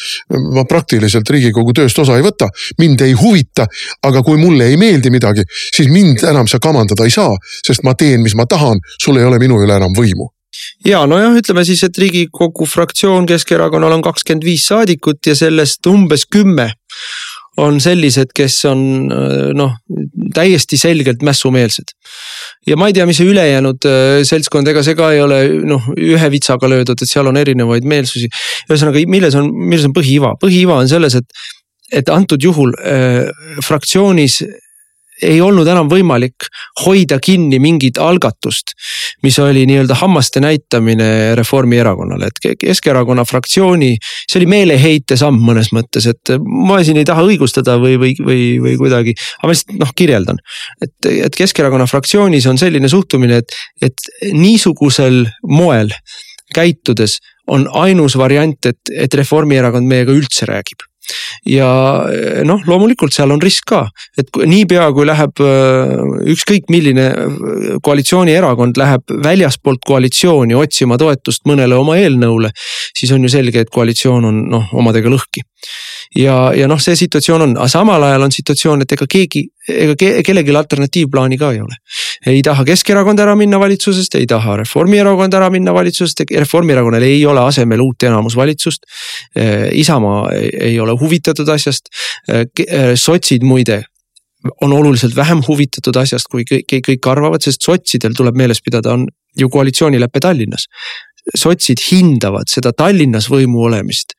ma 0.54 0.64
praktiliselt 0.64 1.30
riigikogu 1.30 1.72
tööst 1.72 1.98
osa 1.98 2.16
ei 2.16 2.24
võta, 2.24 2.48
mind 2.78 3.00
ei 3.04 3.12
huvita, 3.12 3.66
aga 4.06 4.22
kui 4.22 4.38
mulle 4.38 4.68
ei 4.70 4.76
meeldi 4.76 5.10
midagi, 5.10 5.44
siis 5.76 5.88
mind 5.90 6.24
enam 6.30 6.48
sa 6.48 6.58
kamandada 6.62 7.04
ei 7.04 7.14
saa, 7.14 7.32
sest 7.66 7.82
ma 7.86 7.94
teen, 7.94 8.22
mis 8.22 8.36
ma 8.38 8.46
tahan, 8.46 8.80
sul 9.02 9.18
ei 9.18 9.24
ole 9.24 9.40
minu 9.42 9.62
üle 9.64 9.76
enam 9.80 9.96
võimu 9.96 10.30
ja 10.86 11.02
nojah, 11.08 11.36
ütleme 11.40 11.64
siis, 11.66 11.82
et 11.86 11.98
riigikogu 11.98 12.66
fraktsioon 12.68 13.28
Keskerakonnal 13.30 13.98
on 13.98 14.04
kakskümmend 14.04 14.46
viis 14.46 14.66
saadikut 14.70 15.26
ja 15.26 15.36
sellest 15.38 15.86
umbes 15.90 16.26
kümme 16.30 16.70
on 17.61 17.80
sellised, 17.82 18.30
kes 18.36 18.56
on 18.70 18.80
noh, 19.56 19.74
täiesti 20.34 20.78
selgelt 20.80 21.24
mässumeelsed. 21.26 21.94
ja 22.66 22.76
ma 22.78 22.88
ei 22.88 22.94
tea, 22.96 23.06
mis 23.08 23.18
see 23.20 23.28
ülejäänud 23.28 23.86
äh, 23.88 24.20
seltskond, 24.28 24.68
ega 24.70 24.84
see 24.86 24.96
ka 24.98 25.11
ei 25.14 25.20
ole 25.24 25.40
noh, 25.66 25.90
ühe 25.96 26.30
vitsaga 26.32 26.70
löödud, 26.70 27.00
et 27.00 27.11
seal 27.11 27.28
on 27.28 27.40
erinevaid 27.40 27.86
meelsusi. 27.88 28.30
ühesõnaga, 28.70 29.02
milles 29.11 29.36
on, 29.38 29.50
milles 29.50 29.86
on 29.88 29.96
põhiiva, 29.96 30.34
põhiiva 30.40 30.78
on 30.84 30.90
selles, 30.90 31.18
et, 31.18 31.44
et 32.00 32.12
antud 32.14 32.42
juhul 32.42 32.72
äh, 32.80 33.26
fraktsioonis 33.66 34.42
ei 35.22 35.40
olnud 35.40 35.68
enam 35.68 35.88
võimalik 35.90 36.48
hoida 36.84 37.18
kinni 37.22 37.58
mingit 37.62 37.98
algatust, 38.00 38.74
mis 39.24 39.38
oli 39.42 39.66
nii-öelda 39.68 39.96
hammaste 40.00 40.42
näitamine 40.42 41.34
Reformierakonnale, 41.38 42.30
et 42.30 42.60
Keskerakonna 42.60 43.24
fraktsiooni, 43.28 43.92
see 44.00 44.40
oli 44.40 44.50
meeleheite 44.50 45.18
samm 45.20 45.40
mõnes 45.44 45.72
mõttes, 45.76 46.08
et 46.10 46.34
ma 46.44 46.80
siin 46.84 47.00
ei 47.00 47.08
taha 47.08 47.24
õigustada 47.28 47.76
või, 47.82 47.98
või, 48.00 48.14
või, 48.24 48.44
või 48.62 48.76
kuidagi, 48.80 49.16
aga 49.40 49.50
ma 49.50 49.54
lihtsalt 49.56 49.80
noh, 49.80 49.94
kirjeldan. 49.96 50.40
et, 50.82 50.94
et 51.28 51.36
Keskerakonna 51.36 51.88
fraktsioonis 51.90 52.48
on 52.50 52.60
selline 52.60 52.88
suhtumine, 52.88 53.42
et, 53.42 53.56
et 53.82 54.12
niisugusel 54.32 55.24
moel 55.48 55.92
käitudes 56.54 57.20
on 57.50 57.66
ainus 57.78 58.16
variant, 58.18 58.66
et, 58.66 58.94
et 58.94 59.14
Reformierakond 59.14 59.86
meiega 59.86 60.14
üldse 60.14 60.48
räägib 60.50 60.89
ja 61.46 61.68
eh, 62.12 62.42
noh, 62.46 62.61
loomulikult 62.68 63.14
seal 63.14 63.32
on 63.32 63.40
risk 63.42 63.68
ka, 63.70 63.84
et 64.20 64.28
niipea 64.48 64.88
kui 64.96 65.07
läheb 65.09 65.42
eh, 65.44 65.94
ükskõik 66.34 66.70
milline 66.72 67.07
eh, 67.11 67.76
koalitsioonierakond 67.84 68.80
läheb 68.80 69.14
väljaspoolt 69.24 69.84
koalitsiooni 69.86 70.57
otsima 70.59 70.98
toetust 71.01 71.46
mõnele 71.48 71.78
oma 71.78 71.96
eelnõule, 72.01 72.53
siis 72.96 73.12
on 73.16 73.24
ju 73.24 73.32
selge, 73.32 73.64
et 73.64 73.72
koalitsioon 73.72 74.28
on 74.30 74.42
noh, 74.51 74.74
omadega 74.76 75.12
lõhki. 75.12 75.44
Ja, 76.16 76.51
ja 76.57 76.66
noh, 76.70 76.80
see 76.82 76.96
situatsioon 76.98 77.44
on, 77.44 77.57
aga 77.59 77.70
samal 77.70 78.03
ajal 78.09 78.26
on 78.26 78.34
situatsioon, 78.34 78.84
et 78.84 78.96
ega 78.96 79.07
keegi, 79.11 79.46
ega 79.68 79.96
ke, 79.98 80.11
kellelgi 80.26 80.54
alternatiivplaani 80.56 81.38
ka 81.40 81.52
ei 81.52 81.61
ole. 81.61 81.76
ei 82.26 82.42
taha 82.44 82.64
Keskerakond 82.64 83.20
ära 83.20 83.34
minna 83.36 83.61
valitsusest, 83.61 84.14
ei 84.20 84.26
taha 84.30 84.56
Reformierakond 84.62 85.34
ära 85.36 85.50
minna 85.52 85.74
valitsusest, 85.76 86.24
Reformierakonnal 86.30 87.04
ei 87.04 87.20
ole 87.26 87.44
asemel 87.44 87.80
uut 87.84 88.02
enamusvalitsust. 88.08 88.84
Isamaa 89.72 90.30
ei 90.32 90.80
ole 90.80 90.96
huvitatud 91.00 91.48
asjast, 91.48 91.92
sotsid 92.96 93.44
muide 93.46 93.82
on 94.61 94.72
oluliselt 94.72 95.16
vähem 95.16 95.42
huvitatud 95.48 95.96
asjast, 96.00 96.28
kui 96.32 96.44
kõik, 96.48 96.80
kõik 96.86 97.08
arvavad, 97.12 97.44
sest 97.44 97.64
sotsidel 97.66 98.14
tuleb 98.16 98.38
meeles 98.40 98.62
pidada, 98.64 98.94
on 98.96 99.06
ju 99.36 99.48
koalitsioonilepe 99.48 100.20
Tallinnas. 100.20 100.66
sotsid 101.36 101.78
hindavad 101.90 102.48
seda 102.48 102.72
Tallinnas 102.72 103.28
võimu 103.30 103.61
olemist 103.68 104.16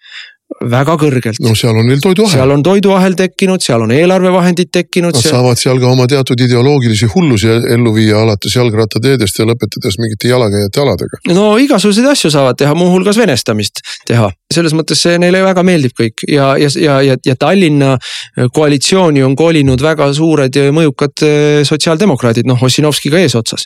väga 0.60 0.96
kõrgelt. 1.00 1.40
no 1.44 1.54
seal 1.58 1.78
on 1.78 1.88
neil 1.90 2.02
toiduahel. 2.04 2.34
seal 2.34 2.54
on 2.54 2.64
toiduahel 2.66 3.16
tekkinud, 3.18 3.64
seal 3.64 3.86
on 3.86 3.94
eelarvevahendid 3.96 4.72
tekkinud. 4.74 5.16
Nad 5.16 5.24
seal... 5.24 5.38
saavad 5.38 5.60
seal 5.60 5.80
ka 5.82 5.90
oma 5.90 6.08
teatud 6.12 6.40
ideoloogilisi 6.44 7.10
hullusi 7.14 7.50
ellu 7.76 7.94
viia 7.96 8.20
alates 8.22 8.56
jalgrattateedest 8.56 9.42
ja 9.42 9.48
lõpetades 9.50 9.98
mingite 10.02 10.32
jalakäijate 10.32 10.84
aladega. 10.84 11.22
no 11.34 11.56
igasuguseid 11.62 12.12
asju 12.14 12.34
saavad 12.34 12.60
teha, 12.60 12.76
muuhulgas 12.78 13.20
venestamist 13.22 13.82
teha, 14.08 14.30
selles 14.54 14.76
mõttes 14.78 15.02
see 15.02 15.18
neile 15.22 15.44
väga 15.46 15.64
meeldib 15.68 15.96
kõik 15.98 16.26
ja, 16.28 16.54
ja, 16.60 16.70
ja, 16.76 17.00
ja, 17.12 17.18
ja 17.26 17.38
Tallinna 17.40 17.96
koalitsiooni 18.54 19.24
on 19.26 19.36
kolinud 19.40 19.82
väga 19.82 20.12
suured 20.18 20.56
ja 20.56 20.70
mõjukad 20.76 21.26
eh, 21.28 21.64
sotsiaaldemokraadid, 21.68 22.50
noh 22.50 22.62
Ossinovskiga 22.62 23.20
eesotsas. 23.22 23.66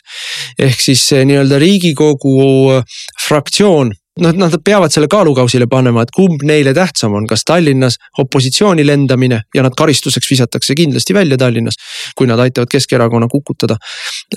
ehk 0.58 0.80
siis 0.80 1.04
nii-öelda 1.26 1.58
riigikogu 1.60 2.82
fraktsioon 3.26 3.92
noh, 4.22 4.34
nad 4.40 4.56
peavad 4.64 4.92
selle 4.94 5.08
kaalukausile 5.12 5.68
panema, 5.70 6.04
et 6.04 6.12
kumb 6.14 6.44
neile 6.46 6.74
tähtsam 6.76 7.16
on, 7.18 7.26
kas 7.28 7.44
Tallinnas 7.46 7.98
opositsiooni 8.22 8.86
lendamine 8.86 9.42
ja 9.54 9.64
nad 9.66 9.76
karistuseks 9.76 10.30
visatakse 10.30 10.74
kindlasti 10.78 11.14
välja 11.14 11.38
Tallinnas. 11.38 11.76
kui 12.16 12.26
nad 12.26 12.40
aitavad 12.40 12.68
Keskerakonna 12.70 13.28
kukutada 13.28 13.76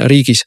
riigis. 0.06 0.44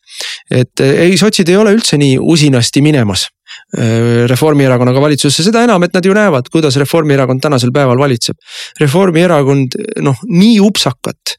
et 0.51 0.80
ei, 0.80 1.16
sotsid 1.18 1.49
ei 1.49 1.57
ole 1.57 1.72
üldse 1.76 1.99
nii 1.99 2.18
usinasti 2.18 2.83
minemas 2.83 3.28
Äh, 3.72 4.26
Reformierakonnaga 4.28 5.01
valitsusse, 5.01 5.45
seda 5.47 5.62
enam, 5.64 5.80
et 5.87 5.95
nad 5.97 6.05
ju 6.05 6.12
näevad, 6.12 6.51
kuidas 6.53 6.76
Reformierakond 6.76 7.41
tänasel 7.41 7.70
päeval 7.72 7.97
valitseb. 8.01 8.37
Reformierakond 8.80 9.78
noh, 10.05 10.18
nii 10.28 10.59
upsakat, 10.61 11.37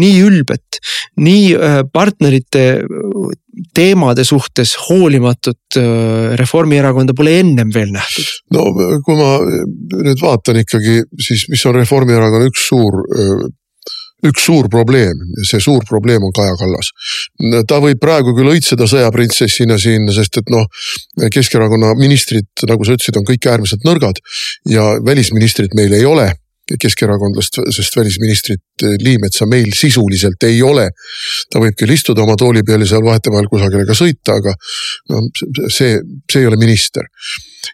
nii 0.00 0.20
ülbet, 0.26 0.80
nii 1.22 1.54
äh, 1.56 1.80
partnerite 1.92 2.64
äh, 2.82 3.34
teemade 3.74 4.24
suhtes 4.26 4.74
hoolimatut 4.88 5.76
Reformierakonda 6.38 7.14
pole 7.14 7.36
ennem 7.38 7.70
veel 7.74 7.92
nähtud. 7.94 8.32
no 8.54 8.64
kui 9.06 9.18
ma 9.18 9.36
nüüd 9.46 10.22
vaatan 10.22 10.58
ikkagi, 10.64 11.04
siis 11.22 11.46
mis 11.52 11.62
on 11.70 11.78
Reformierakonna 11.78 12.50
üks 12.50 12.66
suur 12.66 12.98
üks 14.24 14.44
suur 14.46 14.68
probleem 14.72 15.20
see 15.46 15.60
suur 15.62 15.84
probleem 15.88 16.24
on 16.24 16.32
Kaja 16.34 16.54
Kallas. 16.60 16.90
ta 17.68 17.80
võib 17.82 18.00
praegu 18.02 18.34
küll 18.36 18.54
õitseda 18.54 18.88
sõjaprintsessina 18.90 19.78
siin, 19.80 20.08
sest 20.14 20.40
et 20.40 20.52
noh, 20.52 20.66
Keskerakonna 21.32 21.94
ministrid, 21.98 22.48
nagu 22.68 22.86
sa 22.86 22.96
ütlesid, 22.96 23.18
on 23.20 23.28
kõik 23.28 23.50
äärmiselt 23.50 23.84
nõrgad 23.86 24.20
ja 24.70 24.94
välisministrit 25.04 25.76
meil 25.78 25.94
ei 25.96 26.08
ole 26.08 26.30
keskerakondlast, 26.80 27.60
sest 27.70 27.96
välisministrit 27.96 28.84
Liimetsa 29.00 29.46
meil 29.46 29.70
sisuliselt 29.74 30.42
ei 30.42 30.62
ole. 30.62 30.88
ta 31.52 31.60
võib 31.62 31.76
küll 31.78 31.92
istuda 31.94 32.24
oma 32.24 32.36
tooli 32.40 32.62
peal 32.66 32.82
ja 32.82 32.88
seal 32.94 33.04
vahetevahel 33.04 33.48
kusagile 33.52 33.84
ka 33.86 33.94
sõita, 33.94 34.38
aga 34.40 34.54
no 35.12 35.20
see, 35.68 35.98
see 36.30 36.40
ei 36.40 36.48
ole 36.48 36.56
minister. 36.56 37.04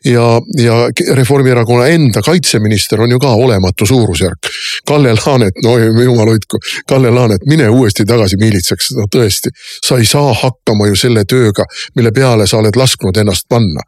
ja, 0.04 0.26
ja 0.58 1.14
Reformierakonna 1.14 1.86
enda 1.94 2.22
kaitseminister 2.22 3.00
on 3.00 3.10
ju 3.10 3.18
ka 3.18 3.30
olematu 3.34 3.86
suurusjärk. 3.86 4.50
Kalle 4.86 5.14
Laanet, 5.14 5.62
no 5.64 5.78
jumal 5.78 6.34
hoidku, 6.34 6.58
Kalle 6.88 7.10
Laanet, 7.10 7.46
mine 7.46 7.68
uuesti 7.68 8.04
tagasi 8.04 8.36
miilitsaks, 8.42 8.92
no 8.98 9.06
tõesti. 9.14 9.54
sa 9.86 9.98
ei 9.98 10.06
saa 10.06 10.34
hakkama 10.34 10.90
ju 10.90 10.96
selle 10.96 11.24
tööga, 11.24 11.64
mille 11.96 12.12
peale 12.12 12.46
sa 12.46 12.58
oled 12.58 12.76
lasknud 12.76 13.16
ennast 13.22 13.48
panna 13.48 13.86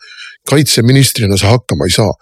kaitseministrina 0.51 1.36
sa 1.36 1.53
hakkama 1.55 1.86
ei 1.86 1.95
saa. 1.95 2.12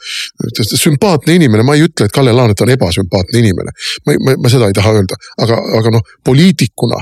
sümpaatne 0.77 1.35
inimene, 1.35 1.63
ma 1.63 1.75
ei 1.75 1.87
ütle, 1.87 2.07
et 2.07 2.13
Kalle 2.13 2.33
Laanet 2.33 2.61
on 2.61 2.73
ebasümpaatne 2.77 3.39
inimene. 3.39 3.73
ma, 4.07 4.17
ma, 4.25 4.37
ma 4.43 4.53
seda 4.53 4.69
ei 4.69 4.77
taha 4.77 4.93
öelda, 4.99 5.17
aga, 5.39 5.57
aga 5.79 5.95
noh, 5.97 6.05
poliitikuna 6.25 7.01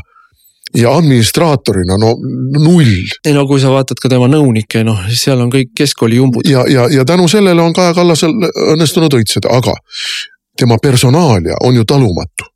ja 0.77 0.93
administraatorina 0.97 1.97
no 1.99 2.15
null. 2.59 3.07
ei 3.25 3.33
no 3.33 3.47
kui 3.47 3.61
sa 3.61 3.71
vaatad 3.73 4.01
ka 4.03 4.11
tema 4.13 4.29
nõunikke, 4.29 4.85
noh 4.85 5.07
seal 5.09 5.41
on 5.41 5.53
kõik 5.53 5.73
keskkooli 5.77 6.21
jumbud. 6.21 6.49
ja, 6.49 6.65
ja, 6.69 6.89
ja 6.93 7.05
tänu 7.05 7.29
sellele 7.29 7.63
on 7.63 7.73
Kaja 7.73 7.95
Kallasel 7.95 8.35
õnnestunud 8.75 9.17
õitseda, 9.21 9.51
aga 9.51 9.75
tema 10.59 10.79
personaalia 10.83 11.57
on 11.65 11.75
ju 11.75 11.85
talumatu. 11.85 12.53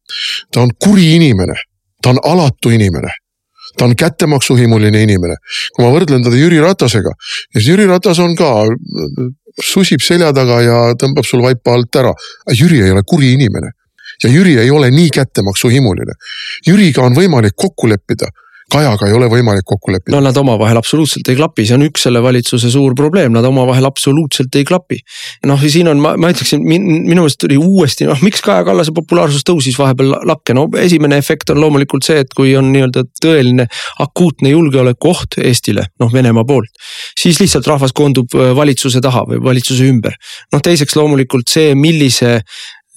ta 0.53 0.61
on 0.61 0.71
kuri 0.85 1.15
inimene, 1.17 1.57
ta 2.03 2.11
on 2.11 2.21
alatu 2.25 2.71
inimene 2.71 3.11
ta 3.79 3.87
on 3.89 3.97
kättemaksuhimuline 3.97 5.03
inimene. 5.03 5.37
kui 5.75 5.85
ma 5.85 5.93
võrdlen 5.95 6.25
teda 6.25 6.37
Jüri 6.37 6.61
Ratasega, 6.61 7.13
siis 7.53 7.69
Jüri 7.73 7.87
Ratas 7.89 8.19
on 8.23 8.37
ka, 8.37 8.51
susib 9.63 10.01
selja 10.05 10.33
taga 10.33 10.61
ja 10.65 10.81
tõmbab 10.99 11.27
sul 11.29 11.43
vaipa 11.45 11.75
alt 11.77 11.97
ära. 11.97 12.13
Jüri 12.53 12.83
ei 12.85 12.91
ole 12.91 13.03
kuri 13.07 13.33
inimene 13.37 13.73
ja 14.23 14.31
Jüri 14.31 14.59
ei 14.59 14.71
ole 14.71 14.91
nii 14.91 15.11
kättemaksuhimuline. 15.15 16.15
Jüriga 16.67 17.03
on 17.07 17.17
võimalik 17.17 17.57
kokku 17.57 17.89
leppida 17.91 18.31
Kajaga 18.73 19.09
ei 19.09 19.15
ole 19.17 19.29
võimalik 19.29 19.67
kokku 19.69 19.93
leppida. 19.93 20.15
no 20.15 20.23
nad 20.25 20.37
omavahel 20.41 20.79
absoluutselt 20.81 21.29
ei 21.29 21.37
klapi, 21.37 21.67
see 21.69 21.77
on 21.77 21.85
üks 21.87 22.07
selle 22.07 22.23
valitsuse 22.25 22.71
suur 22.73 22.95
probleem, 22.97 23.33
nad 23.35 23.45
omavahel 23.45 23.85
absoluutselt 23.89 24.55
ei 24.57 24.65
klapi. 24.69 25.01
noh, 25.49 25.67
siin 25.75 25.91
on, 25.93 26.01
ma, 26.01 26.15
ma 26.21 26.33
ütleksin 26.33 26.65
min,, 26.65 26.87
minu 27.09 27.25
meelest 27.25 27.43
tuli 27.43 27.59
uuesti, 27.61 28.09
noh 28.09 28.23
miks 28.25 28.45
Kaja 28.45 28.65
Kallase 28.69 28.95
populaarsus 28.97 29.45
tõusis 29.49 29.77
vahepeal 29.79 30.15
lakke, 30.29 30.57
no 30.57 30.67
esimene 30.81 31.21
efekt 31.21 31.53
on 31.53 31.61
loomulikult 31.61 32.07
see, 32.09 32.23
et 32.25 32.33
kui 32.37 32.55
on 32.59 32.73
nii-öelda 32.73 33.05
tõeline 33.23 33.69
akuutne 34.03 34.55
julgeolekuoht 34.55 35.41
Eestile, 35.43 35.89
noh 36.01 36.13
Venemaa 36.13 36.47
poolt. 36.49 36.73
siis 37.19 37.41
lihtsalt 37.43 37.69
rahvas 37.69 37.93
koondub 37.97 38.33
äh, 38.37 38.55
valitsuse 38.57 39.01
taha 39.05 39.27
või 39.29 39.43
valitsuse 39.53 39.89
ümber. 39.89 40.17
noh 40.53 40.65
teiseks 40.65 40.97
loomulikult 40.97 41.53
see, 41.53 41.75
millise 41.77 42.39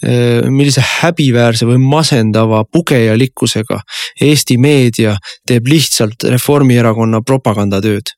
millise 0.05 0.83
häbiväärse 0.85 1.65
või 1.65 1.79
masendava 1.81 2.63
pugejalikkusega 2.71 3.79
Eesti 4.21 4.57
meedia 4.61 5.15
teeb 5.47 5.67
lihtsalt 5.67 6.23
Reformierakonna 6.31 7.21
propagandatööd. 7.25 8.13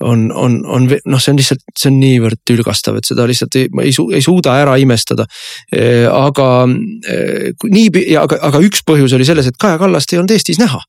on, 0.00 0.30
on, 0.32 0.60
on 0.66 0.86
noh, 0.88 1.20
see 1.20 1.32
on 1.32 1.40
lihtsalt, 1.40 1.60
see 1.76 1.90
on 1.90 1.98
niivõrd 2.00 2.40
tülgastav, 2.48 2.96
et 2.96 3.08
seda 3.08 3.26
lihtsalt 3.28 3.58
ei, 3.60 3.68
ei, 3.84 3.92
su, 3.92 4.06
ei 4.14 4.22
suuda 4.24 4.54
ära 4.62 4.76
imestada. 4.80 5.26
Äh, 5.74 6.06
aga 6.08 6.48
äh, 6.64 7.50
nii, 7.68 8.16
aga, 8.20 8.40
aga 8.48 8.62
üks 8.64 8.84
põhjus 8.88 9.16
oli 9.16 9.28
selles, 9.28 9.50
et 9.50 9.60
Kaja 9.60 9.78
Kallast 9.82 10.12
ei 10.12 10.20
olnud 10.22 10.34
Eestis 10.34 10.60
näha. 10.62 10.80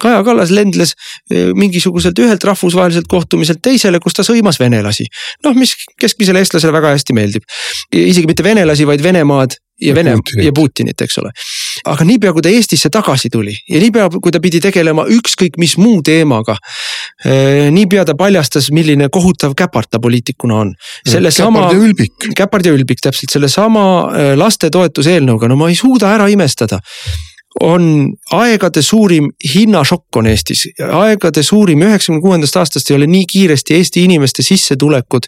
Kaja 0.00 0.22
Kallas 0.24 0.52
lendles 0.54 0.94
mingisuguselt 1.28 2.18
ühelt 2.22 2.44
rahvusvaheliselt 2.44 3.08
kohtumiselt 3.10 3.60
teisele, 3.64 4.00
kus 4.00 4.16
ta 4.16 4.24
sõimas 4.26 4.60
venelasi. 4.60 5.08
noh, 5.44 5.56
mis 5.58 5.74
keskmisele 6.00 6.42
eestlasele 6.42 6.72
väga 6.72 6.94
hästi 6.96 7.16
meeldib. 7.16 7.44
isegi 7.92 8.26
mitte 8.30 8.46
venelasi, 8.46 8.86
vaid 8.86 9.02
Venemaad 9.02 9.58
ja 9.80 9.94
Vene 9.94 10.16
ja 10.42 10.52
Putinit, 10.54 11.00
eks 11.00 11.18
ole. 11.22 11.30
aga 11.84 12.04
niipea, 12.04 12.32
kui 12.32 12.42
ta 12.42 12.50
Eestisse 12.52 12.90
tagasi 12.90 13.30
tuli 13.30 13.54
ja 13.70 13.80
niipea, 13.82 14.08
kui 14.10 14.34
ta 14.34 14.40
pidi 14.42 14.60
tegelema 14.62 15.06
ükskõik 15.14 15.58
mis 15.58 15.76
muu 15.78 16.00
teemaga. 16.02 16.56
Eh, 17.24 17.68
niipea 17.74 18.04
ta 18.08 18.16
paljastas, 18.18 18.70
milline 18.74 19.08
kohutav 19.12 19.54
käpard 19.58 19.90
ta 19.90 20.00
poliitikuna 20.02 20.60
on. 20.64 20.74
käpard 21.06 21.72
ja 21.72 21.86
ülbik. 21.86 22.28
käpard 22.36 22.66
ja 22.66 22.74
ülbik, 22.74 23.02
täpselt 23.02 23.34
sellesama 23.34 23.86
eh, 24.12 24.34
lastetoetuse 24.38 25.16
eelnõuga, 25.18 25.48
no 25.48 25.56
ma 25.56 25.70
ei 25.70 25.78
suuda 25.78 26.12
ära 26.14 26.28
imestada 26.30 26.80
on 27.60 28.12
aegade 28.36 28.82
suurim 28.82 29.30
hinnašokk 29.54 30.18
on 30.20 30.28
Eestis, 30.30 30.66
aegade 30.78 31.42
suurim, 31.42 31.82
üheksakümne 31.86 32.22
kuuendast 32.22 32.58
aastast 32.60 32.90
ei 32.90 32.96
ole 32.98 33.08
nii 33.10 33.24
kiiresti 33.32 33.74
Eesti 33.78 34.04
inimeste 34.06 34.44
sissetulekud 34.46 35.26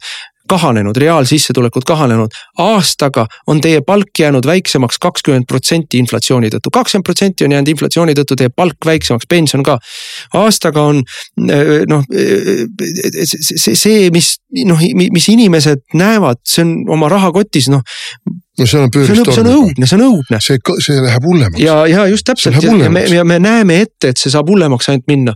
kahanenud, 0.51 0.99
reaalsissetulekud 0.99 1.87
kahanenud. 1.87 2.35
aastaga 2.59 3.27
on 3.47 3.61
teie 3.61 3.81
palk 3.87 4.19
jäänud 4.19 4.47
väiksemaks 4.47 4.99
kakskümmend 4.99 5.47
protsenti 5.49 5.99
inflatsiooni 6.03 6.51
tõttu, 6.55 6.73
kakskümmend 6.75 7.07
protsenti 7.07 7.47
on 7.47 7.55
jäänud 7.57 7.73
inflatsiooni 7.75 8.17
tõttu 8.19 8.37
teie 8.37 8.53
palk 8.57 8.87
väiksemaks, 8.87 9.29
pension 9.31 9.63
ka. 9.67 9.79
aastaga 10.35 10.83
on 10.91 11.03
noh, 11.95 12.05
see, 12.11 13.75
see, 13.75 14.11
mis 14.15 14.37
noh, 14.67 14.87
mis 15.01 15.29
inimesed 15.33 15.87
näevad, 15.95 16.43
see 16.47 16.67
on 16.67 16.77
oma 16.99 17.11
rahakotis 17.13 17.71
noh 17.71 17.87
no 18.59 18.67
see 18.67 18.81
on 18.81 18.91
pööristorm. 18.91 19.31
see 19.35 19.45
on 19.45 19.51
õudne, 19.53 19.87
see 19.87 19.97
on 19.97 20.05
õudne. 20.05 20.41
see, 20.43 20.59
see 20.83 21.03
läheb 21.05 21.27
hullemaks. 21.27 21.63
ja, 21.63 21.77
ja 21.89 22.07
just 22.11 22.27
täpselt 22.27 22.59
ja, 22.63 22.73
ja 22.85 22.91
me, 22.93 23.05
ja 23.07 23.25
me 23.25 23.39
näeme 23.43 23.81
ette, 23.85 24.11
et 24.11 24.21
see 24.21 24.33
saab 24.33 24.51
hullemaks 24.51 24.91
ainult 24.91 25.07
minna. 25.11 25.35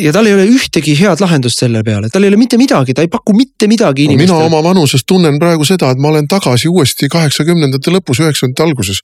ja 0.00 0.12
tal 0.16 0.28
ei 0.28 0.36
ole 0.36 0.46
ühtegi 0.48 0.96
head 0.98 1.20
lahendust 1.22 1.60
selle 1.60 1.84
peale, 1.86 2.08
tal 2.12 2.24
ei 2.24 2.32
ole 2.32 2.40
mitte 2.40 2.58
midagi, 2.60 2.96
ta 2.96 3.04
ei 3.04 3.10
paku 3.12 3.36
mitte 3.36 3.68
midagi 3.70 4.08
inimestele. 4.08 4.38
mina 4.38 4.48
oma 4.48 4.62
vanuses 4.64 5.04
tunnen 5.08 5.38
praegu 5.42 5.66
seda, 5.68 5.92
et 5.92 6.00
ma 6.00 6.10
olen 6.14 6.28
tagasi 6.30 6.70
uuesti 6.72 7.10
kaheksakümnendate 7.12 7.92
lõpus, 7.94 8.22
üheksakümnendate 8.24 8.66
alguses. 8.66 9.02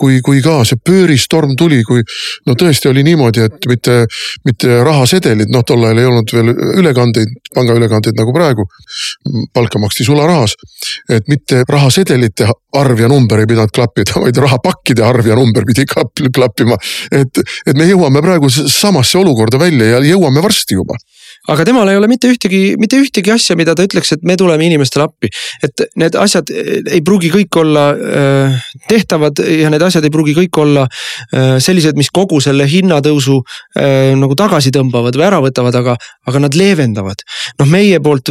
kui, 0.00 0.20
kui 0.24 0.40
ka 0.44 0.62
see 0.64 0.80
pööristorm 0.80 1.54
tuli, 1.60 1.82
kui 1.84 2.02
no 2.48 2.56
tõesti 2.58 2.88
oli 2.90 3.04
niimoodi, 3.06 3.44
et 3.50 3.68
mitte, 3.68 4.00
mitte 4.48 4.80
rahasedelid, 4.86 5.52
noh 5.52 5.64
tol 5.66 5.84
ajal 5.84 6.00
ei 6.00 6.08
olnud 6.08 6.34
veel 6.34 6.52
ülekandeid, 6.80 7.36
pangaülekandeid 7.54 8.18
nagu 8.18 8.32
praegu. 8.34 8.66
palka 9.54 9.78
maksti 9.78 10.04
sularahas, 10.04 10.54
et 11.12 11.28
mitte 11.28 11.62
rahasedelite 11.68 12.48
arv 12.80 13.00
ja 13.00 13.08
number 13.10 13.42
ei 13.42 13.48
pidanud 13.50 13.72
klappida, 13.74 14.20
vaid 14.22 14.38
rahapakkide 14.42 15.04
arv 15.06 15.26
ja 15.26 15.36
number 15.38 15.66
pidi 15.68 15.86
klappima. 16.34 16.78
et, 17.10 17.42
et 17.66 17.76
me 17.76 17.88
jõuame 17.88 18.22
praegu 18.24 18.50
samasse 18.50 19.18
olukorda 19.18 19.60
välja 19.60 19.96
ja 19.96 20.02
jõuame 20.14 20.42
varsti 20.44 20.78
juba 20.78 20.98
aga 21.52 21.64
temal 21.68 21.88
ei 21.92 21.98
ole 21.98 22.08
mitte 22.08 22.30
ühtegi, 22.32 22.60
mitte 22.80 22.96
ühtegi 23.00 23.32
asja, 23.34 23.56
mida 23.58 23.74
ta 23.76 23.84
ütleks, 23.84 24.14
et 24.16 24.22
me 24.24 24.36
tuleme 24.40 24.64
inimestele 24.64 25.04
appi. 25.04 25.28
et 25.64 25.84
need 26.00 26.16
asjad 26.16 26.48
eh, 26.50 26.78
ei 26.96 27.02
pruugi 27.04 27.28
kõik 27.32 27.58
olla 27.60 27.84
äh, 27.92 28.68
tehtavad 28.88 29.42
ja 29.44 29.68
need 29.72 29.84
asjad 29.84 30.06
ei 30.06 30.12
pruugi 30.14 30.32
kõik 30.38 30.60
olla 30.62 30.86
äh, 30.88 31.56
sellised, 31.60 31.98
mis 32.00 32.08
kogu 32.14 32.40
selle 32.44 32.66
hinnatõusu 32.68 33.40
nagu 33.74 34.34
tagasi 34.38 34.70
tõmbavad 34.74 35.16
või 35.18 35.24
ära 35.26 35.38
võtavad, 35.42 35.74
aga, 35.76 35.94
aga 36.28 36.40
nad 36.44 36.56
leevendavad. 36.56 37.22
noh, 37.60 37.68
meie 37.68 37.98
poolt 38.02 38.30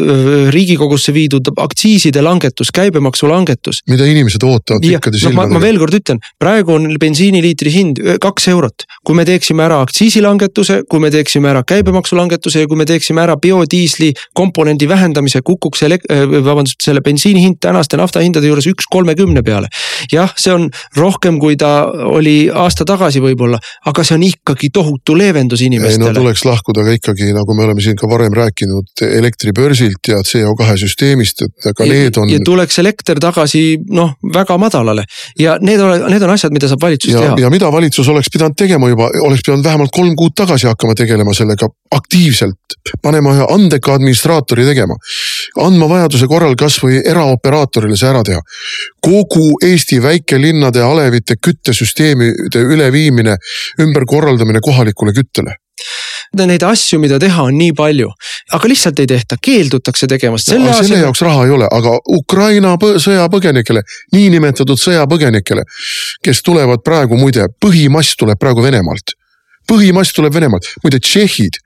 riigikogusse 0.53 1.14
viidud 1.14 1.51
aktsiiside 1.59 2.22
langetus, 2.24 2.72
käibemaksu 2.74 3.28
langetus. 3.30 3.82
mida 3.89 4.07
inimesed 4.09 4.43
ootavad 4.47 4.82
pikkade 4.82 5.20
no, 5.20 5.24
silmadega. 5.28 5.53
ma 5.53 5.61
veel 5.64 5.80
kord 5.82 5.97
ütlen, 5.99 6.22
praegu 6.41 6.76
on 6.78 6.89
bensiiniliitri 6.99 7.74
hind 7.74 8.01
kaks 8.24 8.47
eurot. 8.53 8.88
kui 9.03 9.18
me 9.18 9.26
teeksime 9.28 9.66
ära 9.68 9.82
aktsiisilangetuse, 9.86 10.82
kui 10.89 11.03
me 11.03 11.11
teeksime 11.14 11.51
ära 11.51 11.64
käibemaksu 11.68 12.18
langetuse 12.20 12.64
ja 12.64 12.72
kui 12.72 12.80
me 12.80 12.88
teeksime 12.89 13.03
ära 13.24 13.36
biodiisli 13.38 14.12
komponendi 14.34 14.88
vähendamise, 14.89 15.41
kukuks 15.45 15.84
elek-, 15.88 16.08
vabandust, 16.45 16.82
selle 16.84 17.01
bensiini 17.01 17.43
hind 17.43 17.60
tänaste 17.64 17.97
naftahindade 17.99 18.47
juures 18.47 18.68
üks 18.72 18.88
kolmekümne 18.91 19.43
peale. 19.43 19.68
jah, 20.12 20.34
see 20.38 20.54
on 20.54 20.70
rohkem, 20.97 21.39
kui 21.39 21.56
ta 21.60 21.88
oli 21.89 22.49
aasta 22.49 22.86
tagasi 22.86 23.22
võib-olla, 23.24 23.60
aga 23.89 24.04
see 24.04 24.18
on 24.18 24.26
ikkagi 24.28 24.70
tohutu 24.74 25.18
leevendus 25.18 25.62
inimestele. 25.62 26.10
ei 26.10 26.14
no 26.14 26.20
tuleks 26.20 26.45
lahkuda 26.45 26.86
ka 26.86 26.97
ikkagi, 26.97 27.32
nagu 27.36 27.56
me 27.58 27.68
oleme 27.68 27.82
siin 27.82 27.97
ka 27.99 28.10
varem 28.10 28.34
rääkinud, 28.36 29.06
elektribörsilt 29.08 30.12
ja 30.12 30.22
CO2 30.28 30.78
süsteemist, 30.84 31.45
et 31.47 31.76
ka 31.78 31.88
ja, 31.88 31.93
need 31.93 32.18
on. 32.18 32.32
ja 32.32 32.39
tuleks 32.45 32.80
elekter 32.84 33.20
tagasi 33.24 33.64
noh, 33.91 34.16
väga 34.34 34.58
madalale 34.62 35.06
ja 35.39 35.58
need 35.62 35.82
ole, 35.82 35.99
need 36.12 36.26
on 36.26 36.34
asjad, 36.36 36.54
mida 36.56 36.70
saab 36.72 36.84
valitsus 36.84 37.14
ja, 37.14 37.24
teha. 37.24 37.38
ja 37.45 37.51
mida 37.54 37.72
valitsus 37.72 38.10
oleks 38.14 38.32
pidanud 38.34 38.58
tegema 38.60 38.89
juba, 38.91 39.10
oleks 39.26 39.45
pidanud 39.45 39.66
vähemalt 39.66 39.93
kolm 39.95 40.16
kuud 40.20 40.36
tagasi 40.38 40.70
hakkama 40.70 40.95
tegelema 40.97 41.34
sellega 41.34 41.70
aktiivselt. 41.91 42.78
Panema 43.02 43.34
ühe 43.36 43.48
andeka 43.56 43.96
administraatori 43.98 44.66
tegema, 44.68 44.98
andma 45.64 45.89
vajaduse 45.89 46.28
korral 46.32 46.56
kasvõi 46.60 47.02
eraoperaatorile 47.10 47.98
see 47.98 48.10
ära 48.10 48.24
teha. 48.24 48.41
kogu 49.04 49.58
Eesti 49.64 50.02
väikelinnade 50.04 50.82
alevite 50.82 51.36
küttesüsteemide 51.36 52.62
üleviimine, 52.76 53.36
ümberkorraldamine 53.80 54.60
kohalikule 54.62 55.14
küttele 55.14 55.58
Neid 56.34 56.64
asju, 56.66 56.98
mida 57.02 57.20
teha, 57.22 57.44
on 57.46 57.56
nii 57.58 57.74
palju, 57.78 58.08
aga 58.58 58.70
lihtsalt 58.70 59.00
ei 59.04 59.10
tehta, 59.10 59.38
keeldutakse 59.41 60.08
tegemast. 60.10 60.50
selle, 60.50 60.70
no, 60.70 60.78
selle 60.80 61.02
jaoks 61.04 61.22
raha 61.22 61.44
ei 61.46 61.54
ole, 61.54 61.68
aga 61.78 61.94
Ukraina 62.18 62.74
sõjapõgenikele, 62.82 63.84
niinimetatud 64.16 64.80
sõjapõgenikele, 64.82 65.66
kes 66.26 66.41
tulevad 66.46 66.82
praegu, 66.86 67.20
muide, 67.22 67.46
põhimass 67.62 68.18
tuleb 68.18 68.41
praegu 68.41 68.66
Venemaalt. 68.66 69.14
põhimass 69.70 70.14
tuleb 70.14 70.34
Venemaalt, 70.34 70.72
muide 70.84 71.00
tšehhid 71.00 71.62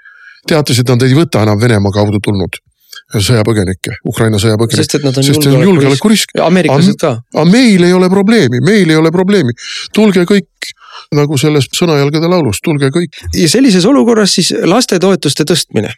teatasid, 0.48 0.90
nad 0.90 1.06
ei 1.06 1.16
võta 1.18 1.44
enam 1.46 1.60
Venemaa 1.62 1.94
kaudu 1.96 2.22
tulnud 2.24 2.60
sõjapõgenikke, 3.08 4.00
Ukraina 4.10 4.40
sõjapõgenikke. 4.42 4.84
sest 4.84 4.98
et 5.00 5.06
nad 5.06 5.18
on 5.18 5.64
julgeolekurisk. 5.64 6.36
ameeriklased 6.44 7.00
ka. 7.00 7.14
aga 7.34 7.46
meil 7.50 7.84
ei 7.88 7.94
ole 7.94 8.10
probleemi, 8.12 8.60
meil 8.66 8.90
ei 8.90 9.00
ole 9.00 9.12
probleemi, 9.12 9.56
tulge 9.96 10.26
kõik 10.28 10.74
nagu 11.16 11.38
selles 11.40 11.68
Sõnajalgade 11.76 12.28
laulus, 12.30 12.60
tulge 12.64 12.90
kõik. 12.94 13.20
ja 13.36 13.48
sellises 13.50 13.86
olukorras 13.88 14.34
siis 14.38 14.52
lastetoetuste 14.68 15.46
tõstmine, 15.48 15.94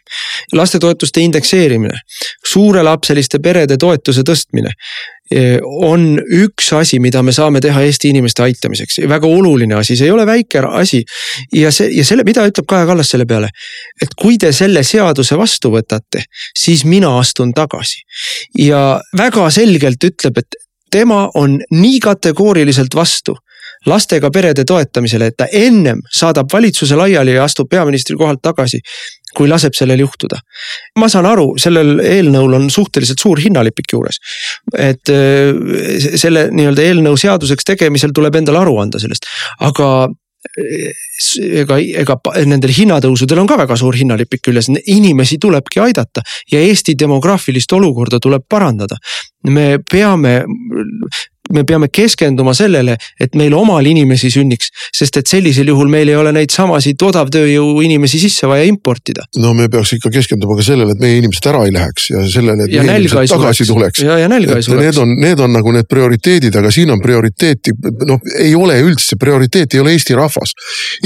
lastetoetuste 0.54 1.22
indekseerimine, 1.24 2.02
suurelapseliste 2.46 3.40
perede 3.42 3.78
toetuse 3.80 4.22
tõstmine 4.26 4.70
eh, 5.34 5.58
on 5.62 6.20
üks 6.20 6.72
asi, 6.78 7.00
mida 7.02 7.22
me 7.26 7.34
saame 7.34 7.62
teha 7.64 7.82
Eesti 7.86 8.12
inimeste 8.14 8.44
aitamiseks, 8.46 9.00
väga 9.10 9.26
oluline 9.26 9.78
asi, 9.80 9.96
see 9.98 10.10
ei 10.10 10.14
ole 10.14 10.26
väike 10.28 10.62
asi. 10.68 11.02
ja 11.52 11.72
see 11.74 11.90
ja 11.96 12.06
selle, 12.06 12.24
mida 12.26 12.46
ütleb 12.46 12.68
Kaja 12.70 12.86
Kallas 12.86 13.10
selle 13.10 13.26
peale, 13.26 13.50
et 14.02 14.14
kui 14.14 14.38
te 14.38 14.52
selle 14.52 14.84
seaduse 14.86 15.38
vastu 15.38 15.74
võtate, 15.74 16.24
siis 16.56 16.84
mina 16.84 17.16
astun 17.18 17.54
tagasi. 17.56 18.04
ja 18.58 19.00
väga 19.16 19.50
selgelt 19.50 20.04
ütleb, 20.04 20.38
et 20.38 20.60
tema 20.90 21.28
on 21.34 21.60
nii 21.70 22.00
kategooriliselt 22.02 22.94
vastu 22.94 23.36
lastega 23.86 24.30
perede 24.30 24.64
toetamisele, 24.64 25.30
et 25.30 25.36
ta 25.36 25.46
ennem 25.52 26.02
saadab 26.12 26.50
valitsuse 26.52 26.96
laiali 26.96 27.34
ja 27.36 27.44
astub 27.44 27.68
peaministri 27.70 28.16
kohalt 28.16 28.42
tagasi 28.42 28.80
kui 29.36 29.48
laseb 29.48 29.74
sellel 29.76 30.02
juhtuda. 30.02 30.38
ma 30.98 31.08
saan 31.08 31.26
aru, 31.26 31.54
sellel 31.58 32.00
eelnõul 32.02 32.56
on 32.58 32.70
suhteliselt 32.70 33.22
suur 33.22 33.40
hinnalipik 33.40 33.92
juures. 33.92 34.18
et 34.78 35.12
äh, 35.12 36.16
selle 36.16 36.48
nii-öelda 36.50 36.82
eelnõu 36.82 37.16
seaduseks 37.16 37.64
tegemisel 37.64 38.14
tuleb 38.14 38.40
endale 38.42 38.58
aru 38.64 38.76
anda 38.82 38.98
sellest, 38.98 39.28
aga 39.60 39.88
äh, 40.08 40.90
ega, 41.62 41.78
ega 41.78 42.18
nendel 42.44 42.74
hinnatõusudel 42.74 43.42
on 43.42 43.50
ka 43.50 43.58
väga 43.62 43.78
suur 43.78 43.96
hinnalipik 43.96 44.42
küljes, 44.48 44.70
inimesi 44.86 45.38
tulebki 45.40 45.80
aidata 45.86 46.26
ja 46.52 46.60
Eesti 46.60 46.96
demograafilist 46.98 47.72
olukorda 47.72 48.20
tuleb 48.20 48.44
parandada. 48.48 48.98
me 49.46 49.78
peame 49.90 50.42
me 51.52 51.64
peame 51.66 51.88
keskenduma 51.92 52.54
sellele, 52.54 52.96
et 53.20 53.34
meil 53.38 53.54
omal 53.56 53.86
inimesi 53.86 54.30
sünniks, 54.32 54.70
sest 54.96 55.16
et 55.20 55.30
sellisel 55.30 55.70
juhul 55.72 55.90
meil 55.92 56.08
ei 56.10 56.16
ole 56.18 56.32
neid 56.34 56.52
samasid 56.54 57.02
odavtööjõu 57.02 57.80
inimesi 57.84 58.20
sisse 58.22 58.48
vaja 58.50 58.66
importida. 58.68 59.26
no 59.42 59.52
me 59.54 59.68
peaks 59.68 59.94
ikka 59.98 60.12
keskenduma 60.14 60.56
ka 60.58 60.66
sellele, 60.66 60.94
et 60.96 61.02
meie 61.02 61.18
inimesed 61.20 61.48
ära 61.50 61.64
ei 61.66 61.74
läheks 61.74 62.10
ja 62.12 62.24
sellele, 62.30 62.66
et 62.66 62.74
ja 62.74 62.84
meie 62.86 63.02
inimesed 63.04 63.34
tagasi 63.34 63.66
tuleks. 63.68 64.04
ja, 64.06 64.18
ja 64.22 64.28
nälga 64.30 64.58
ei 64.58 64.66
suleks. 64.66 64.84
Need 64.84 65.02
on, 65.02 65.14
need 65.20 65.44
on 65.46 65.54
nagu 65.56 65.74
need 65.74 65.88
prioriteedid, 65.90 66.56
aga 66.60 66.72
siin 66.74 66.94
on 66.94 67.02
prioriteeti, 67.02 67.74
noh, 68.08 68.22
ei 68.38 68.54
ole 68.54 68.78
üldse, 68.84 69.18
prioriteet 69.20 69.74
ei 69.74 69.82
ole 69.82 69.94
Eesti 69.96 70.16
rahvas. 70.18 70.54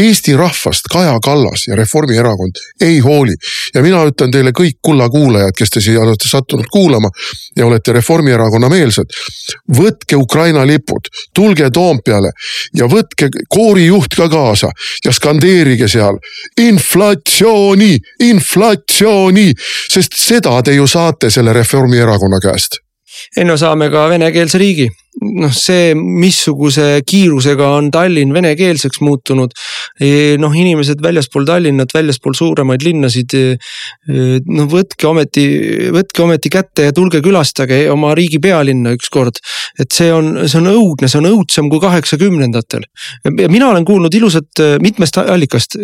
Eesti 0.01 0.37
rahvast 0.39 0.91
Kaja 0.93 1.17
Kallas 1.25 1.67
ja 1.69 1.77
Reformierakond 1.77 2.61
ei 2.85 2.99
hooli 3.05 3.35
ja 3.75 3.83
mina 3.83 4.05
ütlen 4.09 4.33
teile 4.35 4.53
kõik 4.57 4.79
kulla 4.85 5.09
kuulajad, 5.11 5.57
kes 5.57 5.73
te 5.77 5.83
siia 5.85 6.03
olete 6.05 6.29
sattunud 6.29 6.69
kuulama 6.73 7.11
ja 7.57 7.67
olete 7.67 7.93
Reformierakonna 7.97 8.69
meelsed. 8.69 9.17
võtke 9.75 10.17
Ukraina 10.21 10.34
Ukraina 10.35 10.67
lipud, 10.67 11.07
tulge 11.35 11.69
Toompeale 11.71 12.33
ja 12.75 12.89
võtke 12.91 13.29
koorijuht 13.49 14.17
ka 14.17 14.27
kaasa 14.29 14.71
ja 15.05 15.13
skandeerige 15.15 15.87
seal 15.89 16.19
inflatsiooni, 16.61 17.95
inflatsiooni, 18.27 19.53
sest 19.95 20.19
seda 20.19 20.59
te 20.63 20.75
ju 20.75 20.87
saate 20.91 21.31
selle 21.31 21.53
Reformierakonna 21.53 22.41
käest. 22.43 22.83
ei 23.37 23.45
no 23.45 23.57
saame 23.57 23.91
ka 23.91 24.09
venekeelse 24.09 24.59
riigi 24.59 24.89
noh, 25.23 25.53
see, 25.55 25.93
missuguse 25.95 27.03
kiirusega 27.07 27.69
on 27.77 27.91
Tallinn 27.95 28.35
venekeelseks 28.35 29.01
muutunud. 29.05 29.55
E, 30.01 30.37
noh, 30.41 30.55
inimesed 30.55 31.03
väljaspool 31.05 31.47
Tallinnat, 31.49 31.95
väljaspool 31.95 32.37
suuremaid 32.39 32.85
linnasid. 32.85 33.35
E, 33.37 34.25
no 34.51 34.67
võtke 34.71 35.09
ometi, 35.11 35.45
võtke 35.95 36.25
ometi 36.25 36.53
kätte 36.53 36.89
ja 36.89 36.97
tulge 36.97 37.23
külastage 37.25 37.85
oma 37.93 38.15
riigi 38.19 38.41
pealinna 38.43 38.95
ükskord. 38.97 39.41
et 39.79 39.91
see 39.91 40.13
on, 40.15 40.47
see 40.47 40.61
on 40.61 40.71
õudne, 40.71 41.09
see 41.11 41.19
on 41.19 41.31
õudsem 41.31 41.69
kui 41.71 41.81
kaheksakümnendatel. 41.83 42.85
ja 43.25 43.49
mina 43.51 43.69
olen 43.71 43.85
kuulnud 43.85 44.15
ilusat, 44.15 44.63
mitmest 44.83 45.19
allikast 45.19 45.79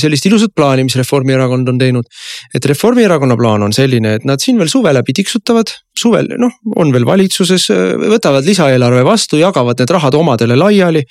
sellist 0.00 0.26
ilusat 0.26 0.54
plaani, 0.56 0.86
mis 0.86 0.96
Reformierakond 0.98 1.68
on 1.68 1.78
teinud. 1.78 2.06
et 2.54 2.64
Reformierakonna 2.64 3.36
plaan 3.36 3.62
on 3.62 3.72
selline, 3.72 4.16
et 4.18 4.24
nad 4.24 4.42
siin 4.42 4.58
veel 4.58 4.70
suve 4.72 4.92
läbi 4.94 5.14
tiksutavad, 5.16 5.70
suvel 5.96 6.28
noh, 6.40 6.52
on 6.76 6.92
veel 6.94 7.06
valitsuses, 7.08 7.70
võtavad 8.10 8.44
lisaeelarve 8.46 8.76
lisaeelarve 8.76 9.04
vastu, 9.06 9.38
jagavad 9.40 9.80
need 9.80 9.92
rahad 9.94 10.14
omadele 10.14 10.56
laiali. 10.56 11.02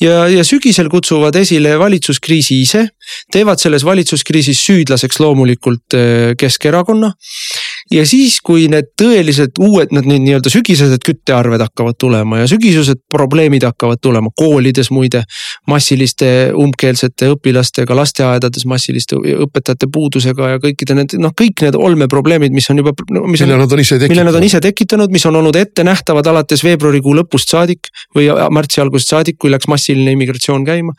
ja, 0.00 0.26
ja 0.28 0.44
sügisel 0.44 0.88
kutsuvad 0.88 1.36
esile 1.36 1.78
valitsuskriisi 1.78 2.60
ise, 2.62 2.86
teevad 3.32 3.60
selles 3.62 3.84
valitsuskriisis 3.84 4.60
süüdlaseks 4.66 5.20
loomulikult 5.20 5.94
äh, 5.94 6.34
Keskerakonna. 6.38 7.12
Ja 7.90 8.06
siis, 8.06 8.40
kui 8.44 8.66
need 8.72 8.90
tõelised 9.00 9.60
uued, 9.62 9.92
need 9.94 10.08
nii-öelda 10.10 10.50
sügisesed 10.52 11.04
küttearved 11.06 11.62
hakkavad 11.62 11.98
tulema 12.00 12.40
ja 12.42 12.48
sügisesed 12.50 13.04
probleemid 13.12 13.66
hakkavad 13.66 14.02
tulema 14.02 14.32
koolides 14.34 14.90
muide. 14.90 15.22
massiliste 15.66 16.52
umbkeelsete 16.54 17.28
õpilastega, 17.34 17.96
lasteaedades 17.96 18.66
massiliste 18.66 19.16
õpetajate 19.16 19.86
puudusega 19.92 20.50
ja 20.54 20.58
kõikide 20.62 20.94
need 20.94 21.16
noh, 21.18 21.32
kõik 21.36 21.62
need 21.62 21.74
olmeprobleemid, 21.78 22.52
mis 22.52 22.70
on 22.70 22.82
juba 22.82 22.92
no,. 23.10 23.26
mille 23.26 23.56
nad 23.56 23.72
on 23.72 23.80
ise 23.80 23.98
tekitanud. 23.98 24.14
mille 24.14 24.24
nad 24.30 24.40
on 24.40 24.46
ise 24.46 24.60
tekitanud, 24.60 25.10
mis 25.10 25.26
on 25.26 25.36
olnud 25.36 25.56
ettenähtavad 25.56 26.26
alates 26.26 26.64
veebruari 26.64 26.86
veebruarikuu 26.86 27.14
lõpust 27.16 27.52
saadik 27.52 27.90
või 28.14 28.28
märtsi 28.52 28.80
algusest 28.80 29.12
saadik, 29.12 29.38
kui 29.38 29.50
läks 29.50 29.68
massiline 29.68 30.12
immigratsioon 30.14 30.64
käima. 30.64 30.92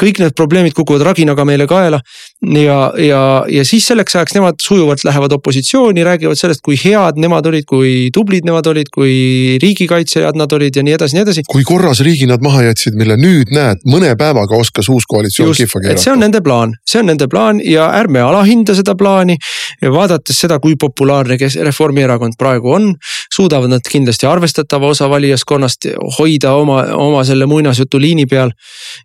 kõik 0.00 0.20
need 0.20 0.34
probleemid 0.34 0.74
kukuvad 0.74 1.02
raginaga 1.02 1.44
meile 1.44 1.66
kaela 1.66 2.00
ja, 2.42 2.92
ja, 2.98 3.44
ja 3.48 3.64
siis 3.64 3.86
selleks 3.86 4.16
ajaks 4.16 4.34
nemad 4.34 4.60
sujuvalt 4.60 5.04
lähevad 5.04 5.32
opositsiooni, 5.32 6.04
räägivad 6.04 6.31
räägivad 6.32 6.40
sellest, 6.40 6.62
kui 6.62 6.76
head 6.76 7.18
nemad 7.20 7.46
olid, 7.46 7.64
kui 7.66 8.10
tublid 8.12 8.44
nemad 8.44 8.66
olid, 8.66 8.88
kui 8.92 9.58
riigikaitsjad 9.62 10.36
nad 10.36 10.52
olid 10.52 10.76
ja 10.76 10.82
nii 10.82 10.94
edasi, 10.96 11.16
nii 11.16 11.22
edasi. 11.22 11.42
kui 11.48 11.64
korras 11.64 12.00
riigi 12.00 12.26
nad 12.26 12.42
maha 12.42 12.64
jätsid, 12.68 12.96
mille 12.96 13.16
nüüd 13.16 13.52
näed, 13.52 13.82
mõne 13.86 14.14
päevaga 14.16 14.56
oskas 14.56 14.88
uus 14.88 15.06
koalitsioon 15.06 15.54
kihva 15.54 15.80
keerata. 15.80 16.02
see 16.02 16.12
on 16.12 16.20
nende 16.20 16.40
plaan, 16.42 16.74
see 16.86 17.00
on 17.00 17.10
nende 17.12 17.28
plaan 17.28 17.60
ja 17.64 17.90
ärme 17.92 18.20
alahinda 18.20 18.74
seda 18.74 18.94
plaani. 18.94 19.36
vaadates 19.82 20.38
seda, 20.38 20.58
kui 20.58 20.76
populaarne 20.76 21.36
Reformierakond 21.64 22.36
praegu 22.38 22.72
on, 22.72 22.94
suudavad 23.34 23.70
nad 23.70 23.86
kindlasti 23.88 24.26
arvestatava 24.26 24.86
osa 24.86 25.08
valijaskonnast 25.10 25.88
hoida 26.18 26.54
oma, 26.54 26.84
oma 26.94 27.24
selle 27.24 27.46
muinasjutu 27.46 28.00
liini 28.00 28.26
peal. 28.26 28.52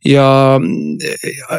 ja, 0.06 0.60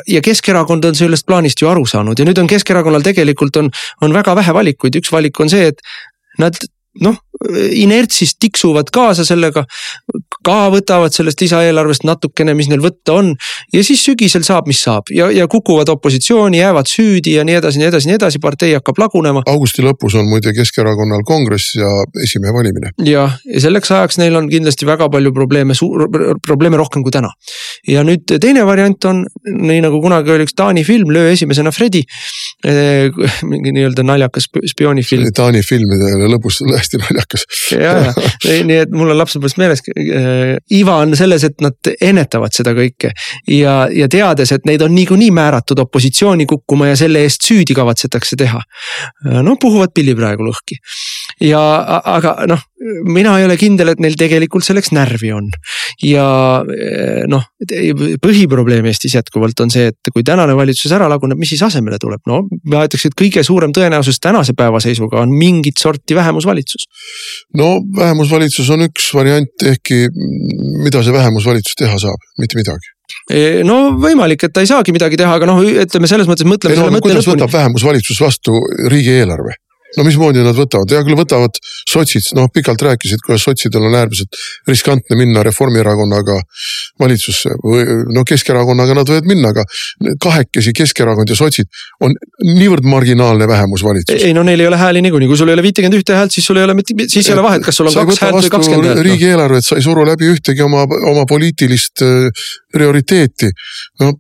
ja 0.06 0.20
Keskerakond 0.20 0.84
on 0.84 0.94
sellest 0.94 1.26
plaanist 1.26 1.60
ju 1.62 1.68
aru 1.68 1.86
saanud 1.86 2.18
ja 2.18 2.26
nüüd 2.28 2.38
on 2.40 2.46
Keskerakonnal 2.46 3.02
tegelikult 3.02 3.56
on, 3.56 3.70
on 4.02 4.14
väga 4.14 4.34
vähe 4.38 4.54
valikuid, 4.54 5.00
üks 5.00 5.12
valik 5.12 5.40
on 5.40 5.50
see, 5.50 5.57
et 5.58 5.76
nad 6.38 6.54
noh, 7.00 7.16
inertsist 7.72 8.38
tiksuvad 8.40 8.90
kaasa 8.94 9.24
sellega. 9.24 9.64
ka 10.44 10.70
võtavad 10.72 11.12
sellest 11.12 11.40
lisaeelarvest 11.42 12.06
natukene, 12.08 12.54
mis 12.56 12.68
neil 12.70 12.80
võtta 12.80 13.18
on 13.18 13.34
ja 13.74 13.82
siis 13.84 14.00
sügisel 14.04 14.44
saab, 14.46 14.68
mis 14.70 14.80
saab 14.80 15.10
ja, 15.12 15.28
ja 15.34 15.48
kukuvad 15.50 15.90
opositsiooni, 15.92 16.60
jäävad 16.62 16.88
süüdi 16.88 17.34
ja 17.36 17.44
nii 17.44 17.58
edasi, 17.58 17.82
nii 17.82 17.88
edasi, 17.90 18.08
nii 18.08 18.16
edasi, 18.16 18.40
partei 18.40 18.72
hakkab 18.76 19.00
lagunema. 19.02 19.42
augusti 19.50 19.84
lõpus 19.84 20.16
on 20.18 20.28
muide 20.30 20.54
Keskerakonnal 20.56 21.24
kongress 21.28 21.76
ja 21.76 21.90
esimehe 22.24 22.54
valimine. 22.54 22.94
jah, 23.04 23.36
ja 23.44 23.64
selleks 23.66 23.92
ajaks 23.92 24.20
neil 24.22 24.38
on 24.40 24.48
kindlasti 24.48 24.88
väga 24.88 25.10
palju 25.12 25.34
probleeme, 25.36 25.76
probleeme 26.46 26.80
rohkem 26.80 27.04
kui 27.04 27.12
täna. 27.12 27.34
ja 27.88 28.06
nüüd 28.06 28.38
teine 28.40 28.64
variant 28.66 29.04
on 29.10 29.24
nii 29.44 29.82
nagu 29.84 30.00
kunagi 30.02 30.32
oli 30.32 30.46
üks 30.48 30.56
Taani 30.56 30.84
film 30.84 31.12
Löö 31.12 31.30
esimesena 31.32 31.70
Fredi. 31.72 32.02
Eh, 32.66 33.12
mingi 33.46 33.72
nii-öelda 33.76 34.02
naljakas 34.06 34.48
spioonifilm. 34.72 35.28
Taani 35.36 35.62
filmide 35.66 36.14
lõbus 36.32 36.62
hästi 36.78 37.00
naljakas. 37.02 37.27
Ja, 37.72 37.94
ja 38.08 38.12
nii 38.68 38.80
et 38.84 38.94
mul 38.94 39.12
on 39.12 39.18
lapsepõlvest 39.20 39.60
meeles. 39.60 39.82
Äh, 39.94 40.56
iva 40.78 40.98
on 41.02 41.16
selles, 41.18 41.44
et 41.48 41.60
nad 41.64 41.92
ennetavad 42.00 42.54
seda 42.56 42.74
kõike 42.76 43.12
ja, 43.52 43.80
ja 43.92 44.08
teades, 44.12 44.52
et 44.54 44.68
neid 44.68 44.84
on 44.84 44.94
niikuinii 44.96 45.30
määratud 45.34 45.80
opositsiooni 45.84 46.46
kukkuma 46.48 46.92
ja 46.92 46.98
selle 47.00 47.24
eest 47.26 47.46
süüdi 47.48 47.76
kavatsetakse 47.78 48.38
teha. 48.40 48.62
Äh, 49.26 49.40
no 49.44 49.58
puhuvad 49.60 49.94
pilli 49.94 50.16
praegu 50.18 50.48
lõhki 50.48 50.80
ja 51.44 51.60
aga 52.16 52.34
noh, 52.50 52.62
mina 53.06 53.34
ei 53.38 53.46
ole 53.46 53.56
kindel, 53.58 53.92
et 53.92 54.00
neil 54.02 54.16
tegelikult 54.18 54.66
selleks 54.66 54.90
närvi 54.94 55.30
on. 55.34 55.48
ja 56.04 56.26
äh, 56.62 57.24
noh, 57.30 57.44
põhiprobleem 58.22 58.86
Eestis 58.90 59.16
jätkuvalt 59.18 59.60
on 59.64 59.72
see, 59.72 59.88
et 59.92 60.12
kui 60.14 60.26
tänane 60.26 60.56
valitsus 60.58 60.92
ära 60.94 61.08
laguneb, 61.10 61.38
mis 61.40 61.52
siis 61.54 61.64
asemele 61.66 62.00
tuleb, 62.02 62.22
no 62.30 62.44
ma 62.70 62.84
ütleks, 62.88 63.08
et 63.10 63.18
kõige 63.18 63.44
suurem 63.46 63.74
tõenäosus 63.76 64.20
tänase 64.22 64.54
päeva 64.58 64.82
seisuga 64.82 65.22
on 65.22 65.34
mingit 65.34 65.78
sorti 65.80 66.16
vähemusvalitsus 66.18 66.88
no 67.58 67.78
vähemusvalitsus 67.96 68.70
on 68.74 68.86
üks 68.88 69.10
variant, 69.14 69.66
ehkki 69.72 70.06
mida 70.84 71.02
see 71.04 71.14
vähemusvalitsus 71.14 71.78
teha 71.78 71.98
saab, 72.02 72.28
mitte 72.40 72.58
midagi 72.58 72.94
e, 73.30 73.62
no 73.66 73.94
võimalik, 74.00 74.46
et 74.46 74.54
ta 74.54 74.64
ei 74.64 74.70
saagi 74.70 74.94
midagi 74.96 75.20
teha, 75.20 75.38
aga 75.38 75.48
noh, 75.50 75.62
ütleme 75.62 76.10
selles 76.10 76.30
mõttes 76.30 76.48
mõtleme 76.48 76.74
ei, 76.74 76.80
no, 76.80 76.86
selle 76.86 76.96
mõtte 76.98 77.08
lõpuni. 77.10 77.22
kuidas 77.22 77.32
võtab 77.34 77.56
vähemusvalitsus 77.58 78.20
vastu 78.22 78.58
riigieelarve? 78.90 79.58
No 79.96 80.04
mismoodi 80.04 80.42
nad 80.44 80.56
võtavad, 80.56 80.90
hea 80.92 81.04
küll, 81.06 81.16
võtavad 81.18 81.58
sotsid, 81.88 82.28
noh 82.36 82.50
pikalt 82.52 82.82
rääkisid, 82.84 83.22
kuidas 83.24 83.46
sotsidel 83.48 83.86
on 83.88 83.96
äärmiselt 83.96 84.36
riskantne 84.68 85.16
minna 85.18 85.42
Reformierakonnaga 85.46 86.36
valitsusse 87.00 87.54
või 87.62 87.84
no 88.14 88.24
Keskerakonnaga 88.28 88.98
nad 88.98 89.08
võivad 89.08 89.28
minna, 89.30 89.52
aga 89.54 89.64
kahekesi 90.20 90.74
Keskerakond 90.76 91.32
ja 91.32 91.38
sotsid 91.38 91.70
on 92.04 92.16
niivõrd 92.44 92.86
marginaalne 92.88 93.48
vähemusvalitsus. 93.48 94.22
ei 94.28 94.36
no 94.36 94.44
neil 94.46 94.60
ei 94.60 94.68
ole 94.68 94.80
hääli 94.80 95.02
niikuinii, 95.06 95.30
kui 95.30 95.40
sul 95.40 95.48
ei 95.48 95.56
ole 95.58 95.64
viitekümmet 95.66 96.02
ühte 96.02 96.18
häält, 96.18 96.34
siis 96.34 96.46
sul 96.46 96.60
ei 96.60 96.68
ole 96.68 96.76
mitte, 96.78 96.94
siis 97.08 97.28
ei 97.28 97.36
ole 97.36 97.46
vahet, 97.46 97.64
kas 97.64 97.80
sul 97.80 97.88
on 97.88 97.96
kaks 97.96 98.22
häält 98.24 98.40
või 98.42 98.54
kakskümmend 98.56 98.90
häält. 98.90 99.00
Noh. 99.00 99.08
riigieelarvet, 99.08 99.64
sa 99.64 99.78
ei 99.80 99.86
suru 99.86 100.04
läbi 100.08 100.28
ühtegi 100.34 100.64
oma, 100.64 100.84
oma 101.12 101.24
poliitilist 101.28 102.04
äh, 102.04 102.48
prioriteeti. 102.72 103.50
no 104.00 104.12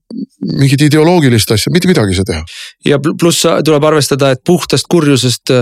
mingit 0.58 0.82
ideoloogilist 0.86 1.50
asja, 1.54 1.72
mitte 1.74 1.88
midagi 1.90 2.14
ei 2.14 2.18
saa 2.18 2.28
teha. 2.28 2.42
ja 2.88 2.98
pluss 3.02 3.46
tuleb 3.64 3.84
arvestada, 3.90 4.30
et 4.34 4.42
puhtast 4.46 4.88
kurjusest 4.90 5.52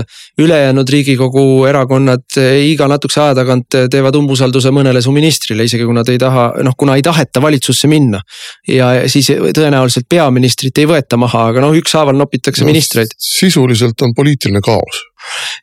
ülejäänud 0.41 0.89
riigikogu 0.89 1.65
erakonnad 1.69 2.37
iga 2.63 2.87
natukese 2.91 3.21
aja 3.25 3.37
tagant 3.41 3.79
teevad 3.91 4.15
umbusalduse 4.19 4.71
mõnele 4.75 5.01
su 5.03 5.13
ministrile, 5.15 5.67
isegi 5.67 5.87
kui 5.87 5.97
nad 5.97 6.09
ei 6.11 6.21
taha, 6.21 6.49
noh, 6.65 6.77
kuna 6.77 6.97
ei 6.97 7.05
taheta 7.05 7.41
valitsusse 7.43 7.89
minna. 7.91 8.21
ja 8.67 8.93
siis 9.11 9.29
tõenäoliselt 9.31 10.07
peaministrit 10.09 10.77
ei 10.77 10.89
võeta 10.89 11.19
maha, 11.19 11.49
aga 11.51 11.63
noh, 11.63 11.75
ükshaaval 11.77 12.17
nopitakse 12.17 12.65
no, 12.65 12.71
ministreid. 12.71 13.13
sisuliselt 13.17 14.01
on 14.01 14.15
poliitiline 14.17 14.61
kaos. 14.65 15.05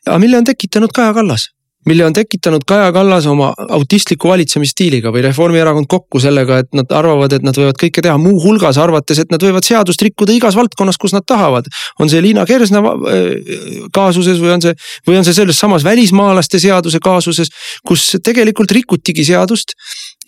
aga 0.05 0.19
mille 0.21 0.37
on 0.41 0.47
tekitanud 0.47 0.93
Kaja 0.95 1.13
Kallas? 1.13 1.49
Mille 1.85 2.05
on 2.05 2.13
tekitanud 2.13 2.63
Kaja 2.67 2.91
Kallas 2.93 3.25
oma 3.29 3.51
autistliku 3.77 4.29
valitsemisstiiliga 4.31 5.11
või 5.13 5.21
Reformierakond 5.25 5.87
kokku 5.89 6.19
sellega, 6.23 6.59
et 6.63 6.71
nad 6.77 6.91
arvavad, 6.95 7.35
et 7.35 7.45
nad 7.45 7.57
võivad 7.57 7.77
kõike 7.81 8.01
teha, 8.05 8.17
muuhulgas 8.21 8.79
arvates, 8.81 9.21
et 9.21 9.31
nad 9.33 9.41
võivad 9.41 9.67
seadust 9.67 10.01
rikkuda 10.01 10.33
igas 10.35 10.57
valdkonnas, 10.57 10.97
kus 11.01 11.13
nad 11.15 11.25
tahavad. 11.27 11.69
on 11.99 12.09
see 12.09 12.21
Liina 12.21 12.45
Kersna 12.45 12.81
äh, 12.81 13.29
kaasuses 13.93 14.41
või 14.41 14.55
on 14.55 14.65
see, 14.65 14.73
või 15.07 15.19
on 15.19 15.27
see 15.27 15.37
selles 15.37 15.59
samas 15.59 15.85
välismaalaste 15.85 16.59
seaduse 16.59 16.99
kaasuses, 17.03 17.53
kus 17.87 18.15
tegelikult 18.23 18.71
rikutigi 18.71 19.25
seadust 19.25 19.77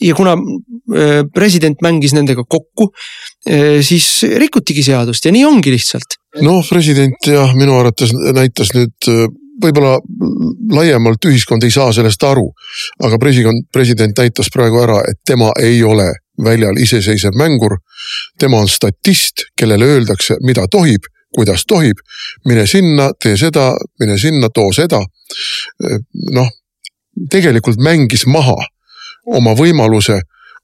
ja 0.02 0.16
kuna 0.16 0.38
äh, 0.38 1.24
president 1.34 1.82
mängis 1.82 2.14
nendega 2.14 2.46
kokku, 2.46 2.92
äh, 3.50 3.82
siis 3.82 4.22
rikutigi 4.38 4.86
seadust 4.86 5.26
ja 5.26 5.34
nii 5.34 5.46
ongi 5.46 5.74
lihtsalt. 5.74 6.22
noh, 6.46 6.62
president 6.70 7.18
jah, 7.26 7.54
minu 7.58 7.80
arvates 7.80 8.14
näitas 8.14 8.76
nüüd 8.78 9.10
võib-olla 9.64 9.98
laiemalt 10.72 11.26
ühiskond 11.26 11.64
ei 11.64 11.72
saa 11.72 11.92
sellest 11.94 12.24
aru. 12.24 12.48
aga 13.04 13.18
president, 13.18 13.68
president 13.74 14.18
näitas 14.18 14.50
praegu 14.54 14.82
ära, 14.82 15.02
et 15.10 15.20
tema 15.26 15.52
ei 15.62 15.84
ole 15.84 16.14
väljal 16.44 16.78
iseseisev 16.78 17.36
mängur. 17.36 17.78
tema 18.40 18.58
on 18.58 18.68
statist, 18.68 19.34
kellele 19.58 19.86
öeldakse, 19.86 20.38
mida 20.42 20.68
tohib, 20.72 21.04
kuidas 21.36 21.66
tohib. 21.68 21.98
mine 22.46 22.68
sinna, 22.68 23.12
tee 23.24 23.38
seda, 23.38 23.74
mine 24.00 24.18
sinna, 24.18 24.50
too 24.50 24.74
seda. 24.74 25.02
noh, 26.32 26.50
tegelikult 27.30 27.80
mängis 27.80 28.26
maha 28.26 28.58
oma 29.26 29.54
võimaluse 29.56 30.22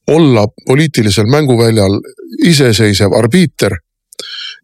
olla 0.07 0.45
poliitilisel 0.65 1.25
mänguväljal 1.25 1.99
iseseisev 2.45 3.13
arbiiter 3.15 3.75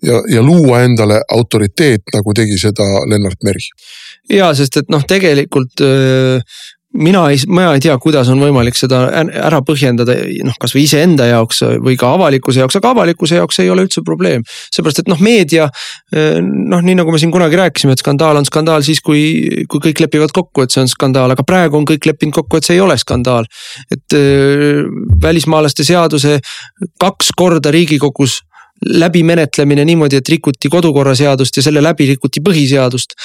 ja, 0.04 0.24
ja 0.28 0.44
luua 0.44 0.82
endale 0.84 1.22
autoriteet, 1.32 2.02
nagu 2.14 2.34
tegi 2.34 2.58
seda 2.60 2.86
Lennart 3.10 3.44
Meri. 3.44 3.66
Ja 4.30 4.52
sest, 4.58 4.82
et 4.84 4.92
noh, 4.94 5.06
tegelikult 5.08 5.82
mina 6.94 7.22
ei, 7.30 7.38
mina 7.48 7.74
ei 7.78 7.82
tea, 7.84 7.94
kuidas 8.02 8.30
on 8.34 8.40
võimalik 8.42 8.78
seda 8.78 9.04
ära 9.14 9.60
põhjendada, 9.66 10.16
noh, 10.46 10.56
kasvõi 10.62 10.88
iseenda 10.88 11.28
jaoks 11.30 11.62
või 11.86 11.96
ka 12.00 12.16
avalikkuse 12.18 12.64
jaoks, 12.64 12.80
aga 12.80 12.94
avalikkuse 12.96 13.38
jaoks 13.38 13.62
ei 13.62 13.70
ole 13.70 13.86
üldse 13.86 14.02
probleem. 14.06 14.44
seepärast, 14.74 15.04
et 15.04 15.12
noh, 15.12 15.22
meedia 15.22 15.70
noh, 16.10 16.82
nii 16.82 16.98
nagu 16.98 17.14
me 17.14 17.22
siin 17.22 17.34
kunagi 17.34 17.60
rääkisime, 17.60 17.94
et 17.94 18.02
skandaal 18.02 18.42
on 18.42 18.50
skandaal 18.50 18.86
siis, 18.86 19.04
kui, 19.06 19.22
kui 19.70 19.84
kõik 19.86 20.02
lepivad 20.02 20.34
kokku, 20.34 20.66
et 20.66 20.74
see 20.74 20.82
on 20.82 20.90
skandaal, 20.90 21.36
aga 21.36 21.46
praegu 21.46 21.78
on 21.78 21.86
kõik 21.90 22.10
leppinud 22.10 22.40
kokku, 22.42 22.58
et 22.58 22.66
see 22.66 22.80
ei 22.80 22.84
ole 22.84 22.98
skandaal. 22.98 23.46
et 23.94 24.18
välismaalaste 25.22 25.84
seaduse 25.86 26.40
kaks 27.00 27.32
korda 27.38 27.72
riigikogus 27.72 28.40
läbimenetlemine 28.86 29.84
niimoodi, 29.86 30.20
et 30.20 30.30
rikuti 30.30 30.70
kodukorraseadust 30.72 31.58
ja 31.60 31.64
selle 31.66 31.84
läbi 31.84 32.08
rikuti 32.14 32.42
põhiseadust. 32.46 33.16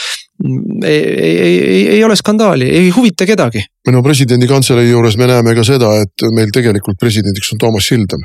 ei, 0.85 0.99
ei, 0.99 1.59
ei, 1.63 1.89
ei 1.89 2.05
ole 2.05 2.17
skandaali, 2.17 2.67
ei 2.67 2.89
huvita 2.91 3.27
kedagi. 3.27 3.63
no 3.93 4.03
presidendi 4.03 4.49
kantselei 4.51 4.89
juures 4.89 5.17
me 5.17 5.29
näeme 5.31 5.55
ka 5.55 5.65
seda, 5.65 5.93
et 6.03 6.25
meil 6.35 6.51
tegelikult 6.53 6.99
presidendiks 7.01 7.53
on 7.53 7.59
Toomas 7.59 7.87
Sildam. 7.87 8.25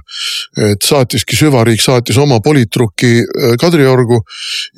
et 0.57 0.82
saatiski 0.82 1.38
süvariik, 1.38 1.82
saatis 1.82 2.17
oma 2.17 2.39
politrukki 2.41 3.11
äh, 3.19 3.53
Kadriorgu 3.61 4.21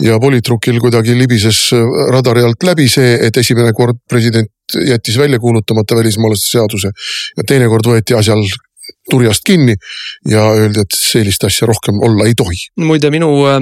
ja 0.03 0.19
politrukil 0.19 0.79
kuidagi 0.79 1.15
libises 1.15 1.69
äh, 1.73 1.85
radari 2.11 2.43
alt 2.43 2.63
läbi 2.67 2.89
see, 2.89 3.15
et 3.27 3.37
esimene 3.37 3.71
kord 3.73 4.03
president 4.09 4.51
jättis 4.87 5.17
välja 5.17 5.39
kuulutamata 5.39 5.95
välismaalaste 5.95 6.51
seaduse 6.51 6.91
ja 7.37 7.43
teinekord 7.47 7.87
võeti 7.87 8.15
asjal 8.17 8.43
turjast 9.11 9.43
kinni 9.45 9.75
ja 10.29 10.43
öeldi, 10.53 10.83
et 10.85 10.95
sellist 10.95 11.43
asja 11.47 11.67
rohkem 11.69 11.99
olla 12.03 12.27
ei 12.29 12.35
tohi. 12.37 12.57
muide, 12.81 13.11
minu 13.13 13.29
äh, 13.49 13.57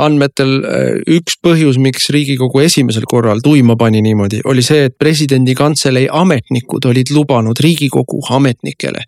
andmetel 0.00 0.56
äh, 0.58 1.16
üks 1.18 1.38
põhjus, 1.44 1.78
miks 1.82 2.10
riigikogu 2.14 2.62
esimesel 2.64 3.06
korral 3.10 3.42
tuima 3.44 3.76
pani 3.80 4.02
niimoodi, 4.04 4.42
oli 4.50 4.64
see, 4.66 4.86
et 4.90 4.96
presidendi 4.98 5.54
kantselei 5.58 6.08
ametnikud 6.22 6.90
olid 6.90 7.12
lubanud 7.14 7.60
riigikogu 7.60 8.20
ametnikele. 8.36 9.04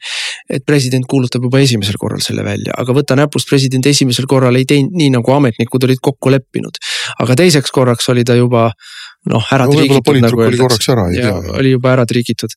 et 0.53 0.65
president 0.67 1.07
kuulutab 1.09 1.45
juba 1.47 1.61
esimesel 1.63 1.97
korral 2.01 2.21
selle 2.25 2.45
välja, 2.45 2.75
aga 2.79 2.95
võta 2.97 3.17
näpust, 3.19 3.49
president 3.49 3.87
esimesel 3.87 4.27
korral 4.31 4.57
ei 4.57 4.67
teinud 4.69 4.97
nii, 4.97 5.13
nagu 5.17 5.37
ametnikud 5.37 5.85
olid 5.89 6.03
kokku 6.03 6.33
leppinud. 6.33 6.81
aga 7.21 7.37
teiseks 7.39 7.71
korraks 7.75 8.09
oli 8.13 8.25
ta 8.25 8.37
juba 8.39 8.71
noh, 9.31 9.53
ära 9.55 9.67
no, 9.69 9.77
triigitud 9.77 10.19
nagu 10.23 10.43
öeldakse. 10.43 10.97
oli 11.59 11.75
juba 11.77 11.93
ära 11.95 12.07
triigitud 12.09 12.55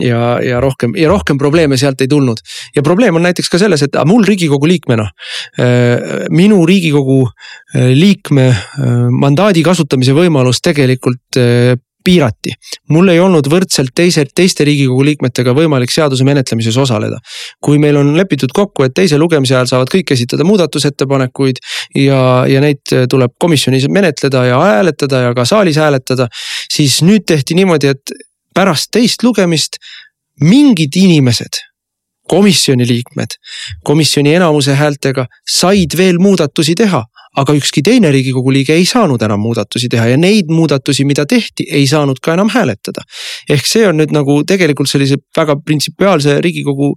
ja, 0.00 0.38
ja 0.44 0.60
rohkem 0.60 0.96
ja 0.96 1.08
rohkem 1.08 1.38
probleeme 1.40 1.76
sealt 1.80 2.00
ei 2.00 2.08
tulnud. 2.08 2.40
ja 2.76 2.82
probleem 2.82 3.16
on 3.16 3.24
näiteks 3.26 3.48
ka 3.52 3.60
selles, 3.60 3.82
et 3.82 3.96
mul 4.08 4.24
riigikogu 4.28 4.68
liikmena, 4.68 5.08
äh, 5.60 6.26
minu 6.30 6.62
riigikogu 6.68 7.22
äh, 7.26 7.92
liikme 7.96 8.48
äh, 8.50 8.92
mandaadi 9.10 9.64
kasutamise 9.64 10.16
võimalus 10.16 10.62
tegelikult 10.64 11.40
piirati. 12.04 12.54
mul 12.90 13.08
ei 13.12 13.20
olnud 13.20 13.48
võrdselt 13.50 13.92
teise, 13.94 14.24
teiste 14.34 14.64
riigikogu 14.68 15.04
liikmetega 15.04 15.54
võimalik 15.56 15.90
seaduse 15.90 16.24
menetlemises 16.24 16.76
osaleda. 16.76 17.18
kui 17.60 17.78
meil 17.78 17.96
on 17.96 18.14
lepitud 18.16 18.52
kokku, 18.54 18.84
et 18.84 18.94
teise 18.94 19.18
lugemise 19.18 19.54
ajal 19.54 19.70
saavad 19.72 19.92
kõik 19.92 20.12
esitada 20.16 20.44
muudatusettepanekuid 20.48 21.62
ja, 21.94 22.44
ja 22.48 22.60
neid 22.60 22.94
tuleb 23.10 23.34
komisjonis 23.38 23.88
menetleda 23.88 24.44
ja 24.50 24.60
hääletada 24.60 25.26
ja 25.28 25.34
ka 25.34 25.44
saalis 25.44 25.76
hääletada. 25.76 26.28
siis 26.72 27.02
nüüd 27.02 27.26
tehti 27.26 27.54
niimoodi, 27.58 27.92
et 27.92 28.16
pärast 28.54 28.90
teist 28.92 29.22
lugemist 29.22 29.78
mingid 30.40 30.96
inimesed 30.96 31.62
komisjoni 32.28 32.86
liikmed 32.88 33.36
komisjoni 33.84 34.34
enamuse 34.34 34.74
häältega 34.74 35.26
said 35.50 35.96
veel 35.96 36.18
muudatusi 36.22 36.74
teha, 36.78 37.02
aga 37.36 37.54
ükski 37.56 37.82
teine 37.84 38.10
riigikogu 38.12 38.52
liige 38.52 38.74
ei 38.76 38.84
saanud 38.88 39.22
enam 39.24 39.40
muudatusi 39.40 39.88
teha 39.92 40.06
ja 40.10 40.18
neid 40.20 40.50
muudatusi, 40.52 41.04
mida 41.08 41.24
tehti, 41.28 41.64
ei 41.70 41.86
saanud 41.88 42.20
ka 42.22 42.34
enam 42.36 42.50
hääletada. 42.52 43.04
ehk 43.50 43.66
see 43.66 43.86
on 43.88 43.96
nüüd 44.00 44.12
nagu 44.12 44.42
tegelikult 44.48 44.90
sellise 44.90 45.16
väga 45.36 45.56
printsipiaalse 45.56 46.38
riigikogu, 46.44 46.92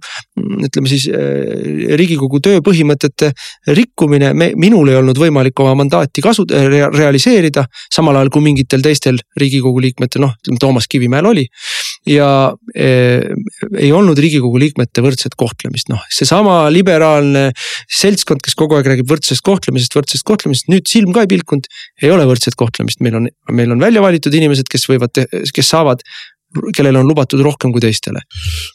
ütleme 0.68 0.92
siis 0.92 1.08
äh, 1.08 1.96
riigikogu 1.96 2.40
töö 2.44 2.60
põhimõtete 2.64 3.32
rikkumine, 3.78 4.32
me, 4.34 4.52
minul 4.56 4.92
ei 4.92 5.00
olnud 5.00 5.18
võimalik 5.18 5.64
oma 5.64 5.74
mandaati 5.82 6.24
kasu- 6.24 6.48
re,, 6.50 6.84
realiseerida. 6.92 7.64
samal 7.92 8.16
ajal 8.16 8.30
kui 8.30 8.44
mingitel 8.44 8.84
teistel 8.84 9.18
riigikogu 9.40 9.80
liikmetel, 9.80 10.26
noh, 10.26 10.36
ütleme 10.42 10.60
Toomas 10.60 10.88
Kivimäel 10.88 11.26
oli. 11.32 11.46
Ja 12.06 12.28
eh, 12.74 13.24
ei 13.78 13.90
olnud 13.94 14.18
riigikogu 14.22 14.60
liikmete 14.62 15.02
võrdset 15.04 15.34
kohtlemist, 15.38 15.90
noh, 15.90 16.02
seesama 16.12 16.66
liberaalne 16.72 17.48
seltskond, 17.90 18.44
kes 18.44 18.54
kogu 18.58 18.78
aeg 18.78 18.88
räägib 18.92 19.10
võrdsest 19.10 19.44
kohtlemisest, 19.46 19.96
võrdsest 19.98 20.26
kohtlemist, 20.26 20.70
nüüd 20.72 20.86
silm 20.90 21.12
ka 21.16 21.26
ei 21.26 21.32
pilkunud. 21.34 21.66
ei 22.02 22.14
ole 22.14 22.28
võrdset 22.28 22.54
kohtlemist, 22.58 23.02
meil 23.02 23.18
on, 23.18 23.28
meil 23.50 23.74
on 23.74 23.82
välja 23.82 24.04
valitud 24.04 24.34
inimesed, 24.34 24.70
kes 24.70 24.88
võivad, 24.90 25.26
kes 25.54 25.74
saavad 25.74 26.04
kellele 26.76 27.00
on 27.02 27.08
lubatud 27.08 27.42
rohkem 27.44 27.72
kui 27.74 27.82
teistele. 27.82 28.22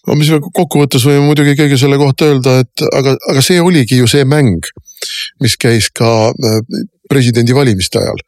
no 0.08 0.16
mis 0.20 0.30
me 0.30 0.42
kokkuvõttes 0.44 1.06
võime 1.08 1.24
muidugi 1.26 1.56
kõige 1.58 1.80
selle 1.80 1.98
kohta 2.02 2.28
öelda, 2.30 2.60
et 2.66 2.84
aga, 2.92 3.16
aga 3.32 3.44
see 3.46 3.62
oligi 3.64 4.02
ju 4.02 4.10
see 4.12 4.28
mäng, 4.28 4.68
mis 5.42 5.56
käis 5.62 5.90
ka 5.96 6.12
äh, 6.30 6.60
presidendivalimiste 7.12 8.00
ajal. 8.00 8.22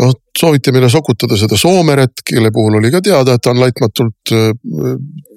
noh, 0.00 0.14
sooviti 0.38 0.72
meile 0.72 0.88
sokutada 0.92 1.36
seda 1.38 1.58
Soomeret, 1.58 2.22
kelle 2.26 2.52
puhul 2.54 2.78
oli 2.78 2.92
ka 2.94 3.02
teada, 3.04 3.34
et 3.34 3.44
ta 3.44 3.52
on 3.52 3.60
laitmatult 3.60 4.34
äh, 4.36 4.52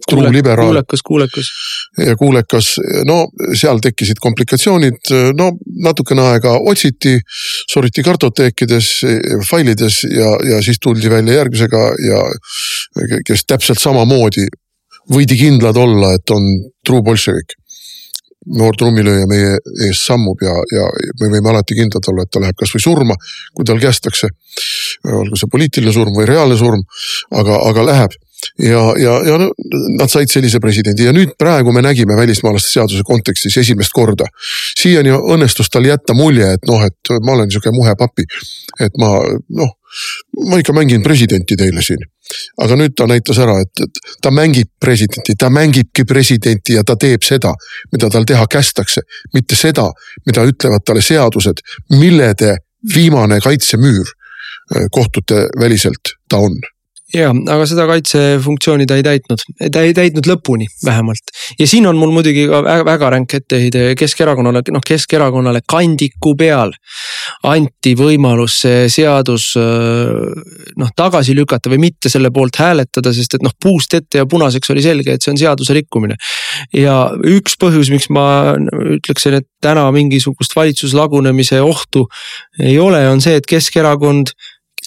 truu 0.07 0.31
liberaal. 0.31 0.69
kuulekas, 0.69 1.03
kuulekas. 1.07 1.51
ja 2.05 2.15
kuulekas, 2.19 2.73
no 3.09 3.17
seal 3.59 3.81
tekkisid 3.83 4.19
komplikatsioonid, 4.23 5.13
no 5.39 5.51
natukene 5.85 6.27
aega 6.33 6.57
otsiti, 6.71 7.15
soriti 7.71 8.03
kartoteekides, 8.05 8.91
failides 9.49 10.03
ja, 10.11 10.35
ja 10.51 10.61
siis 10.65 10.81
tuldi 10.83 11.09
välja 11.11 11.41
järgmisega 11.41 11.85
ja 12.07 12.21
kes 13.27 13.47
täpselt 13.47 13.81
samamoodi 13.81 14.45
võidi 15.11 15.37
kindlad 15.39 15.77
olla, 15.79 16.13
et 16.15 16.31
on 16.31 16.47
truu 16.85 17.01
bolševik 17.03 17.57
noor 18.45 18.75
trummilööja 18.79 19.27
meie 19.29 19.55
ees 19.87 20.01
sammub 20.05 20.41
ja, 20.43 20.53
ja 20.75 20.87
me 21.21 21.29
võime 21.31 21.53
alati 21.53 21.77
kindlad 21.77 22.09
olla, 22.11 22.25
et 22.25 22.31
ta 22.33 22.41
läheb 22.43 22.57
kasvõi 22.59 22.83
surma, 22.83 23.15
kui 23.53 23.67
tal 23.67 23.79
kästakse. 23.81 24.29
olgu 25.09 25.39
see 25.39 25.51
poliitiline 25.51 25.93
surm 25.93 26.15
või 26.15 26.27
reaalne 26.29 26.57
surm, 26.59 26.83
aga, 27.31 27.59
aga 27.69 27.85
läheb 27.87 28.17
ja, 28.59 28.81
ja, 28.97 29.13
ja 29.27 29.37
nad 29.99 30.11
said 30.11 30.31
sellise 30.31 30.59
presidendi 30.63 31.07
ja 31.07 31.13
nüüd 31.15 31.35
praegu 31.39 31.73
me 31.75 31.83
nägime 31.85 32.15
välismaalaste 32.17 32.71
seaduse 32.71 33.03
kontekstis 33.05 33.57
esimest 33.57 33.93
korda. 33.93 34.25
siiani 34.79 35.13
õnnestus 35.13 35.71
tal 35.71 35.85
jätta 35.87 36.15
mulje, 36.17 36.53
et 36.57 36.67
noh, 36.67 36.83
et 36.85 37.13
ma 37.23 37.37
olen 37.37 37.51
sihuke 37.51 37.71
muhe 37.75 37.95
papi. 37.99 38.25
et 38.79 38.97
ma 38.99 39.15
noh, 39.59 39.71
ma 40.49 40.59
ikka 40.61 40.73
mängin 40.73 41.03
presidenti 41.03 41.57
teile 41.57 41.81
siin. 41.81 42.03
aga 42.63 42.75
nüüd 42.79 42.95
ta 42.97 43.07
näitas 43.07 43.39
ära, 43.43 43.59
et, 43.61 43.83
et 43.83 44.19
ta 44.21 44.31
mängib 44.31 44.71
presidenti, 44.79 45.35
ta 45.39 45.49
mängibki 45.53 46.05
presidenti 46.09 46.77
ja 46.77 46.83
ta 46.83 46.95
teeb 46.95 47.23
seda, 47.23 47.53
mida 47.91 48.09
tal 48.09 48.25
teha 48.25 48.47
kästakse. 48.47 49.01
mitte 49.33 49.55
seda, 49.59 49.89
mida 50.25 50.45
ütlevad 50.49 50.85
talle 50.85 51.01
seadused, 51.01 51.63
millede 51.99 52.57
viimane 52.95 53.39
kaitsemüür 53.39 54.07
eh, 54.75 54.87
kohtute 54.91 55.47
väliselt 55.59 56.15
ta 56.29 56.37
on 56.37 56.57
ja, 57.13 57.29
aga 57.29 57.65
seda 57.69 57.85
kaitsefunktsiooni 57.89 58.87
ta 58.89 58.97
ei 58.97 59.05
täitnud, 59.05 59.43
ta 59.73 59.83
ei 59.85 59.93
täitnud 59.95 60.27
lõpuni 60.29 60.67
vähemalt. 60.85 61.33
ja 61.59 61.67
siin 61.69 61.87
on 61.87 61.97
mul 61.99 62.13
muidugi 62.15 62.45
ka 62.49 62.61
väga, 62.65 62.85
väga 62.87 63.11
ränk 63.15 63.35
etteheide 63.37 63.83
Keskerakonnale, 63.99 64.63
noh 64.73 64.85
Keskerakonnale 64.87 65.61
kandiku 65.69 66.35
peal. 66.39 66.73
anti 67.49 67.93
võimalus 67.99 68.59
see 68.63 68.87
seadus 68.89 69.51
noh 69.57 70.93
tagasi 70.95 71.35
lükata 71.37 71.71
või 71.73 71.83
mitte 71.87 72.09
selle 72.09 72.31
poolt 72.33 72.57
hääletada, 72.61 73.13
sest 73.13 73.37
et 73.37 73.45
noh 73.45 73.53
puust 73.61 73.93
ette 73.93 74.21
ja 74.21 74.27
punaseks 74.29 74.73
oli 74.73 74.83
selge, 74.85 75.13
et 75.13 75.21
see 75.21 75.33
on 75.33 75.41
seaduse 75.41 75.77
rikkumine. 75.77 76.17
ja 76.73 76.97
üks 77.35 77.57
põhjus, 77.61 77.91
miks 77.93 78.09
ma 78.09 78.55
ütleksin, 78.97 79.39
et 79.41 79.47
täna 79.61 79.85
mingisugust 79.95 80.55
valitsuslagunemise 80.55 81.61
ohtu 81.61 82.07
ei 82.59 82.77
ole, 82.79 83.05
on 83.09 83.21
see, 83.21 83.37
et 83.37 83.47
Keskerakond 83.49 84.33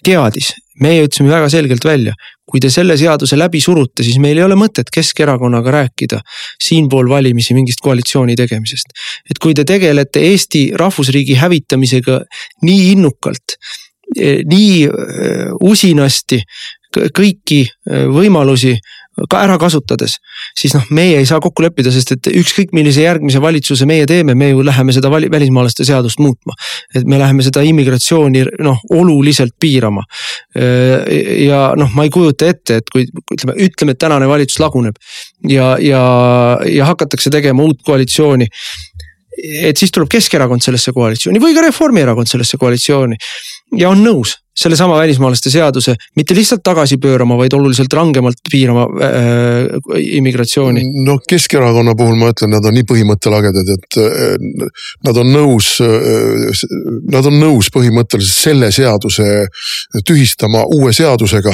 teadis, 0.05 0.53
meie 0.83 1.05
ütlesime 1.07 1.31
väga 1.33 1.49
selgelt 1.53 1.85
välja, 1.85 2.15
kui 2.47 2.61
te 2.63 2.71
selle 2.73 2.97
seaduse 2.99 3.39
läbi 3.39 3.61
surute, 3.63 4.05
siis 4.07 4.21
meil 4.23 4.39
ei 4.39 4.45
ole 4.47 4.59
mõtet 4.59 4.91
Keskerakonnaga 4.95 5.73
rääkida 5.75 6.21
siinpool 6.63 7.09
valimisi 7.11 7.57
mingist 7.57 7.83
koalitsiooni 7.85 8.37
tegemisest. 8.39 8.95
et 9.31 9.39
kui 9.43 9.55
te 9.55 9.65
tegelete 9.65 10.23
Eesti 10.31 10.71
rahvusriigi 10.77 11.35
hävitamisega 11.41 12.21
nii 12.63 12.93
innukalt, 12.93 13.59
eh, 14.17 14.43
nii 14.47 14.85
eh, 14.85 15.51
usinasti, 15.61 16.43
kõiki 16.97 17.61
eh, 17.67 18.07
võimalusi 18.09 18.77
ka 19.31 19.41
ära 19.41 19.57
kasutades, 19.61 20.19
siis 20.59 20.75
noh, 20.77 20.85
meie 20.97 21.17
ei 21.21 21.29
saa 21.29 21.41
kokku 21.41 21.65
leppida, 21.65 21.93
sest 21.93 22.13
et 22.13 22.29
ükskõik 22.37 22.75
millise 22.77 23.05
järgmise 23.07 23.41
valitsuse 23.41 23.89
meie 23.89 24.05
teeme, 24.09 24.35
me 24.37 24.51
ju 24.51 24.65
läheme 24.67 24.93
seda 24.93 25.11
vali, 25.13 25.31
välismaalaste 25.33 25.87
seadust 25.89 26.21
muutma. 26.21 26.53
et 26.95 27.07
me 27.09 27.19
läheme 27.19 27.43
seda 27.43 27.63
immigratsiooni 27.65 28.45
noh, 28.65 28.83
oluliselt 28.93 29.57
piirama. 29.61 30.05
ja 30.55 31.63
noh, 31.77 31.95
ma 31.97 32.05
ei 32.05 32.13
kujuta 32.13 32.51
ette, 32.53 32.81
et 32.83 32.93
kui 32.93 33.07
ütleme, 33.07 33.57
ütleme, 33.69 33.97
et 33.97 33.99
tänane 33.99 34.29
valitsus 34.29 34.61
laguneb 34.61 35.01
ja, 35.49 35.77
ja, 35.81 36.03
ja 36.69 36.93
hakatakse 36.93 37.33
tegema 37.33 37.65
uut 37.65 37.81
koalitsiooni 37.87 38.49
et 39.37 39.77
siis 39.77 39.93
tuleb 39.93 40.09
Keskerakond 40.13 40.65
sellesse 40.65 40.93
koalitsiooni 40.97 41.41
või 41.43 41.55
ka 41.57 41.65
Reformierakond 41.67 42.31
sellesse 42.31 42.57
koalitsiooni 42.61 43.19
ja 43.75 43.91
on 43.91 44.03
nõus 44.05 44.37
sellesama 44.57 44.97
välismaalaste 44.97 45.51
seaduse 45.53 45.95
mitte 46.17 46.35
lihtsalt 46.35 46.63
tagasi 46.65 46.97
pöörama, 47.03 47.37
vaid 47.37 47.53
oluliselt 47.53 47.93
rangemalt 47.93 48.41
piirama 48.51 48.87
äh, 49.05 49.99
immigratsiooni. 50.17 50.85
no 51.05 51.19
Keskerakonna 51.29 51.95
puhul 51.99 52.17
ma 52.17 52.31
ütlen, 52.33 52.55
nad 52.57 52.65
on 52.65 52.77
nii 52.77 52.87
põhimõttelagedad, 52.89 53.73
et 53.77 54.01
äh, 54.01 54.73
nad 55.05 55.21
on 55.21 55.33
nõus 55.35 55.75
äh,, 55.85 56.65
nad 57.13 57.29
on 57.29 57.39
nõus 57.41 57.71
põhimõtteliselt 57.75 58.49
selle 58.49 58.73
seaduse 58.73 59.47
tühistama 60.09 60.65
uue 60.79 60.95
seadusega 60.97 61.53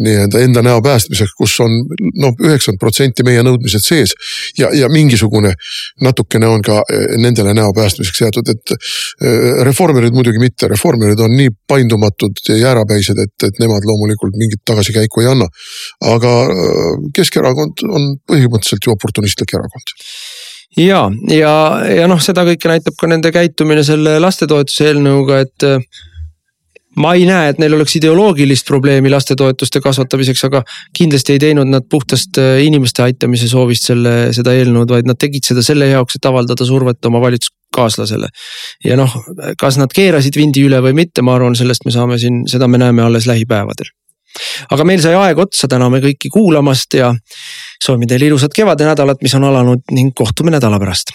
nii-öelda 0.00 0.40
enda 0.44 0.62
näo 0.62 0.80
päästmiseks, 0.84 1.32
kus 1.38 1.56
on 1.64 1.76
noh, 2.22 2.34
üheksakümmend 2.38 2.80
protsenti 2.80 3.26
meie 3.26 3.42
nõudmised 3.46 3.84
sees. 3.84 4.14
ja, 4.58 4.70
ja 4.74 4.88
mingisugune 4.88 5.52
natukene 6.00 6.46
on 6.46 6.62
ka 6.62 6.82
eh, 6.92 7.16
nendele 7.22 7.54
näo 7.54 7.72
päästmiseks 7.76 8.20
jäetud, 8.24 8.50
et 8.52 8.74
eh, 8.74 9.62
reformerid 9.66 10.14
muidugi 10.16 10.42
mitte, 10.42 10.68
reformerid 10.70 11.20
on 11.20 11.34
nii 11.36 11.54
paindumatud 11.68 12.42
ja 12.48 12.56
jäärapäised, 12.56 13.18
et, 13.18 13.48
et 13.48 13.62
nemad 13.62 13.86
loomulikult 13.86 14.36
mingit 14.40 14.62
tagasikäiku 14.64 15.24
ei 15.24 15.32
anna. 15.32 15.48
aga 16.14 16.36
eh, 16.50 16.92
Keskerakond 17.16 17.86
on 17.88 18.14
põhimõtteliselt 18.30 18.86
ju 18.86 18.94
oportunistlik 18.94 19.54
erakond 19.58 19.96
ja, 20.76 21.02
ja, 21.28 21.54
ja 21.90 22.06
noh, 22.10 22.20
seda 22.22 22.44
kõike 22.46 22.70
näitab 22.70 22.94
ka 22.98 23.10
nende 23.10 23.32
käitumine 23.34 23.82
selle 23.86 24.18
lastetoetuse 24.22 24.90
eelnõuga, 24.90 25.40
et 25.42 25.66
ma 26.98 27.12
ei 27.14 27.26
näe, 27.28 27.52
et 27.52 27.60
neil 27.62 27.74
oleks 27.76 27.94
ideoloogilist 28.00 28.66
probleemi 28.66 29.10
lastetoetuste 29.12 29.80
kasvatamiseks, 29.84 30.42
aga 30.48 30.62
kindlasti 30.96 31.36
ei 31.36 31.42
teinud 31.42 31.70
nad 31.70 31.86
puhtast 31.90 32.40
äh, 32.42 32.58
inimeste 32.66 33.04
aitamise 33.06 33.48
soovist 33.50 33.86
selle, 33.90 34.32
seda 34.36 34.54
eelnõud, 34.56 34.90
vaid 34.90 35.08
nad 35.08 35.20
tegid 35.20 35.46
seda 35.46 35.62
selle 35.66 35.90
jaoks, 35.92 36.18
et 36.18 36.28
avaldada 36.30 36.66
survet 36.66 37.10
oma 37.10 37.22
valitsuskaaslasele. 37.22 38.28
ja 38.84 38.98
noh, 38.98 39.14
kas 39.60 39.78
nad 39.78 39.94
keerasid 39.94 40.36
vindi 40.36 40.66
üle 40.66 40.82
või 40.82 40.96
mitte, 41.04 41.22
ma 41.22 41.38
arvan, 41.38 41.54
sellest 41.58 41.86
me 41.86 41.94
saame 41.94 42.18
siin, 42.18 42.44
seda 42.50 42.68
me 42.68 42.80
näeme 42.82 43.06
alles 43.06 43.30
lähipäevadel. 43.30 43.94
aga 44.70 44.84
meil 44.86 45.02
sai 45.02 45.14
aeg 45.14 45.38
otsa, 45.46 45.70
täname 45.70 46.02
kõiki 46.02 46.30
kuulamast 46.32 46.94
ja 46.98 47.14
soovime 47.82 48.10
teile 48.10 48.30
ilusat 48.30 48.54
kevadenädalat, 48.54 49.22
mis 49.22 49.34
on 49.38 49.46
alanud 49.46 49.86
ning 49.94 50.14
kohtume 50.14 50.50
nädala 50.54 50.82
pärast 50.82 51.14